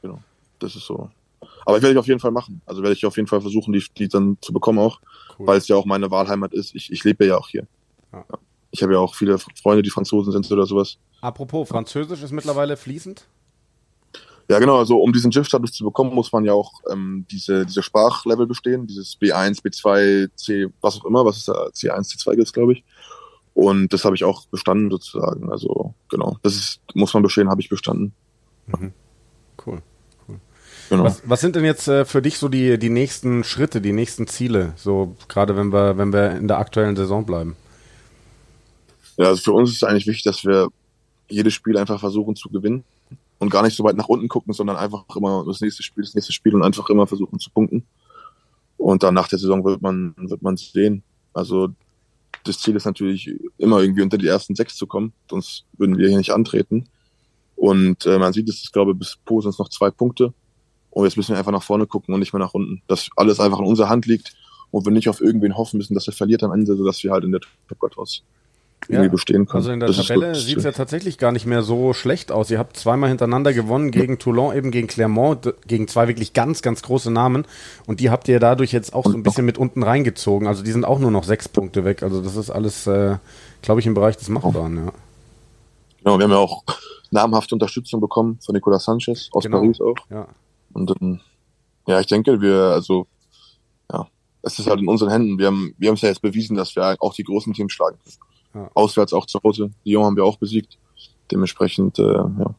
Genau, 0.00 0.22
das 0.60 0.76
ist 0.76 0.86
so. 0.86 1.10
Aber 1.66 1.76
ich 1.76 1.82
werde 1.82 1.92
ich 1.92 1.98
auf 1.98 2.06
jeden 2.06 2.20
Fall 2.20 2.30
machen. 2.30 2.62
Also 2.64 2.82
werde 2.82 2.94
ich 2.94 3.04
auf 3.04 3.16
jeden 3.16 3.28
Fall 3.28 3.40
versuchen, 3.40 3.72
die, 3.72 3.84
die 3.96 4.08
dann 4.08 4.38
zu 4.40 4.52
bekommen 4.52 4.78
auch, 4.78 5.00
cool. 5.38 5.46
weil 5.46 5.58
es 5.58 5.68
ja 5.68 5.76
auch 5.76 5.84
meine 5.84 6.10
Wahlheimat 6.10 6.54
ist. 6.54 6.74
Ich, 6.74 6.90
ich 6.90 7.04
lebe 7.04 7.26
ja 7.26 7.36
auch 7.36 7.48
hier. 7.48 7.66
Ja. 8.12 8.24
Ich 8.70 8.82
habe 8.82 8.92
ja 8.92 8.98
auch 8.98 9.14
viele 9.14 9.38
Freunde, 9.38 9.82
die 9.82 9.90
Franzosen 9.90 10.32
sind 10.32 10.50
oder 10.50 10.66
sowas. 10.66 10.98
Apropos, 11.20 11.68
Französisch 11.68 12.22
ist 12.22 12.32
mittlerweile 12.32 12.76
fließend? 12.76 13.26
Ja, 14.48 14.58
genau. 14.58 14.78
Also 14.78 14.98
um 14.98 15.12
diesen 15.12 15.30
GIF-Status 15.30 15.72
zu 15.72 15.84
bekommen, 15.84 16.14
muss 16.14 16.32
man 16.32 16.44
ja 16.44 16.54
auch 16.54 16.72
ähm, 16.90 17.26
diese, 17.30 17.66
diese 17.66 17.82
Sprachlevel 17.82 18.46
bestehen, 18.46 18.86
dieses 18.86 19.18
B1, 19.20 19.62
B2, 19.62 20.30
C, 20.36 20.68
was 20.80 20.98
auch 20.98 21.04
immer, 21.04 21.24
was 21.24 21.38
ist 21.38 21.48
da, 21.48 21.66
C1, 21.66 22.16
C2 22.16 22.32
ist, 22.38 22.54
glaube 22.54 22.72
ich. 22.72 22.84
Und 23.52 23.92
das 23.92 24.04
habe 24.04 24.16
ich 24.16 24.24
auch 24.24 24.46
bestanden 24.46 24.90
sozusagen. 24.90 25.50
Also 25.52 25.94
genau, 26.08 26.38
das 26.42 26.54
ist, 26.54 26.80
muss 26.94 27.12
man 27.12 27.22
bestehen, 27.22 27.50
habe 27.50 27.60
ich 27.60 27.68
bestanden. 27.68 28.14
Mhm. 28.66 28.92
Cool. 29.66 29.82
Genau. 30.88 31.04
Was, 31.04 31.22
was 31.26 31.40
sind 31.42 31.54
denn 31.54 31.64
jetzt 31.64 31.86
äh, 31.86 32.06
für 32.06 32.22
dich 32.22 32.38
so 32.38 32.48
die, 32.48 32.78
die 32.78 32.88
nächsten 32.88 33.44
Schritte, 33.44 33.82
die 33.82 33.92
nächsten 33.92 34.26
Ziele, 34.26 34.72
so 34.76 35.14
gerade 35.28 35.54
wenn 35.56 35.70
wir, 35.70 35.98
wenn 35.98 36.14
wir 36.14 36.30
in 36.30 36.48
der 36.48 36.58
aktuellen 36.58 36.96
Saison 36.96 37.26
bleiben? 37.26 37.56
Ja, 39.18 39.26
also 39.26 39.42
für 39.42 39.52
uns 39.52 39.70
ist 39.70 39.76
es 39.76 39.82
eigentlich 39.82 40.06
wichtig, 40.06 40.24
dass 40.24 40.44
wir 40.44 40.68
jedes 41.28 41.52
Spiel 41.52 41.76
einfach 41.76 42.00
versuchen 42.00 42.36
zu 42.36 42.48
gewinnen 42.48 42.84
und 43.38 43.50
gar 43.50 43.62
nicht 43.62 43.76
so 43.76 43.84
weit 43.84 43.96
nach 43.96 44.08
unten 44.08 44.28
gucken, 44.28 44.52
sondern 44.52 44.76
einfach 44.76 45.04
immer 45.16 45.44
das 45.46 45.60
nächste 45.60 45.82
Spiel, 45.82 46.04
das 46.04 46.14
nächste 46.14 46.32
Spiel 46.32 46.54
und 46.54 46.62
einfach 46.62 46.88
immer 46.90 47.06
versuchen 47.06 47.38
zu 47.38 47.50
punkten. 47.50 47.86
Und 48.76 49.02
dann 49.02 49.14
nach 49.14 49.28
der 49.28 49.38
Saison 49.38 49.64
wird 49.64 49.82
man, 49.82 50.14
wird 50.16 50.42
man 50.42 50.56
sehen. 50.56 51.02
Also 51.32 51.68
das 52.44 52.58
Ziel 52.58 52.76
ist 52.76 52.84
natürlich 52.84 53.34
immer 53.58 53.80
irgendwie 53.80 54.02
unter 54.02 54.18
die 54.18 54.26
ersten 54.26 54.54
sechs 54.54 54.76
zu 54.76 54.86
kommen, 54.86 55.12
sonst 55.30 55.64
würden 55.76 55.98
wir 55.98 56.08
hier 56.08 56.18
nicht 56.18 56.32
antreten. 56.32 56.88
Und 57.56 58.06
äh, 58.06 58.18
man 58.18 58.32
sieht, 58.32 58.48
es 58.48 58.62
ist, 58.62 58.72
glaube 58.72 58.92
ich, 58.92 58.98
bis 58.98 59.18
Po 59.24 59.40
sind 59.40 59.50
es 59.50 59.58
noch 59.58 59.68
zwei 59.68 59.90
Punkte. 59.90 60.32
Und 60.90 61.04
jetzt 61.04 61.16
müssen 61.16 61.32
wir 61.32 61.38
einfach 61.38 61.52
nach 61.52 61.62
vorne 61.62 61.86
gucken 61.86 62.14
und 62.14 62.20
nicht 62.20 62.32
mehr 62.32 62.40
nach 62.40 62.54
unten. 62.54 62.82
Dass 62.86 63.10
alles 63.16 63.40
einfach 63.40 63.58
in 63.58 63.66
unserer 63.66 63.88
Hand 63.88 64.06
liegt 64.06 64.34
und 64.70 64.84
wir 64.86 64.92
nicht 64.92 65.08
auf 65.08 65.20
irgendwen 65.20 65.56
hoffen 65.56 65.78
müssen, 65.78 65.94
dass 65.94 66.06
er 66.06 66.12
verliert 66.12 66.42
am 66.42 66.52
Ende, 66.52 66.76
sodass 66.76 67.02
wir 67.02 67.10
halt 67.10 67.24
in 67.24 67.32
der 67.32 67.40
Top 67.40 67.78
God 67.78 67.96
was 67.96 68.22
irgendwie 68.86 69.06
ja, 69.06 69.10
bestehen 69.10 69.46
können. 69.46 69.58
Also 69.58 69.72
in 69.72 69.80
der 69.80 69.88
das 69.88 70.06
Tabelle 70.06 70.34
sieht 70.34 70.58
es 70.58 70.64
ja 70.64 70.72
tatsächlich 70.72 71.18
gar 71.18 71.32
nicht 71.32 71.46
mehr 71.46 71.62
so 71.62 71.92
schlecht 71.92 72.32
aus. 72.32 72.50
Ihr 72.50 72.58
habt 72.58 72.76
zweimal 72.76 73.08
hintereinander 73.08 73.52
gewonnen 73.52 73.90
gegen 73.90 74.18
Toulon, 74.18 74.56
eben 74.56 74.70
gegen 74.70 74.86
Clermont, 74.86 75.52
gegen 75.66 75.88
zwei 75.88 76.08
wirklich 76.08 76.32
ganz, 76.32 76.62
ganz 76.62 76.82
große 76.82 77.10
Namen. 77.10 77.44
Und 77.86 78.00
die 78.00 78.10
habt 78.10 78.28
ihr 78.28 78.40
dadurch 78.40 78.72
jetzt 78.72 78.94
auch 78.94 79.04
so 79.04 79.12
ein 79.12 79.22
bisschen 79.22 79.44
mit 79.44 79.58
unten 79.58 79.82
reingezogen. 79.82 80.46
Also 80.46 80.62
die 80.62 80.72
sind 80.72 80.84
auch 80.84 80.98
nur 80.98 81.10
noch 81.10 81.24
sechs 81.24 81.48
Punkte 81.48 81.84
weg. 81.84 82.02
Also 82.02 82.22
das 82.22 82.36
ist 82.36 82.50
alles, 82.50 82.86
äh, 82.86 83.16
glaube 83.62 83.80
ich, 83.80 83.86
im 83.86 83.94
Bereich 83.94 84.16
des 84.16 84.28
Machbaren, 84.28 84.76
ja. 84.76 84.92
Genau, 85.98 86.18
wir 86.18 86.24
haben 86.24 86.30
ja 86.30 86.38
auch 86.38 86.62
namhafte 87.10 87.54
Unterstützung 87.54 88.00
bekommen 88.00 88.38
von 88.44 88.54
Nicolas 88.54 88.84
Sanchez 88.84 89.28
aus 89.32 89.44
genau. 89.44 89.58
Paris 89.58 89.80
auch. 89.80 89.96
Ja. 90.10 90.28
Und 90.72 90.92
ähm, 91.00 91.20
ja, 91.86 92.00
ich 92.00 92.06
denke, 92.06 92.40
wir, 92.40 92.54
also, 92.56 93.06
ja, 93.92 94.06
es 94.42 94.58
ist 94.58 94.68
halt 94.68 94.80
in 94.80 94.88
unseren 94.88 95.10
Händen. 95.10 95.38
Wir 95.38 95.48
haben, 95.48 95.74
wir 95.78 95.88
haben 95.88 95.96
es 95.96 96.02
ja 96.02 96.08
jetzt 96.08 96.22
bewiesen, 96.22 96.56
dass 96.56 96.76
wir 96.76 96.96
auch 97.00 97.14
die 97.14 97.24
großen 97.24 97.52
Teams 97.52 97.72
schlagen 97.72 97.98
können. 98.02 98.16
Ja. 98.54 98.70
Auswärts 98.74 99.12
auch 99.12 99.26
zu 99.26 99.40
Hause. 99.42 99.70
Lyon 99.84 100.04
haben 100.04 100.16
wir 100.16 100.24
auch 100.24 100.38
besiegt. 100.38 100.78
Dementsprechend, 101.30 101.98
äh, 101.98 102.02
ja. 102.02 102.54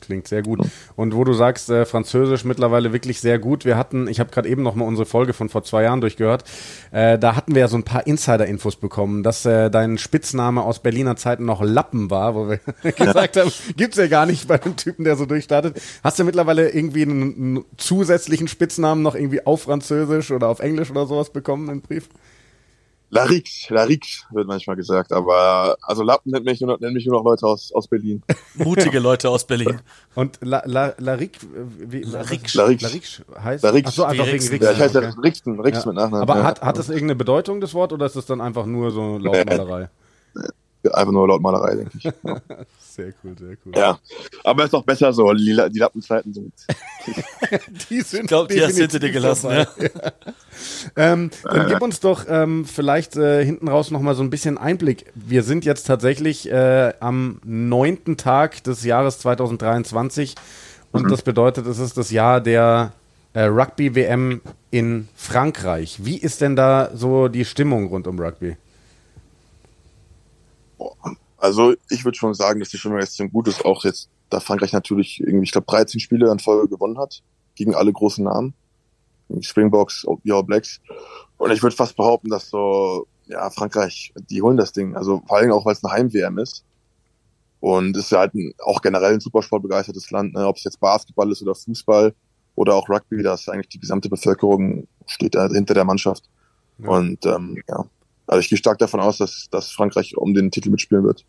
Klingt 0.00 0.28
sehr 0.28 0.42
gut. 0.42 0.60
Und 0.96 1.14
wo 1.14 1.24
du 1.24 1.32
sagst, 1.32 1.70
äh, 1.70 1.84
Französisch 1.84 2.44
mittlerweile 2.44 2.92
wirklich 2.92 3.20
sehr 3.20 3.38
gut. 3.38 3.64
Wir 3.64 3.76
hatten, 3.76 4.06
ich 4.06 4.20
habe 4.20 4.30
gerade 4.30 4.48
eben 4.48 4.62
noch 4.62 4.74
mal 4.74 4.84
unsere 4.84 5.06
Folge 5.06 5.32
von 5.32 5.48
vor 5.48 5.64
zwei 5.64 5.82
Jahren 5.82 6.00
durchgehört. 6.00 6.44
Äh, 6.92 7.18
da 7.18 7.34
hatten 7.34 7.54
wir 7.54 7.60
ja 7.62 7.68
so 7.68 7.76
ein 7.76 7.82
paar 7.82 8.06
Insider-Infos 8.06 8.76
bekommen, 8.76 9.22
dass 9.22 9.44
äh, 9.44 9.70
dein 9.70 9.98
Spitzname 9.98 10.62
aus 10.62 10.78
Berliner 10.80 11.16
Zeiten 11.16 11.44
noch 11.44 11.62
Lappen 11.62 12.10
war, 12.10 12.34
wo 12.34 12.48
wir 12.48 12.60
gesagt 12.92 13.36
haben, 13.36 13.50
gibt's 13.76 13.96
ja 13.96 14.06
gar 14.06 14.26
nicht 14.26 14.46
bei 14.46 14.58
dem 14.58 14.76
Typen, 14.76 15.04
der 15.04 15.16
so 15.16 15.26
durchstartet. 15.26 15.80
Hast 16.04 16.18
du 16.18 16.24
mittlerweile 16.24 16.70
irgendwie 16.70 17.02
einen, 17.02 17.34
einen 17.34 17.64
zusätzlichen 17.76 18.46
Spitznamen 18.46 19.02
noch 19.02 19.16
irgendwie 19.16 19.44
auf 19.44 19.62
Französisch 19.62 20.30
oder 20.30 20.48
auf 20.48 20.60
Englisch 20.60 20.90
oder 20.90 21.06
sowas 21.06 21.30
bekommen 21.30 21.68
im 21.68 21.80
Brief? 21.80 22.08
Larix, 23.10 23.70
Larix 23.70 24.26
wird 24.30 24.46
manchmal 24.46 24.76
gesagt, 24.76 25.12
aber 25.12 25.76
also 25.82 26.02
Lappen 26.02 26.30
nennt 26.30 26.44
mich 26.44 26.60
nur 26.60 26.72
noch, 26.72 26.80
nennt 26.80 26.92
mich 26.92 27.06
nur 27.06 27.18
noch 27.18 27.24
Leute 27.24 27.46
aus, 27.46 27.72
aus 27.72 27.88
Berlin. 27.88 28.22
Mutige 28.54 28.98
Leute 28.98 29.30
aus 29.30 29.46
Berlin. 29.46 29.80
Und 30.14 30.38
La, 30.42 30.62
La, 30.66 30.92
Larik, 30.98 31.38
wie, 31.78 32.02
Larix. 32.02 32.54
Larix. 32.54 32.82
Larix 32.82 33.22
heißt? 33.42 33.64
Larix. 33.64 33.88
Ach 33.88 33.92
so, 33.94 34.04
einfach 34.04 34.26
wegen 34.26 34.46
Rix. 34.46 34.64
Ja, 34.64 34.72
ich 34.72 34.78
heiße 34.78 34.98
okay. 34.98 35.12
Rixen, 35.22 35.60
Rix 35.60 35.78
ja. 35.78 35.86
mit 35.86 35.96
Nachnamen. 35.96 36.22
Aber 36.22 36.36
ja. 36.36 36.44
hat, 36.44 36.60
hat 36.60 36.78
das 36.78 36.88
irgendeine 36.90 37.16
Bedeutung, 37.16 37.60
das 37.62 37.72
Wort, 37.72 37.92
oder 37.92 38.04
ist 38.04 38.16
das 38.16 38.26
dann 38.26 38.42
einfach 38.42 38.66
nur 38.66 38.90
so 38.90 39.16
Lautmalerei? 39.16 39.88
Einfach 40.92 41.12
nur 41.12 41.26
Lautmalerei, 41.26 41.76
denke 41.76 41.98
ich. 41.98 42.04
Ja. 42.24 42.40
Sehr 42.98 43.12
cool, 43.22 43.36
sehr 43.38 43.56
cool. 43.64 43.72
Ja, 43.76 43.98
aber 44.42 44.64
ist 44.64 44.74
doch 44.74 44.82
besser 44.82 45.12
so, 45.12 45.32
die, 45.32 45.56
die 45.70 45.78
Lappenzeiten 45.78 46.32
sind. 46.32 46.52
die 47.90 48.00
sind 48.00 48.22
ich 48.22 48.26
glaube, 48.26 48.52
die 48.52 48.60
hast 48.60 48.76
du 48.76 48.82
hinter 48.82 48.98
dir 48.98 49.12
gelassen, 49.12 49.50
ja. 49.52 49.66
ähm, 50.96 51.30
dann 51.44 51.68
gib 51.68 51.80
uns 51.80 52.00
doch 52.00 52.24
ähm, 52.28 52.64
vielleicht 52.64 53.16
äh, 53.16 53.44
hinten 53.44 53.68
raus 53.68 53.92
nochmal 53.92 54.16
so 54.16 54.24
ein 54.24 54.30
bisschen 54.30 54.58
Einblick. 54.58 55.06
Wir 55.14 55.44
sind 55.44 55.64
jetzt 55.64 55.86
tatsächlich 55.86 56.50
äh, 56.50 56.92
am 56.98 57.40
neunten 57.44 58.16
Tag 58.16 58.64
des 58.64 58.82
Jahres 58.82 59.20
2023 59.20 60.34
und 60.90 61.04
mhm. 61.04 61.08
das 61.08 61.22
bedeutet, 61.22 61.66
es 61.66 61.78
ist 61.78 61.96
das 61.96 62.10
Jahr 62.10 62.40
der 62.40 62.92
äh, 63.32 63.42
Rugby-WM 63.42 64.40
in 64.72 65.08
Frankreich. 65.14 66.04
Wie 66.04 66.18
ist 66.18 66.40
denn 66.40 66.56
da 66.56 66.90
so 66.94 67.28
die 67.28 67.44
Stimmung 67.44 67.86
rund 67.86 68.08
um 68.08 68.18
Rugby? 68.18 68.56
Also 71.36 71.74
ich 71.88 72.04
würde 72.04 72.18
schon 72.18 72.34
sagen, 72.34 72.60
dass 72.60 72.70
die 72.70 72.78
Stimmung 72.78 72.98
jetzt 72.98 73.20
gut 73.32 73.48
ist, 73.48 73.64
auch 73.64 73.84
jetzt, 73.84 74.08
da 74.30 74.40
Frankreich 74.40 74.72
natürlich 74.72 75.20
irgendwie, 75.20 75.44
ich 75.44 75.52
glaube, 75.52 75.66
13 75.66 76.00
Spiele 76.00 76.30
in 76.30 76.38
Folge 76.38 76.68
gewonnen 76.68 76.98
hat, 76.98 77.22
gegen 77.54 77.74
alle 77.74 77.92
großen 77.92 78.24
Namen. 78.24 78.54
Springboks, 79.40 80.06
Your 80.24 80.42
Blacks. 80.44 80.80
Und 81.36 81.50
ich 81.52 81.62
würde 81.62 81.76
fast 81.76 81.96
behaupten, 81.96 82.30
dass 82.30 82.48
so, 82.48 83.06
ja, 83.26 83.50
Frankreich, 83.50 84.12
die 84.30 84.42
holen 84.42 84.56
das 84.56 84.72
Ding. 84.72 84.96
Also 84.96 85.22
vor 85.26 85.36
allem 85.36 85.52
auch, 85.52 85.64
weil 85.64 85.74
es 85.74 85.84
eine 85.84 85.92
Heim-WM 85.92 86.38
ist. 86.38 86.64
Und 87.60 87.96
es 87.96 88.04
ist 88.04 88.12
ja 88.12 88.20
halt 88.20 88.34
ein, 88.34 88.54
auch 88.64 88.80
generell 88.80 89.14
ein 89.14 89.20
Supersport 89.20 89.62
begeistertes 89.62 90.10
Land, 90.10 90.34
ne? 90.34 90.46
ob 90.46 90.56
es 90.56 90.64
jetzt 90.64 90.80
Basketball 90.80 91.30
ist 91.30 91.42
oder 91.42 91.54
Fußball 91.54 92.14
oder 92.54 92.74
auch 92.74 92.88
Rugby, 92.88 93.22
da 93.22 93.34
ist 93.34 93.48
eigentlich 93.48 93.68
die 93.68 93.80
gesamte 93.80 94.08
Bevölkerung 94.08 94.86
steht 95.06 95.34
da 95.34 95.48
hinter 95.48 95.74
der 95.74 95.84
Mannschaft. 95.84 96.28
Ja. 96.78 96.88
Und 96.88 97.24
ähm, 97.26 97.62
ja, 97.68 97.84
also 98.28 98.40
ich 98.40 98.48
gehe 98.48 98.58
stark 98.58 98.78
davon 98.78 99.00
aus, 99.00 99.18
dass, 99.18 99.48
dass 99.50 99.70
Frankreich 99.72 100.16
um 100.16 100.34
den 100.34 100.50
Titel 100.50 100.70
mitspielen 100.70 101.04
wird. 101.04 101.24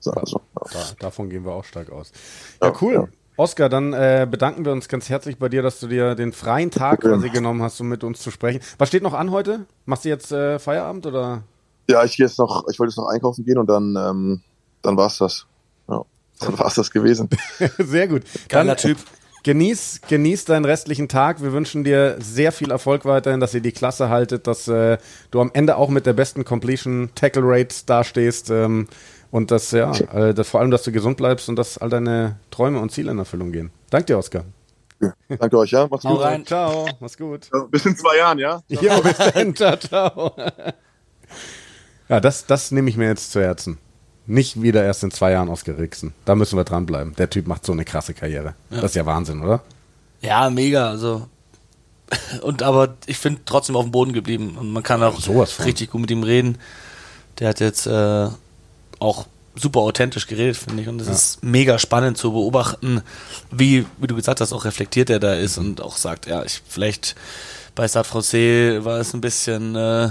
So, 0.00 0.10
also, 0.12 0.40
ja. 0.56 0.66
da, 0.72 1.06
davon 1.06 1.30
gehen 1.30 1.44
wir 1.44 1.52
auch 1.52 1.64
stark 1.64 1.90
aus. 1.90 2.12
Ja, 2.60 2.68
ja 2.68 2.74
cool. 2.80 2.94
Ja. 2.94 3.08
Oskar, 3.36 3.70
dann 3.70 3.94
äh, 3.94 4.26
bedanken 4.30 4.66
wir 4.66 4.72
uns 4.72 4.88
ganz 4.88 5.08
herzlich 5.08 5.38
bei 5.38 5.48
dir, 5.48 5.62
dass 5.62 5.80
du 5.80 5.86
dir 5.86 6.14
den 6.14 6.32
freien 6.32 6.70
Tag 6.70 7.00
quasi 7.00 7.30
genommen 7.30 7.62
hast, 7.62 7.80
um 7.80 7.88
mit 7.88 8.04
uns 8.04 8.20
zu 8.20 8.30
sprechen. 8.30 8.60
Was 8.76 8.88
steht 8.88 9.02
noch 9.02 9.14
an 9.14 9.30
heute? 9.30 9.64
Machst 9.86 10.04
du 10.04 10.10
jetzt 10.10 10.30
äh, 10.30 10.58
Feierabend 10.58 11.06
oder? 11.06 11.42
Ja, 11.88 12.04
ich 12.04 12.16
gehe 12.16 12.26
jetzt 12.26 12.38
noch, 12.38 12.68
ich 12.70 12.78
wollte 12.78 12.90
jetzt 12.90 12.98
noch 12.98 13.08
einkaufen 13.08 13.44
gehen 13.44 13.56
und 13.56 13.66
dann, 13.66 13.96
ähm, 13.96 14.42
dann 14.82 14.96
war's 14.98 15.16
das. 15.18 15.46
Ja, 15.88 16.04
dann 16.40 16.58
war's 16.58 16.74
das 16.74 16.90
gewesen. 16.90 17.30
Sehr 17.78 18.08
gut. 18.08 18.24
Geiler 18.48 18.76
Typ. 18.76 18.98
Genieß, 19.42 20.02
genieß 20.06 20.44
deinen 20.44 20.64
restlichen 20.64 21.08
Tag. 21.08 21.42
Wir 21.42 21.52
wünschen 21.52 21.82
dir 21.82 22.16
sehr 22.18 22.52
viel 22.52 22.70
Erfolg 22.70 23.04
weiterhin, 23.04 23.40
dass 23.40 23.54
ihr 23.54 23.62
die 23.62 23.72
Klasse 23.72 24.10
haltet, 24.10 24.46
dass 24.46 24.68
äh, 24.68 24.98
du 25.30 25.40
am 25.40 25.50
Ende 25.54 25.76
auch 25.76 25.88
mit 25.88 26.04
der 26.06 26.12
besten 26.12 26.44
Completion 26.44 27.10
Tackle 27.14 27.42
Rate 27.44 27.74
dastehst 27.86 28.50
ähm, 28.50 28.86
und 29.30 29.50
dass 29.50 29.70
ja, 29.70 29.92
äh, 30.12 30.34
dass, 30.34 30.48
vor 30.48 30.60
allem, 30.60 30.70
dass 30.70 30.82
du 30.82 30.92
gesund 30.92 31.16
bleibst 31.16 31.48
und 31.48 31.56
dass 31.56 31.78
all 31.78 31.88
deine 31.88 32.36
Träume 32.50 32.80
und 32.80 32.92
Ziele 32.92 33.10
in 33.10 33.18
Erfüllung 33.18 33.50
gehen. 33.52 33.70
Danke 33.88 34.06
dir, 34.06 34.18
Oskar. 34.18 34.44
Danke 35.28 35.56
euch, 35.56 35.70
ja. 35.70 35.88
Macht's 35.88 36.04
Hau 36.04 36.16
gut. 36.16 36.24
Rein. 36.24 36.44
Ciao. 36.44 36.86
Mach's 37.00 37.16
gut. 37.16 37.48
bis 37.70 37.86
in 37.86 37.96
zwei 37.96 38.18
Jahren, 38.18 38.38
ja. 38.38 38.62
Ciao. 38.70 38.84
Ja, 38.84 39.00
bis 39.00 39.16
dann. 39.16 39.56
ciao, 39.56 39.76
ciao. 39.78 40.32
Ja, 42.10 42.20
das, 42.20 42.44
das 42.44 42.70
nehme 42.72 42.90
ich 42.90 42.96
mir 42.96 43.08
jetzt 43.08 43.32
zu 43.32 43.40
Herzen. 43.40 43.78
Nicht 44.26 44.62
wieder 44.62 44.84
erst 44.84 45.02
in 45.02 45.10
zwei 45.10 45.32
Jahren 45.32 45.48
Oscar 45.48 45.78
Rixen. 45.78 46.12
Da 46.24 46.34
müssen 46.34 46.56
wir 46.56 46.64
dranbleiben. 46.64 47.14
Der 47.16 47.30
Typ 47.30 47.46
macht 47.46 47.64
so 47.64 47.72
eine 47.72 47.84
krasse 47.84 48.14
Karriere. 48.14 48.54
Ja. 48.70 48.80
Das 48.80 48.92
ist 48.92 48.96
ja 48.96 49.06
Wahnsinn, 49.06 49.42
oder? 49.42 49.62
Ja, 50.20 50.50
mega. 50.50 50.88
Also 50.88 51.26
und 52.42 52.62
aber 52.62 52.96
ich 53.06 53.18
finde 53.18 53.40
trotzdem 53.44 53.76
auf 53.76 53.84
dem 53.84 53.92
Boden 53.92 54.12
geblieben 54.12 54.56
und 54.58 54.70
man 54.72 54.82
kann 54.82 55.02
auch 55.02 55.18
richtig 55.64 55.90
gut 55.90 56.00
mit 56.00 56.10
ihm 56.10 56.22
reden. 56.22 56.58
Der 57.38 57.48
hat 57.48 57.60
jetzt 57.60 57.86
äh, 57.86 58.28
auch 58.98 59.26
super 59.54 59.80
authentisch 59.80 60.26
geredet, 60.26 60.56
finde 60.56 60.82
ich. 60.82 60.88
Und 60.88 61.00
es 61.00 61.06
ja. 61.06 61.12
ist 61.12 61.42
mega 61.42 61.78
spannend 61.78 62.18
zu 62.18 62.32
beobachten, 62.32 63.02
wie, 63.50 63.86
wie 63.98 64.06
du 64.06 64.16
gesagt 64.16 64.40
hast, 64.40 64.52
auch 64.52 64.64
reflektiert 64.64 65.10
er 65.10 65.20
da 65.20 65.34
ist 65.34 65.58
und 65.58 65.80
auch 65.80 65.96
sagt, 65.96 66.26
ja, 66.26 66.44
ich 66.44 66.62
vielleicht 66.66 67.14
bei 67.74 67.86
Stade 67.86 68.08
Francais 68.08 68.84
war 68.84 68.98
es 68.98 69.14
ein 69.14 69.20
bisschen 69.20 69.76
äh, 69.76 70.10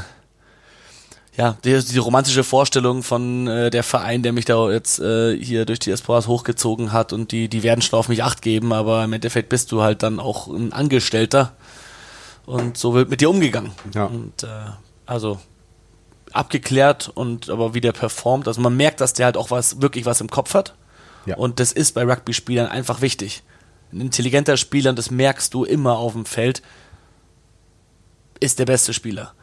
ja, 1.38 1.58
die, 1.64 1.80
die 1.80 1.98
romantische 1.98 2.44
Vorstellung 2.44 3.04
von 3.04 3.48
äh, 3.48 3.70
der 3.70 3.84
Verein, 3.84 4.24
der 4.24 4.34
mich 4.34 4.46
da 4.46 4.70
jetzt 4.72 5.00
äh, 5.00 5.38
hier 5.38 5.66
durch 5.66 5.80
die 5.80 5.92
Esporas 5.92 6.28
hochgezogen 6.28 6.92
hat 6.92 7.14
und 7.14 7.32
die, 7.32 7.48
die 7.48 7.64
werden 7.64 7.82
schon 7.82 7.98
auf 7.98 8.10
mich 8.10 8.24
Acht 8.24 8.42
geben, 8.42 8.74
aber 8.74 9.04
im 9.04 9.14
Endeffekt 9.14 9.50
bist 9.50 9.72
du 9.72 9.82
halt 9.82 10.04
dann 10.04 10.20
auch 10.20 10.48
ein 10.48 10.74
Angestellter 10.74 11.54
und 12.46 12.78
so 12.78 12.94
wird 12.94 13.10
mit 13.10 13.22
dir 13.22 13.30
umgegangen. 13.30 13.72
Ja. 13.94 14.06
Und 14.06 14.44
äh, 14.44 14.48
also 15.06 15.40
abgeklärt 16.34 17.10
und 17.14 17.50
aber 17.50 17.74
wie 17.74 17.82
der 17.82 17.92
performt. 17.92 18.48
Also 18.48 18.62
man 18.62 18.76
merkt, 18.76 19.02
dass 19.02 19.14
der 19.14 19.26
halt 19.26 19.38
auch 19.38 19.52
was, 19.52 19.82
wirklich 19.82 20.06
was 20.06 20.22
im 20.22 20.30
Kopf 20.30 20.54
hat. 20.54 20.76
Ja. 21.26 21.36
Und 21.36 21.60
das 21.60 21.72
ist 21.72 21.94
bei 21.94 22.04
Rugby-Spielern 22.04 22.68
einfach 22.68 23.02
wichtig. 23.02 23.44
Ein 23.92 24.02
intelligenter 24.02 24.58
Spieler, 24.58 24.92
und 24.92 25.00
das 25.00 25.12
merkst 25.12 25.54
du 25.54 25.64
immer 25.64 25.98
auf 25.98 26.14
dem 26.14 26.26
Feld, 26.26 26.62
ist 28.40 28.60
der 28.60 28.66
beste 28.66 28.94
Spieler. 28.94 29.34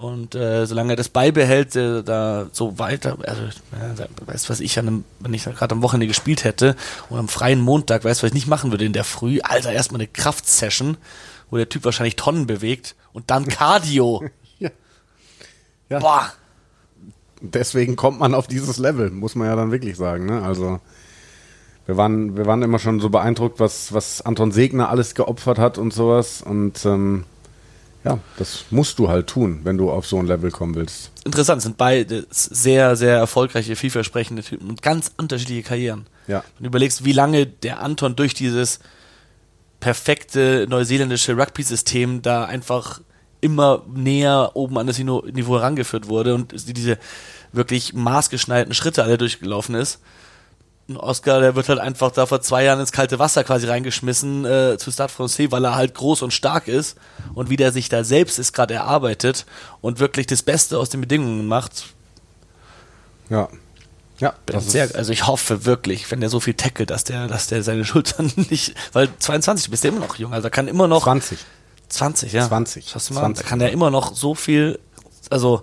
Und 0.00 0.34
äh, 0.34 0.64
solange 0.64 0.94
er 0.94 0.96
das 0.96 1.10
beibehält, 1.10 1.76
äh, 1.76 2.02
da 2.02 2.46
so 2.52 2.78
weiter, 2.78 3.18
also 3.22 3.42
äh, 3.42 4.08
weißt 4.24 4.48
was 4.48 4.60
ich 4.60 4.78
an 4.78 4.88
einem, 4.88 5.04
wenn 5.18 5.34
ich 5.34 5.44
gerade 5.44 5.74
am 5.74 5.82
Wochenende 5.82 6.06
gespielt 6.06 6.42
hätte 6.42 6.74
und 7.10 7.18
am 7.18 7.28
freien 7.28 7.60
Montag, 7.60 8.02
weißt 8.02 8.22
du, 8.22 8.24
was 8.24 8.30
ich 8.30 8.34
nicht 8.34 8.46
machen 8.46 8.70
würde 8.70 8.86
in 8.86 8.94
der 8.94 9.04
Früh, 9.04 9.40
Alter, 9.42 9.72
erstmal 9.72 10.00
eine 10.00 10.08
Kraftsession, 10.08 10.96
wo 11.50 11.58
der 11.58 11.68
Typ 11.68 11.84
wahrscheinlich 11.84 12.16
Tonnen 12.16 12.46
bewegt 12.46 12.96
und 13.12 13.30
dann 13.30 13.46
Cardio. 13.46 14.24
ja. 14.58 14.70
ja. 15.90 15.98
Boah. 15.98 16.32
Deswegen 17.42 17.94
kommt 17.94 18.20
man 18.20 18.32
auf 18.32 18.46
dieses 18.46 18.78
Level, 18.78 19.10
muss 19.10 19.34
man 19.34 19.48
ja 19.48 19.56
dann 19.56 19.70
wirklich 19.70 19.98
sagen, 19.98 20.24
ne? 20.24 20.40
Also 20.40 20.80
wir 21.84 21.98
waren, 21.98 22.38
wir 22.38 22.46
waren 22.46 22.62
immer 22.62 22.78
schon 22.78 23.00
so 23.00 23.10
beeindruckt, 23.10 23.60
was, 23.60 23.92
was 23.92 24.22
Anton 24.22 24.50
Segner 24.50 24.88
alles 24.88 25.14
geopfert 25.14 25.58
hat 25.58 25.76
und 25.76 25.92
sowas. 25.92 26.40
Und 26.40 26.86
ähm, 26.86 27.26
ja, 28.04 28.18
das 28.38 28.64
musst 28.70 28.98
du 28.98 29.08
halt 29.08 29.26
tun, 29.26 29.60
wenn 29.64 29.76
du 29.76 29.90
auf 29.90 30.06
so 30.06 30.18
ein 30.18 30.26
Level 30.26 30.50
kommen 30.50 30.74
willst. 30.74 31.10
Interessant, 31.24 31.60
sind 31.60 31.76
beide 31.76 32.26
sehr, 32.30 32.96
sehr 32.96 33.16
erfolgreiche, 33.16 33.76
vielversprechende 33.76 34.42
Typen 34.42 34.70
und 34.70 34.80
ganz 34.80 35.12
unterschiedliche 35.18 35.62
Karrieren. 35.62 36.06
Ja. 36.26 36.42
Wenn 36.56 36.64
du 36.64 36.68
überlegst, 36.68 37.04
wie 37.04 37.12
lange 37.12 37.46
der 37.46 37.80
Anton 37.80 38.16
durch 38.16 38.32
dieses 38.32 38.80
perfekte 39.80 40.66
neuseeländische 40.68 41.36
Rugby-System 41.36 42.22
da 42.22 42.44
einfach 42.44 43.00
immer 43.40 43.84
näher 43.92 44.52
oben 44.54 44.78
an 44.78 44.86
das 44.86 44.98
Niveau 44.98 45.56
herangeführt 45.56 46.08
wurde 46.08 46.34
und 46.34 46.52
diese 46.68 46.98
wirklich 47.52 47.94
maßgeschneiderten 47.94 48.74
Schritte 48.74 49.02
alle 49.02 49.18
durchgelaufen 49.18 49.74
ist. 49.74 50.00
Und 50.90 50.96
Oscar, 50.96 51.38
der 51.40 51.54
wird 51.54 51.68
halt 51.68 51.78
einfach 51.78 52.10
da 52.10 52.26
vor 52.26 52.42
zwei 52.42 52.64
Jahren 52.64 52.80
ins 52.80 52.90
kalte 52.90 53.20
Wasser 53.20 53.44
quasi 53.44 53.68
reingeschmissen 53.68 54.44
äh, 54.44 54.76
zu 54.76 54.90
Stade 54.90 55.12
Francais, 55.12 55.52
weil 55.52 55.64
er 55.64 55.76
halt 55.76 55.94
groß 55.94 56.22
und 56.22 56.32
stark 56.32 56.66
ist 56.66 56.96
und 57.32 57.48
wie 57.48 57.56
der 57.56 57.70
sich 57.70 57.88
da 57.88 58.02
selbst 58.02 58.40
ist 58.40 58.52
gerade 58.52 58.74
erarbeitet 58.74 59.46
und 59.82 60.00
wirklich 60.00 60.26
das 60.26 60.42
Beste 60.42 60.80
aus 60.80 60.88
den 60.88 61.00
Bedingungen 61.00 61.46
macht. 61.46 61.84
Ja. 63.28 63.48
Ja, 64.18 64.34
sehr, 64.58 64.94
also 64.96 65.12
ich 65.12 65.28
hoffe 65.28 65.64
wirklich, 65.64 66.10
wenn 66.10 66.20
der 66.20 66.28
so 66.28 66.40
viel 66.40 66.54
tackelt, 66.54 66.90
dass 66.90 67.04
der, 67.04 67.28
dass 67.28 67.46
der 67.46 67.62
seine 67.62 67.84
Schultern 67.86 68.32
nicht, 68.50 68.74
weil 68.92 69.08
22 69.16 69.70
bist 69.70 69.84
du 69.84 69.88
immer 69.88 70.00
noch 70.00 70.16
jung, 70.16 70.34
also 70.34 70.50
kann 70.50 70.66
immer 70.66 70.88
noch 70.88 71.04
20. 71.04 71.38
20, 71.88 72.32
ja. 72.32 72.48
20. 72.48 72.94
Hast 72.96 73.10
du 73.10 73.14
mal, 73.14 73.20
20. 73.20 73.44
Da 73.44 73.48
kann 73.48 73.60
er 73.60 73.70
immer 73.70 73.92
noch 73.92 74.12
so 74.14 74.34
viel, 74.34 74.80
also 75.30 75.62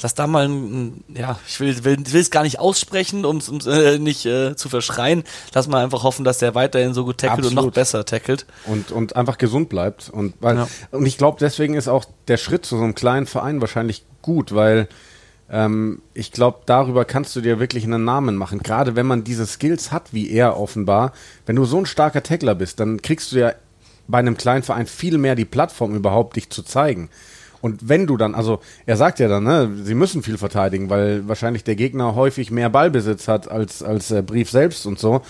lass 0.00 0.14
da 0.14 0.26
mal, 0.26 0.48
ein, 0.48 1.04
ja, 1.08 1.38
ich 1.46 1.60
will 1.60 1.84
will 1.84 2.20
es 2.20 2.30
gar 2.30 2.42
nicht 2.42 2.58
aussprechen, 2.58 3.24
um 3.24 3.38
es 3.38 3.66
äh, 3.66 3.98
nicht 3.98 4.26
äh, 4.26 4.56
zu 4.56 4.68
verschreien. 4.68 5.24
Lass 5.54 5.68
mal 5.68 5.82
einfach 5.82 6.02
hoffen, 6.02 6.24
dass 6.24 6.38
der 6.38 6.54
weiterhin 6.54 6.94
so 6.94 7.04
gut 7.04 7.18
tackelt 7.18 7.46
und 7.46 7.54
noch 7.54 7.70
besser 7.70 8.04
tackelt. 8.04 8.46
Und, 8.66 8.90
und 8.90 9.16
einfach 9.16 9.38
gesund 9.38 9.68
bleibt. 9.68 10.10
Und, 10.10 10.34
weil, 10.40 10.56
Ja. 10.56 10.68
und 10.90 11.06
ich 11.06 11.18
glaube, 11.18 11.38
deswegen 11.40 11.74
ist 11.74 11.88
auch 11.88 12.04
der 12.28 12.36
Schritt 12.36 12.64
zu 12.64 12.76
so 12.76 12.84
einem 12.84 12.94
kleinen 12.94 13.26
Verein 13.26 13.60
wahrscheinlich 13.60 14.04
gut, 14.22 14.54
weil 14.54 14.88
ähm, 15.50 16.00
ich 16.14 16.32
glaube, 16.32 16.60
darüber 16.66 17.04
kannst 17.04 17.36
du 17.36 17.40
dir 17.40 17.60
wirklich 17.60 17.84
einen 17.84 18.04
Namen 18.04 18.36
machen. 18.36 18.60
Gerade 18.60 18.96
wenn 18.96 19.06
man 19.06 19.24
diese 19.24 19.46
Skills 19.46 19.92
hat, 19.92 20.12
wie 20.12 20.30
er 20.30 20.58
offenbar. 20.58 21.12
Wenn 21.46 21.56
du 21.56 21.64
so 21.64 21.78
ein 21.78 21.86
starker 21.86 22.22
Tackler 22.22 22.54
bist, 22.54 22.80
dann 22.80 23.02
kriegst 23.02 23.32
du 23.32 23.38
ja 23.38 23.52
bei 24.08 24.18
einem 24.18 24.36
kleinen 24.36 24.62
Verein 24.62 24.86
viel 24.86 25.18
mehr 25.18 25.34
die 25.34 25.44
Plattform 25.44 25.94
überhaupt, 25.94 26.36
dich 26.36 26.50
zu 26.50 26.62
zeigen. 26.62 27.08
Und 27.62 27.88
wenn 27.88 28.06
du 28.06 28.18
dann, 28.18 28.34
also 28.34 28.60
er 28.84 28.98
sagt 28.98 29.20
ja 29.20 29.28
dann, 29.28 29.44
ne, 29.44 29.70
sie 29.84 29.94
müssen 29.94 30.22
viel 30.22 30.36
verteidigen, 30.36 30.90
weil 30.90 31.26
wahrscheinlich 31.28 31.64
der 31.64 31.76
Gegner 31.76 32.14
häufig 32.14 32.50
mehr 32.50 32.68
Ballbesitz 32.68 33.28
hat 33.28 33.50
als, 33.50 33.82
als 33.82 34.08
der 34.08 34.22
Brief 34.22 34.50
selbst 34.50 34.84
und 34.84 34.98
so. 34.98 35.22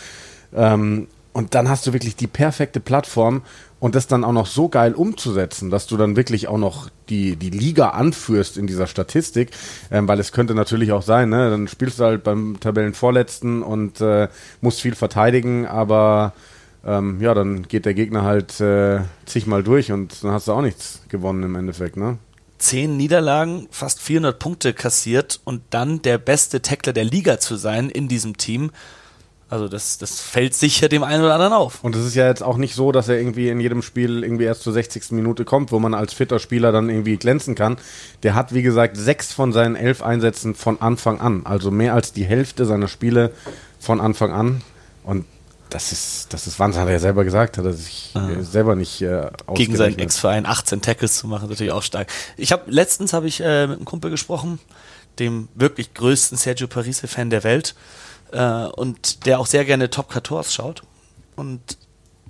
Ähm, 0.55 1.07
und 1.35 1.55
dann 1.55 1.69
hast 1.69 1.87
du 1.87 1.93
wirklich 1.93 2.17
die 2.17 2.27
perfekte 2.27 2.81
Plattform 2.81 3.43
und 3.81 3.95
das 3.95 4.07
dann 4.07 4.25
auch 4.25 4.33
noch 4.33 4.47
so 4.47 4.69
geil 4.69 4.95
umzusetzen, 4.95 5.71
dass 5.71 5.87
du 5.87 5.97
dann 5.97 6.17
wirklich 6.17 6.49
auch 6.49 6.59
noch 6.59 6.89
die, 7.09 7.37
die 7.37 7.51
Liga 7.51 7.91
anführst 7.91 8.57
in 8.57 8.67
dieser 8.67 8.87
Statistik, 8.87 9.51
ähm, 9.91 10.09
weil 10.09 10.19
es 10.19 10.33
könnte 10.33 10.55
natürlich 10.55 10.93
auch 10.93 11.03
sein, 11.03 11.29
ne, 11.29 11.51
dann 11.51 11.69
spielst 11.69 12.01
du 12.01 12.05
halt 12.05 12.25
beim 12.25 12.59
Tabellenvorletzten 12.61 13.63
und 13.63 14.01
äh, 14.01 14.29
musst 14.61 14.81
viel 14.81 14.95
verteidigen, 14.95 15.67
aber 15.67 16.33
ähm, 16.85 17.21
ja, 17.21 17.35
dann 17.35 17.63
geht 17.69 17.85
der 17.85 17.95
Gegner 17.95 18.23
halt 18.23 18.61
äh, 18.61 19.01
zigmal 19.25 19.63
durch 19.63 19.93
und 19.93 20.23
dann 20.25 20.33
hast 20.33 20.49
du 20.49 20.53
auch 20.53 20.63
nichts 20.63 21.03
gewonnen 21.09 21.43
im 21.43 21.55
Endeffekt, 21.55 21.97
ne? 21.97 22.19
Zehn 22.59 22.97
Niederlagen, 22.97 23.67
fast 23.71 24.01
400 24.01 24.39
Punkte 24.39 24.73
kassiert 24.73 25.41
und 25.45 25.63
dann 25.71 26.01
der 26.03 26.19
beste 26.19 26.63
Tackler 26.63 26.93
der 26.93 27.05
Liga 27.05 27.41
zu 27.41 27.57
sein 27.57 27.91
in 27.91 28.07
diesem 28.07 28.37
Team. 28.37 28.71
Also 29.53 29.69
das, 29.69 29.99
das 29.99 30.21
fällt 30.21 30.55
sicher 30.55 30.89
dem 30.89 31.03
einen 31.03 31.23
oder 31.25 31.35
anderen 31.35 31.53
auf. 31.53 31.85
Und 31.85 31.95
es 31.95 32.07
ist 32.07 32.15
ja 32.15 32.27
jetzt 32.27 32.43
auch 32.43 32.57
nicht 32.57 32.75
so, 32.75 32.91
dass 32.91 33.09
er 33.09 33.19
irgendwie 33.19 33.51
in 33.51 33.61
jedem 33.61 33.83
Spiel 33.83 34.25
irgendwie 34.25 34.45
erst 34.45 34.63
zur 34.63 34.73
60. 34.73 35.11
Minute 35.11 35.45
kommt, 35.45 35.73
wo 35.73 35.79
man 35.79 35.93
als 35.93 36.15
fitter 36.15 36.39
Spieler 36.39 36.73
dann 36.73 36.89
irgendwie 36.89 37.19
glänzen 37.19 37.55
kann. 37.55 37.77
Der 38.23 38.35
hat, 38.35 38.55
wie 38.55 38.63
gesagt, 38.63 38.97
sechs 38.97 39.33
von 39.33 39.53
seinen 39.53 39.77
elf 39.77 40.01
Einsätzen 40.01 40.55
von 40.55 40.81
Anfang 40.81 41.21
an. 41.21 41.43
Also 41.45 41.71
mehr 41.71 41.93
als 41.93 42.15
die 42.15 42.25
Hälfte 42.25 42.65
seiner 42.65 42.89
Spiele 42.89 43.33
von 43.79 44.01
Anfang 44.01 44.33
an. 44.33 44.63
Und 45.05 45.27
das 45.73 45.93
ist, 45.93 46.33
das 46.33 46.47
ist 46.47 46.59
Wahnsinn, 46.59 46.83
hat 46.83 46.89
er 46.89 46.95
ja 46.95 46.99
selber 47.01 47.25
gesagt, 47.25 47.59
hat 47.59 47.65
er 47.65 47.73
sich 47.73 48.11
Ah. 48.15 48.31
äh, 48.31 48.43
selber 48.43 48.75
nicht 48.77 49.01
äh, 49.03 49.31
Gegen 49.55 49.77
seinen. 49.77 49.99
Ex-Verein 49.99 50.47
18 50.47 50.83
Tackles 50.83 51.17
zu 51.17 51.27
machen, 51.27 51.49
natürlich 51.49 51.73
auch 51.73 51.83
stark. 51.83 52.09
Ich 52.37 52.53
habe 52.53 52.71
letztens 52.71 53.13
habe 53.13 53.27
ich 53.27 53.41
äh, 53.41 53.67
mit 53.67 53.77
einem 53.79 53.85
Kumpel 53.85 54.11
gesprochen, 54.11 54.59
dem 55.19 55.49
wirklich 55.55 55.95
größten 55.95 56.37
Sergio 56.39 56.67
Parise-Fan 56.69 57.31
der 57.31 57.45
Welt 57.45 57.75
äh, 58.33 58.65
und 58.67 59.27
der 59.27 59.39
auch 59.41 59.47
sehr 59.47 59.65
gerne 59.65 59.91
Top 59.91 60.13
14 60.13 60.45
schaut. 60.53 60.83
Und 61.37 61.61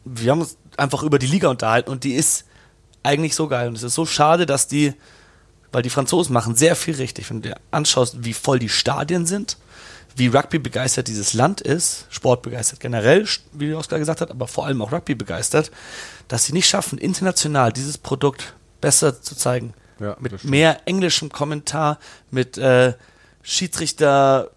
wir 0.04 0.30
haben 0.32 0.40
uns 0.40 0.56
einfach 0.76 1.02
über 1.02 1.18
die 1.18 1.26
Liga 1.26 1.48
unterhalten 1.48 1.90
und 1.90 2.04
die 2.04 2.14
ist 2.14 2.44
eigentlich 3.02 3.34
so 3.34 3.48
geil. 3.48 3.68
Und 3.68 3.76
es 3.76 3.82
ist 3.82 3.94
so 3.94 4.06
schade, 4.06 4.46
dass 4.46 4.68
die, 4.68 4.94
weil 5.72 5.82
die 5.82 5.90
Franzosen 5.90 6.32
machen 6.32 6.54
sehr 6.54 6.76
viel 6.76 6.94
richtig. 6.94 7.28
Wenn 7.30 7.42
du 7.42 7.48
dir 7.50 7.56
anschaust, 7.72 8.24
wie 8.24 8.32
voll 8.32 8.58
die 8.58 8.68
Stadien 8.68 9.26
sind, 9.26 9.56
wie 10.16 10.28
Rugby 10.28 10.58
begeistert 10.58 11.08
dieses 11.08 11.32
Land 11.32 11.60
ist, 11.60 12.06
Sport 12.10 12.42
begeistert 12.42 12.80
generell, 12.80 13.26
wie 13.52 13.74
Oskar 13.74 13.98
gesagt 13.98 14.20
hat, 14.20 14.30
aber 14.30 14.46
vor 14.46 14.66
allem 14.66 14.82
auch 14.82 14.92
Rugby 14.92 15.14
begeistert, 15.14 15.70
dass 16.28 16.44
sie 16.44 16.52
nicht 16.52 16.68
schaffen, 16.68 16.98
international 16.98 17.72
dieses 17.72 17.98
Produkt 17.98 18.54
besser 18.80 19.20
zu 19.20 19.34
zeigen. 19.34 19.74
Ja, 20.00 20.16
mit 20.20 20.44
mehr 20.44 20.80
englischem 20.86 21.30
Kommentar, 21.30 21.98
mit 22.30 22.58
äh, 22.58 22.94
Schiedsrichter, 23.42 24.50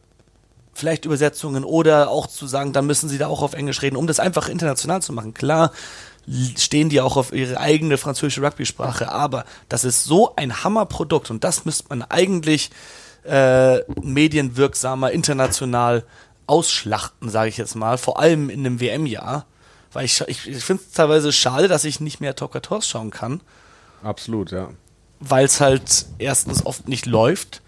vielleicht 0.73 1.05
Übersetzungen 1.05 1.63
oder 1.63 2.09
auch 2.09 2.27
zu 2.27 2.47
sagen, 2.47 2.73
dann 2.73 2.85
müssen 2.85 3.09
sie 3.09 3.17
da 3.17 3.27
auch 3.27 3.41
auf 3.41 3.53
Englisch 3.53 3.81
reden, 3.81 3.95
um 3.95 4.07
das 4.07 4.19
einfach 4.19 4.49
international 4.49 5.01
zu 5.01 5.13
machen. 5.13 5.33
Klar 5.33 5.71
stehen 6.57 6.89
die 6.89 7.01
auch 7.01 7.17
auf 7.17 7.31
ihre 7.31 7.59
eigene 7.59 7.97
französische 7.97 8.41
Rugby-Sprache, 8.41 9.11
aber 9.11 9.45
das 9.69 9.83
ist 9.83 10.03
so 10.03 10.35
ein 10.35 10.63
Hammerprodukt 10.63 11.29
und 11.29 11.43
das 11.43 11.65
müsste 11.65 11.85
man 11.89 12.01
eigentlich 12.01 12.71
äh, 13.27 13.81
medienwirksamer 14.01 15.11
international 15.11 16.03
ausschlachten, 16.47 17.29
sage 17.29 17.49
ich 17.49 17.57
jetzt 17.57 17.75
mal, 17.75 17.97
vor 17.97 18.19
allem 18.19 18.49
in 18.49 18.59
einem 18.61 18.79
WM-Jahr. 18.79 19.45
Weil 19.93 20.05
ich, 20.05 20.21
ich, 20.27 20.47
ich 20.47 20.63
finde 20.63 20.83
es 20.85 20.91
teilweise 20.91 21.31
schade, 21.31 21.67
dass 21.67 21.85
ich 21.85 21.99
nicht 21.99 22.19
mehr 22.19 22.35
Top 22.35 22.51
14 22.51 22.81
schauen 22.81 23.11
kann, 23.11 23.41
Absolut, 24.03 24.51
ja. 24.51 24.69
weil 25.19 25.45
es 25.45 25.61
halt 25.61 26.05
erstens 26.19 26.65
oft 26.65 26.87
nicht 26.89 27.05
läuft 27.05 27.61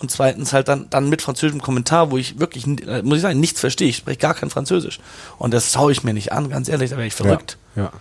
und 0.00 0.10
zweitens 0.10 0.52
halt 0.52 0.68
dann, 0.68 0.88
dann 0.90 1.08
mit 1.08 1.22
französischem 1.22 1.62
Kommentar, 1.62 2.10
wo 2.10 2.16
ich 2.16 2.40
wirklich, 2.40 2.66
äh, 2.66 3.02
muss 3.02 3.16
ich 3.16 3.22
sagen, 3.22 3.38
nichts 3.38 3.60
verstehe. 3.60 3.88
Ich 3.88 3.98
spreche 3.98 4.18
gar 4.18 4.34
kein 4.34 4.50
Französisch. 4.50 4.98
Und 5.38 5.54
das 5.54 5.72
schaue 5.72 5.92
ich 5.92 6.02
mir 6.02 6.14
nicht 6.14 6.32
an, 6.32 6.48
ganz 6.48 6.68
ehrlich, 6.68 6.90
da 6.90 6.96
wäre 6.96 7.06
ich 7.06 7.14
verrückt. 7.14 7.58
Ja. 7.76 7.84
ja. 7.84 7.92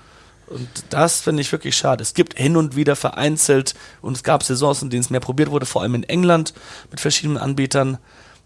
Und 0.49 0.67
das 0.89 1.21
finde 1.21 1.41
ich 1.41 1.51
wirklich 1.51 1.77
schade. 1.77 2.01
Es 2.01 2.13
gibt 2.13 2.37
hin 2.37 2.57
und 2.57 2.75
wieder 2.75 2.95
vereinzelt 2.95 3.75
und 4.01 4.15
es 4.15 4.23
gab 4.23 4.43
Saisons, 4.43 4.81
in 4.81 4.89
denen 4.89 5.01
es 5.01 5.09
mehr 5.09 5.19
probiert 5.19 5.51
wurde, 5.51 5.65
vor 5.65 5.81
allem 5.81 5.95
in 5.95 6.03
England 6.03 6.53
mit 6.89 6.99
verschiedenen 6.99 7.37
Anbietern. 7.37 7.99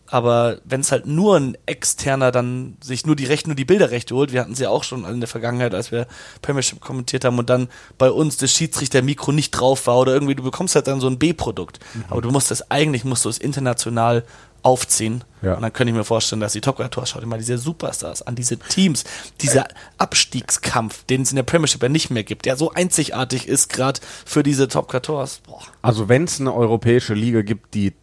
Aber 0.07 0.57
wenn 0.65 0.81
es 0.81 0.91
halt 0.91 1.07
nur 1.07 1.37
ein 1.37 1.57
externer 1.65 2.31
dann 2.31 2.77
sich 2.83 3.05
nur 3.05 3.15
die 3.15 3.25
Rechte, 3.25 3.49
nur 3.49 3.55
die 3.55 3.65
Bilderrechte 3.65 4.13
holt, 4.13 4.31
wir 4.31 4.41
hatten 4.41 4.53
sie 4.53 4.63
ja 4.63 4.69
auch 4.69 4.83
schon 4.83 5.05
in 5.05 5.21
der 5.21 5.29
Vergangenheit, 5.29 5.73
als 5.73 5.91
wir 5.91 6.07
Premiership 6.41 6.81
kommentiert 6.81 7.25
haben 7.25 7.39
und 7.39 7.49
dann 7.49 7.69
bei 7.97 8.11
uns 8.11 8.37
das 8.37 8.51
Schiedsrichter-Mikro 8.51 9.31
nicht 9.31 9.51
drauf 9.51 9.87
war 9.87 9.97
oder 9.97 10.13
irgendwie, 10.13 10.35
du 10.35 10.43
bekommst 10.43 10.75
halt 10.75 10.87
dann 10.87 10.99
so 10.99 11.07
ein 11.07 11.17
B-Produkt. 11.17 11.79
Aber 12.09 12.21
du 12.21 12.29
musst 12.29 12.51
das, 12.51 12.69
eigentlich 12.69 13.05
musst 13.05 13.25
du 13.25 13.29
es 13.29 13.37
international 13.37 14.23
aufziehen. 14.63 15.23
Ja. 15.41 15.55
Und 15.55 15.61
dann 15.61 15.73
könnte 15.73 15.91
ich 15.91 15.97
mir 15.97 16.03
vorstellen, 16.03 16.39
dass 16.39 16.53
die 16.53 16.61
top 16.61 16.77
tour 16.89 17.05
schaut 17.05 17.21
immer 17.21 17.37
diese 17.37 17.57
Superstars 17.57 18.21
an, 18.21 18.35
diese 18.35 18.57
Teams, 18.57 19.03
dieser 19.41 19.67
Abstiegskampf, 19.97 21.03
den 21.03 21.21
es 21.21 21.31
in 21.31 21.35
der 21.35 21.43
Premiership 21.43 21.83
ja 21.83 21.89
nicht 21.89 22.09
mehr 22.09 22.23
gibt, 22.23 22.45
der 22.45 22.55
so 22.55 22.71
einzigartig 22.71 23.47
ist, 23.47 23.69
gerade 23.69 23.99
für 24.25 24.41
diese 24.41 24.67
top 24.67 24.91
14 24.91 25.13
Boah. 25.45 25.61
Also 25.81 26.09
wenn 26.09 26.23
es 26.23 26.39
eine 26.39 26.53
europäische 26.53 27.13
Liga 27.13 27.41
gibt, 27.41 27.73
die 27.73 27.93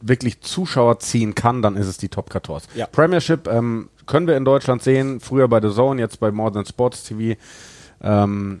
wirklich 0.00 0.40
Zuschauer 0.40 0.98
ziehen 1.00 1.34
kann, 1.34 1.62
dann 1.62 1.76
ist 1.76 1.86
es 1.86 1.96
die 1.96 2.08
Top 2.08 2.30
14. 2.30 2.58
Ja. 2.74 2.86
Premiership 2.86 3.48
ähm, 3.48 3.88
können 4.06 4.26
wir 4.26 4.36
in 4.36 4.44
Deutschland 4.44 4.82
sehen, 4.82 5.20
früher 5.20 5.48
bei 5.48 5.60
The 5.60 5.74
Zone, 5.74 6.00
jetzt 6.00 6.20
bei 6.20 6.30
More 6.30 6.52
Than 6.52 6.66
Sports 6.66 7.04
TV. 7.04 7.38
Ähm, 8.02 8.58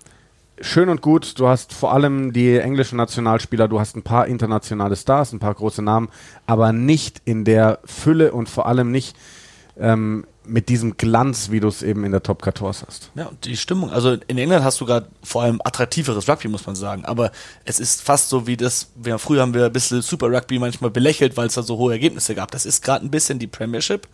schön 0.60 0.88
und 0.88 1.02
gut, 1.02 1.38
du 1.38 1.48
hast 1.48 1.72
vor 1.72 1.92
allem 1.92 2.32
die 2.32 2.56
englischen 2.56 2.96
Nationalspieler, 2.96 3.68
du 3.68 3.80
hast 3.80 3.96
ein 3.96 4.02
paar 4.02 4.26
internationale 4.26 4.96
Stars, 4.96 5.32
ein 5.32 5.38
paar 5.38 5.54
große 5.54 5.82
Namen, 5.82 6.08
aber 6.46 6.72
nicht 6.72 7.22
in 7.24 7.44
der 7.44 7.80
Fülle 7.84 8.32
und 8.32 8.48
vor 8.48 8.66
allem 8.66 8.90
nicht 8.90 9.16
ähm, 9.78 10.24
mit 10.46 10.68
diesem 10.68 10.96
Glanz, 10.96 11.50
wie 11.50 11.60
du 11.60 11.68
es 11.68 11.82
eben 11.82 12.04
in 12.04 12.12
der 12.12 12.22
Top 12.22 12.44
14 12.44 12.66
hast. 12.66 13.10
Ja, 13.14 13.26
und 13.26 13.44
die 13.44 13.56
Stimmung. 13.56 13.90
Also 13.90 14.16
in 14.26 14.38
England 14.38 14.64
hast 14.64 14.80
du 14.80 14.86
gerade 14.86 15.08
vor 15.22 15.42
allem 15.42 15.60
attraktiveres 15.64 16.28
Rugby, 16.28 16.48
muss 16.48 16.66
man 16.66 16.76
sagen. 16.76 17.04
Aber 17.04 17.32
es 17.64 17.80
ist 17.80 18.02
fast 18.02 18.28
so 18.28 18.46
wie 18.46 18.56
das, 18.56 18.90
wir, 18.94 19.18
früher 19.18 19.42
haben 19.42 19.54
wir 19.54 19.66
ein 19.66 19.72
bisschen 19.72 20.02
Super 20.02 20.30
Rugby 20.30 20.58
manchmal 20.58 20.90
belächelt, 20.90 21.36
weil 21.36 21.46
es 21.46 21.54
da 21.54 21.62
so 21.62 21.78
hohe 21.78 21.92
Ergebnisse 21.92 22.34
gab. 22.34 22.50
Das 22.50 22.66
ist 22.66 22.82
gerade 22.82 23.04
ein 23.04 23.10
bisschen 23.10 23.38
die 23.38 23.46
Premiership. 23.46 24.06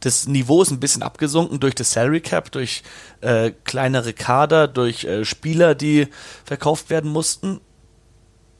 Das 0.00 0.26
Niveau 0.26 0.62
ist 0.62 0.70
ein 0.70 0.80
bisschen 0.80 1.02
abgesunken 1.02 1.58
durch 1.58 1.74
das 1.74 1.92
Salary 1.92 2.20
Cap, 2.20 2.52
durch 2.52 2.82
äh, 3.22 3.52
kleinere 3.64 4.12
Kader, 4.12 4.68
durch 4.68 5.04
äh, 5.04 5.24
Spieler, 5.24 5.74
die 5.74 6.08
verkauft 6.44 6.90
werden 6.90 7.10
mussten. 7.10 7.60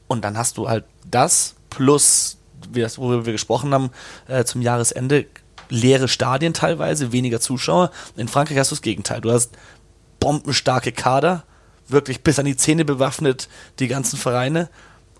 Und 0.07 0.23
dann 0.23 0.37
hast 0.37 0.57
du 0.57 0.67
halt 0.67 0.85
das 1.09 1.55
plus, 1.69 2.37
worüber 2.71 3.25
wir 3.25 3.33
gesprochen 3.33 3.73
haben, 3.73 3.91
äh, 4.27 4.45
zum 4.45 4.61
Jahresende 4.61 5.25
leere 5.69 6.07
Stadien 6.07 6.53
teilweise, 6.53 7.11
weniger 7.11 7.39
Zuschauer. 7.39 7.91
In 8.15 8.27
Frankreich 8.27 8.57
hast 8.57 8.71
du 8.71 8.75
das 8.75 8.81
Gegenteil. 8.81 9.21
Du 9.21 9.31
hast 9.31 9.51
bombenstarke 10.19 10.91
Kader, 10.91 11.43
wirklich 11.87 12.23
bis 12.23 12.39
an 12.39 12.45
die 12.45 12.57
Zähne 12.57 12.85
bewaffnet, 12.85 13.49
die 13.79 13.87
ganzen 13.87 14.17
Vereine 14.17 14.69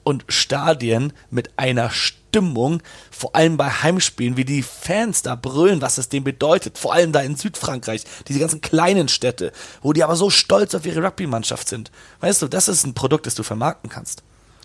und 0.04 0.26
Stadien 0.30 1.14
mit 1.30 1.52
einer 1.58 1.90
Stimmung, 2.38 2.84
vor 3.10 3.36
allem 3.36 3.58
bei 3.58 3.68
Heimspielen, 3.68 4.38
wie 4.38 4.46
die 4.46 4.62
Fans 4.62 5.24
da 5.24 5.34
brüllen, 5.36 5.82
was 5.82 5.98
es 5.98 6.08
denen 6.08 6.24
bedeutet, 6.24 6.78
vor 6.78 6.94
allem 6.94 7.12
da 7.12 7.22
in 7.22 7.36
Südfrankreich, 7.36 8.04
diese 8.28 8.40
ganzen 8.40 8.62
kleinen 8.62 9.08
Städte, 9.08 9.52
wo 9.82 9.92
die 9.92 10.04
aber 10.04 10.16
so 10.16 10.30
stolz 10.30 10.76
auf 10.76 10.86
ihre 10.86 11.04
Rugby-Mannschaft 11.04 11.68
sind. 11.68 11.92
Weißt 12.20 12.44
du, 12.44 12.48
das 12.48 12.68
ist 12.68 12.86
ein 12.86 12.94
Produkt, 12.94 13.26
das 13.26 13.34
du 13.34 13.42
vermarkten 13.42 13.90
kannst. 13.90 14.22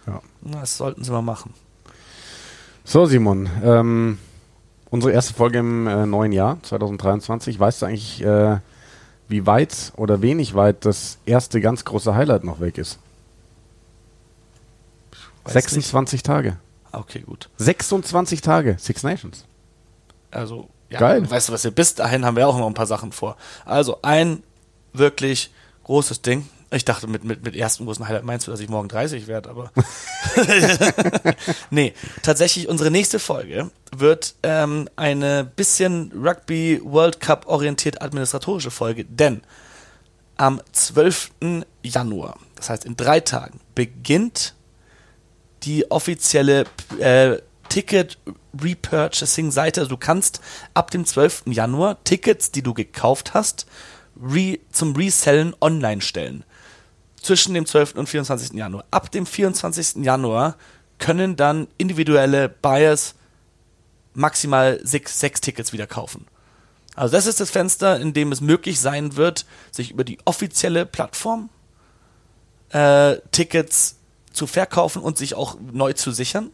Ja. 0.06 0.20
Das 0.42 0.76
sollten 0.76 1.02
sie 1.02 1.10
mal 1.12 1.22
machen. 1.22 1.54
So, 2.84 3.06
Simon, 3.06 3.48
ähm, 3.64 4.18
unsere 4.90 5.14
erste 5.14 5.32
Folge 5.32 5.60
im 5.60 5.86
äh, 5.86 6.04
neuen 6.04 6.32
Jahr, 6.32 6.58
2023. 6.62 7.58
Weißt 7.58 7.80
du 7.80 7.86
eigentlich, 7.86 8.22
äh, 8.22 8.58
wie 9.28 9.46
weit 9.46 9.92
oder 9.96 10.20
wenig 10.20 10.54
weit 10.54 10.84
das 10.84 11.16
erste 11.24 11.62
ganz 11.62 11.86
große 11.86 12.14
Highlight 12.14 12.44
noch 12.44 12.60
weg 12.60 12.76
ist? 12.76 12.98
Weiß 15.44 15.54
26 15.54 16.22
Tage. 16.22 16.58
Okay, 16.92 17.20
gut. 17.20 17.48
26 17.56 18.40
Tage, 18.40 18.76
Six 18.78 19.02
Nations. 19.02 19.44
Also, 20.30 20.68
ja, 20.90 20.98
Geil. 20.98 21.28
weißt 21.28 21.48
du 21.48 21.52
was, 21.52 21.64
wir 21.64 21.70
bis 21.70 21.94
dahin 21.94 22.24
haben 22.24 22.36
wir 22.36 22.46
auch 22.46 22.58
noch 22.58 22.66
ein 22.66 22.74
paar 22.74 22.86
Sachen 22.86 23.12
vor. 23.12 23.36
Also, 23.64 23.98
ein 24.02 24.42
wirklich 24.92 25.50
großes 25.84 26.22
Ding. 26.22 26.48
Ich 26.70 26.86
dachte, 26.86 27.06
mit, 27.06 27.24
mit, 27.24 27.44
mit 27.44 27.54
ersten 27.54 27.84
großen 27.84 28.06
Highlight 28.06 28.24
meinst 28.24 28.46
du, 28.46 28.50
dass 28.50 28.60
ich 28.60 28.68
morgen 28.68 28.88
30 28.88 29.26
werde, 29.26 29.50
aber. 29.50 29.70
nee, 31.70 31.92
tatsächlich, 32.22 32.68
unsere 32.68 32.90
nächste 32.90 33.18
Folge 33.18 33.70
wird 33.94 34.34
ähm, 34.42 34.88
eine 34.96 35.44
bisschen 35.44 36.12
Rugby 36.14 36.80
World 36.82 37.20
Cup 37.20 37.46
orientiert 37.46 38.00
administratorische 38.00 38.70
Folge, 38.70 39.04
denn 39.04 39.42
am 40.38 40.60
12. 40.72 41.30
Januar, 41.82 42.38
das 42.54 42.70
heißt 42.70 42.84
in 42.84 42.96
drei 42.96 43.20
Tagen, 43.20 43.60
beginnt 43.74 44.54
die 45.64 45.90
offizielle 45.90 46.64
äh, 46.98 47.38
Ticket 47.68 48.18
Repurchasing 48.60 49.50
Seite. 49.50 49.80
Also 49.80 49.90
du 49.90 49.96
kannst 49.96 50.40
ab 50.74 50.90
dem 50.90 51.06
12. 51.06 51.44
Januar 51.46 52.02
Tickets, 52.04 52.50
die 52.50 52.62
du 52.62 52.74
gekauft 52.74 53.34
hast, 53.34 53.66
re 54.22 54.58
zum 54.70 54.94
Resellen 54.94 55.54
online 55.60 56.02
stellen. 56.02 56.44
Zwischen 57.20 57.54
dem 57.54 57.66
12. 57.66 57.94
und 57.94 58.08
24. 58.08 58.52
Januar. 58.52 58.84
Ab 58.90 59.10
dem 59.10 59.26
24. 59.26 60.04
Januar 60.04 60.56
können 60.98 61.36
dann 61.36 61.68
individuelle 61.78 62.48
Buyers 62.48 63.14
maximal 64.14 64.80
sechs, 64.82 65.18
sechs 65.18 65.40
Tickets 65.40 65.72
wieder 65.72 65.86
kaufen. 65.86 66.26
Also 66.94 67.16
das 67.16 67.26
ist 67.26 67.40
das 67.40 67.50
Fenster, 67.50 67.98
in 67.98 68.12
dem 68.12 68.32
es 68.32 68.40
möglich 68.40 68.80
sein 68.80 69.16
wird, 69.16 69.46
sich 69.70 69.92
über 69.92 70.04
die 70.04 70.18
offizielle 70.24 70.84
Plattform 70.84 71.48
äh, 72.70 73.16
Tickets 73.30 73.96
zu 74.32 74.46
verkaufen 74.46 75.02
und 75.02 75.18
sich 75.18 75.34
auch 75.34 75.56
neu 75.72 75.92
zu 75.92 76.10
sichern. 76.12 76.50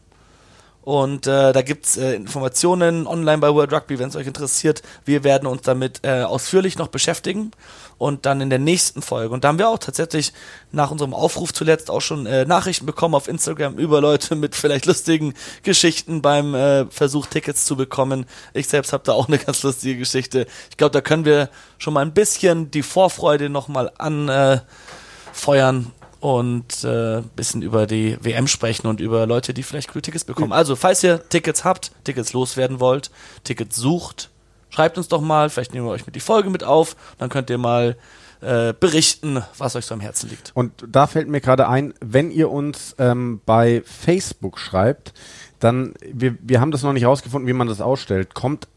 Und 0.89 1.27
äh, 1.27 1.53
da 1.53 1.61
gibt's 1.61 1.99
äh, 1.99 2.15
Informationen 2.15 3.07
online 3.07 3.37
bei 3.39 3.53
World 3.53 3.75
Rugby, 3.75 3.99
wenn 3.99 4.09
es 4.09 4.17
euch 4.17 4.27
interessiert. 4.27 4.81
Wir 5.05 5.23
werden 5.23 5.47
uns 5.47 5.61
damit 5.61 6.01
äh, 6.03 6.23
ausführlich 6.23 6.79
noch 6.79 6.89
beschäftigen 6.89 7.51
und 7.99 8.25
dann 8.25 8.41
in 8.41 8.49
der 8.49 8.59
nächsten 8.59 9.03
Folge. 9.03 9.35
Und 9.35 9.45
da 9.45 9.49
haben 9.49 9.59
wir 9.59 9.69
auch 9.69 9.77
tatsächlich 9.77 10.33
nach 10.73 10.91
unserem 10.91 11.13
Aufruf 11.13 11.53
zuletzt 11.53 11.91
auch 11.91 12.01
schon 12.01 12.25
äh, 12.25 12.47
Nachrichten 12.47 12.87
bekommen 12.87 13.15
auf 13.15 13.29
Instagram 13.29 13.77
über 13.77 14.01
Leute 14.01 14.35
mit 14.35 14.55
vielleicht 14.55 14.87
lustigen 14.87 15.35
Geschichten 15.63 16.23
beim 16.23 16.55
äh, 16.55 16.87
Versuch, 16.87 17.27
Tickets 17.27 17.67
zu 17.67 17.77
bekommen. 17.77 18.25
Ich 18.55 18.69
selbst 18.69 18.95
habe 18.95 19.05
da 19.05 19.13
auch 19.13 19.29
eine 19.29 19.37
ganz 19.37 19.63
lustige 19.63 19.99
Geschichte. 19.99 20.47
Ich 20.71 20.79
glaube, 20.79 20.93
da 20.93 21.03
können 21.03 21.27
wir 21.27 21.51
schon 21.77 21.93
mal 21.93 22.01
ein 22.01 22.15
bisschen 22.15 22.71
die 22.71 22.83
Vorfreude 22.83 23.51
nochmal 23.51 23.93
anfeuern. 23.99 25.93
Und 26.21 26.83
äh, 26.83 27.23
bisschen 27.37 27.63
über 27.63 27.87
die 27.87 28.19
WM 28.21 28.49
sprechen 28.49 28.89
und 28.89 29.01
über 29.01 29.27
Leute, 29.27 29.55
die 29.55 29.63
vielleicht 29.63 29.93
coole 29.93 30.03
Tickets 30.03 30.25
bekommen. 30.25 30.53
Also, 30.53 30.75
falls 30.75 31.05
ihr 31.05 31.29
Tickets 31.29 31.65
habt, 31.65 31.93
Tickets 32.03 32.33
loswerden 32.33 32.81
wollt, 32.81 33.13
Tickets 33.45 33.77
sucht, 33.77 34.31
schreibt 34.71 34.99
uns 34.99 35.07
doch 35.09 35.21
mal, 35.21 35.49
vielleicht 35.49 35.75
nehmen 35.75 35.87
wir 35.87 35.93
euch 35.93 36.07
mit 36.07 36.17
die 36.17 36.21
Folge 36.21 36.51
mit 36.51 36.65
auf, 36.65 36.97
dann 37.19 37.29
könnt 37.29 37.51
ihr 37.51 37.59
mal 37.59 37.97
äh, 38.41 38.73
berichten, 38.73 39.43
was 39.57 39.77
euch 39.77 39.87
so 39.87 39.95
am 39.95 40.01
Herzen 40.01 40.29
liegt. 40.31 40.53
Und 40.55 40.73
da 40.87 41.07
fällt 41.07 41.29
mir 41.29 41.41
gerade 41.41 41.69
ein, 41.69 41.95
wenn 42.01 42.31
ihr 42.31 42.51
uns 42.51 42.95
ähm, 42.99 43.41
bei 43.47 43.83
Facebook 43.85 44.59
schreibt, 44.59 45.13
dann, 45.59 45.95
wir, 46.01 46.37
wir 46.41 46.61
haben 46.61 46.71
das 46.71 46.83
noch 46.83 46.93
nicht 46.93 47.05
rausgefunden, 47.05 47.49
wie 47.49 47.53
man 47.53 47.69
das 47.69 47.81
ausstellt, 47.81 48.35
kommt 48.35 48.69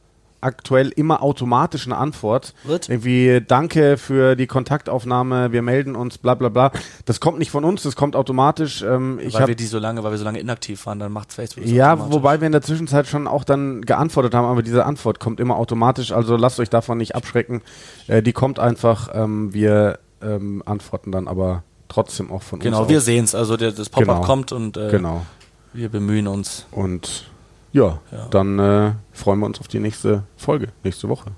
aktuell 0.42 0.90
immer 0.90 1.22
automatisch 1.22 1.86
eine 1.86 1.98
Antwort. 1.98 2.54
Wird? 2.64 2.90
Irgendwie 2.90 3.42
Danke 3.48 3.98
für 3.98 4.36
die 4.36 4.48
Kontaktaufnahme, 4.48 5.52
wir 5.52 5.62
melden 5.62 5.96
uns, 5.96 6.18
bla 6.18 6.36
bla 6.36 6.50
bla. 6.50 6.72
Das 7.06 7.20
kommt 7.20 7.40
nicht 7.40 7.52
von 7.52 7.64
uns, 7.64 7.84
das 7.84 7.96
kommt 7.96 8.16
automatisch. 8.16 8.82
Ähm, 8.82 9.20
ich 9.20 9.34
weil 9.34 9.42
hab, 9.42 9.48
wir 9.48 9.56
die 9.56 9.66
so 9.66 9.80
lange, 9.80 10.04
weil 10.04 10.12
wir 10.12 10.18
so 10.18 10.26
lange 10.26 10.40
inaktiv 10.40 10.86
waren, 10.86 11.00
dann 11.00 11.12
macht 11.12 11.32
Facebook 11.34 11.64
das 11.64 11.72
ja, 11.72 12.12
wobei 12.12 12.42
wir 12.42 12.46
in 12.46 12.52
der 12.52 12.62
Zwischenzeit 12.62 13.08
schon 13.08 13.28
auch 13.28 13.44
dann 13.44 13.82
geantwortet 13.82 14.34
haben, 14.34 14.46
aber 14.46 14.62
diese 14.62 14.86
Antwort 14.86 15.20
kommt 15.20 15.40
immer 15.40 15.56
automatisch, 15.58 16.12
also 16.12 16.36
lasst 16.36 16.60
euch 16.60 16.70
davon 16.70 16.98
nicht 16.98 17.16
abschrecken. 17.16 17.62
Äh, 18.08 18.22
die 18.22 18.34
kommt 18.34 18.60
einfach, 18.60 19.10
ähm, 19.14 19.54
wir 19.54 20.00
ähm, 20.22 20.62
antworten 20.66 21.12
dann 21.12 21.28
aber 21.28 21.64
trotzdem 21.88 22.32
auch 22.32 22.42
von 22.42 22.60
uns. 22.60 22.64
Genau, 22.64 22.90
wir 22.90 23.02
sehen's. 23.02 23.36
Also 23.36 23.58
der, 23.58 23.72
das 23.72 23.90
Pop-up 23.90 24.08
Genau. 24.16 24.22
kommt 24.26 24.52
und 24.52 24.78
äh, 24.78 24.90
Genau. 24.90 25.26
wir 25.74 25.90
bemühen 25.90 26.28
uns. 26.28 26.66
Und 26.72 27.31
ja, 27.74 28.00
ja. 28.12 28.28
dann 28.30 28.60
äh, 28.60 28.92
freuen 29.14 29.40
wir 29.40 29.46
uns 29.46 29.60
auf 29.60 29.68
die 29.68 29.80
nächste 29.80 30.24
Folge, 30.36 30.70
nächste 30.84 31.08
Woche. 31.08 31.32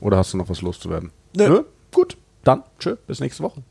Oder 0.00 0.16
hast 0.16 0.32
du 0.32 0.38
noch 0.38 0.48
was 0.48 0.62
loszuwerden? 0.62 1.10
Nö. 1.36 1.48
Nö? 1.48 1.62
Gut, 1.92 2.16
dann 2.42 2.62
tschö, 2.78 2.96
bis 3.06 3.20
nächste 3.20 3.42
Woche. 3.42 3.62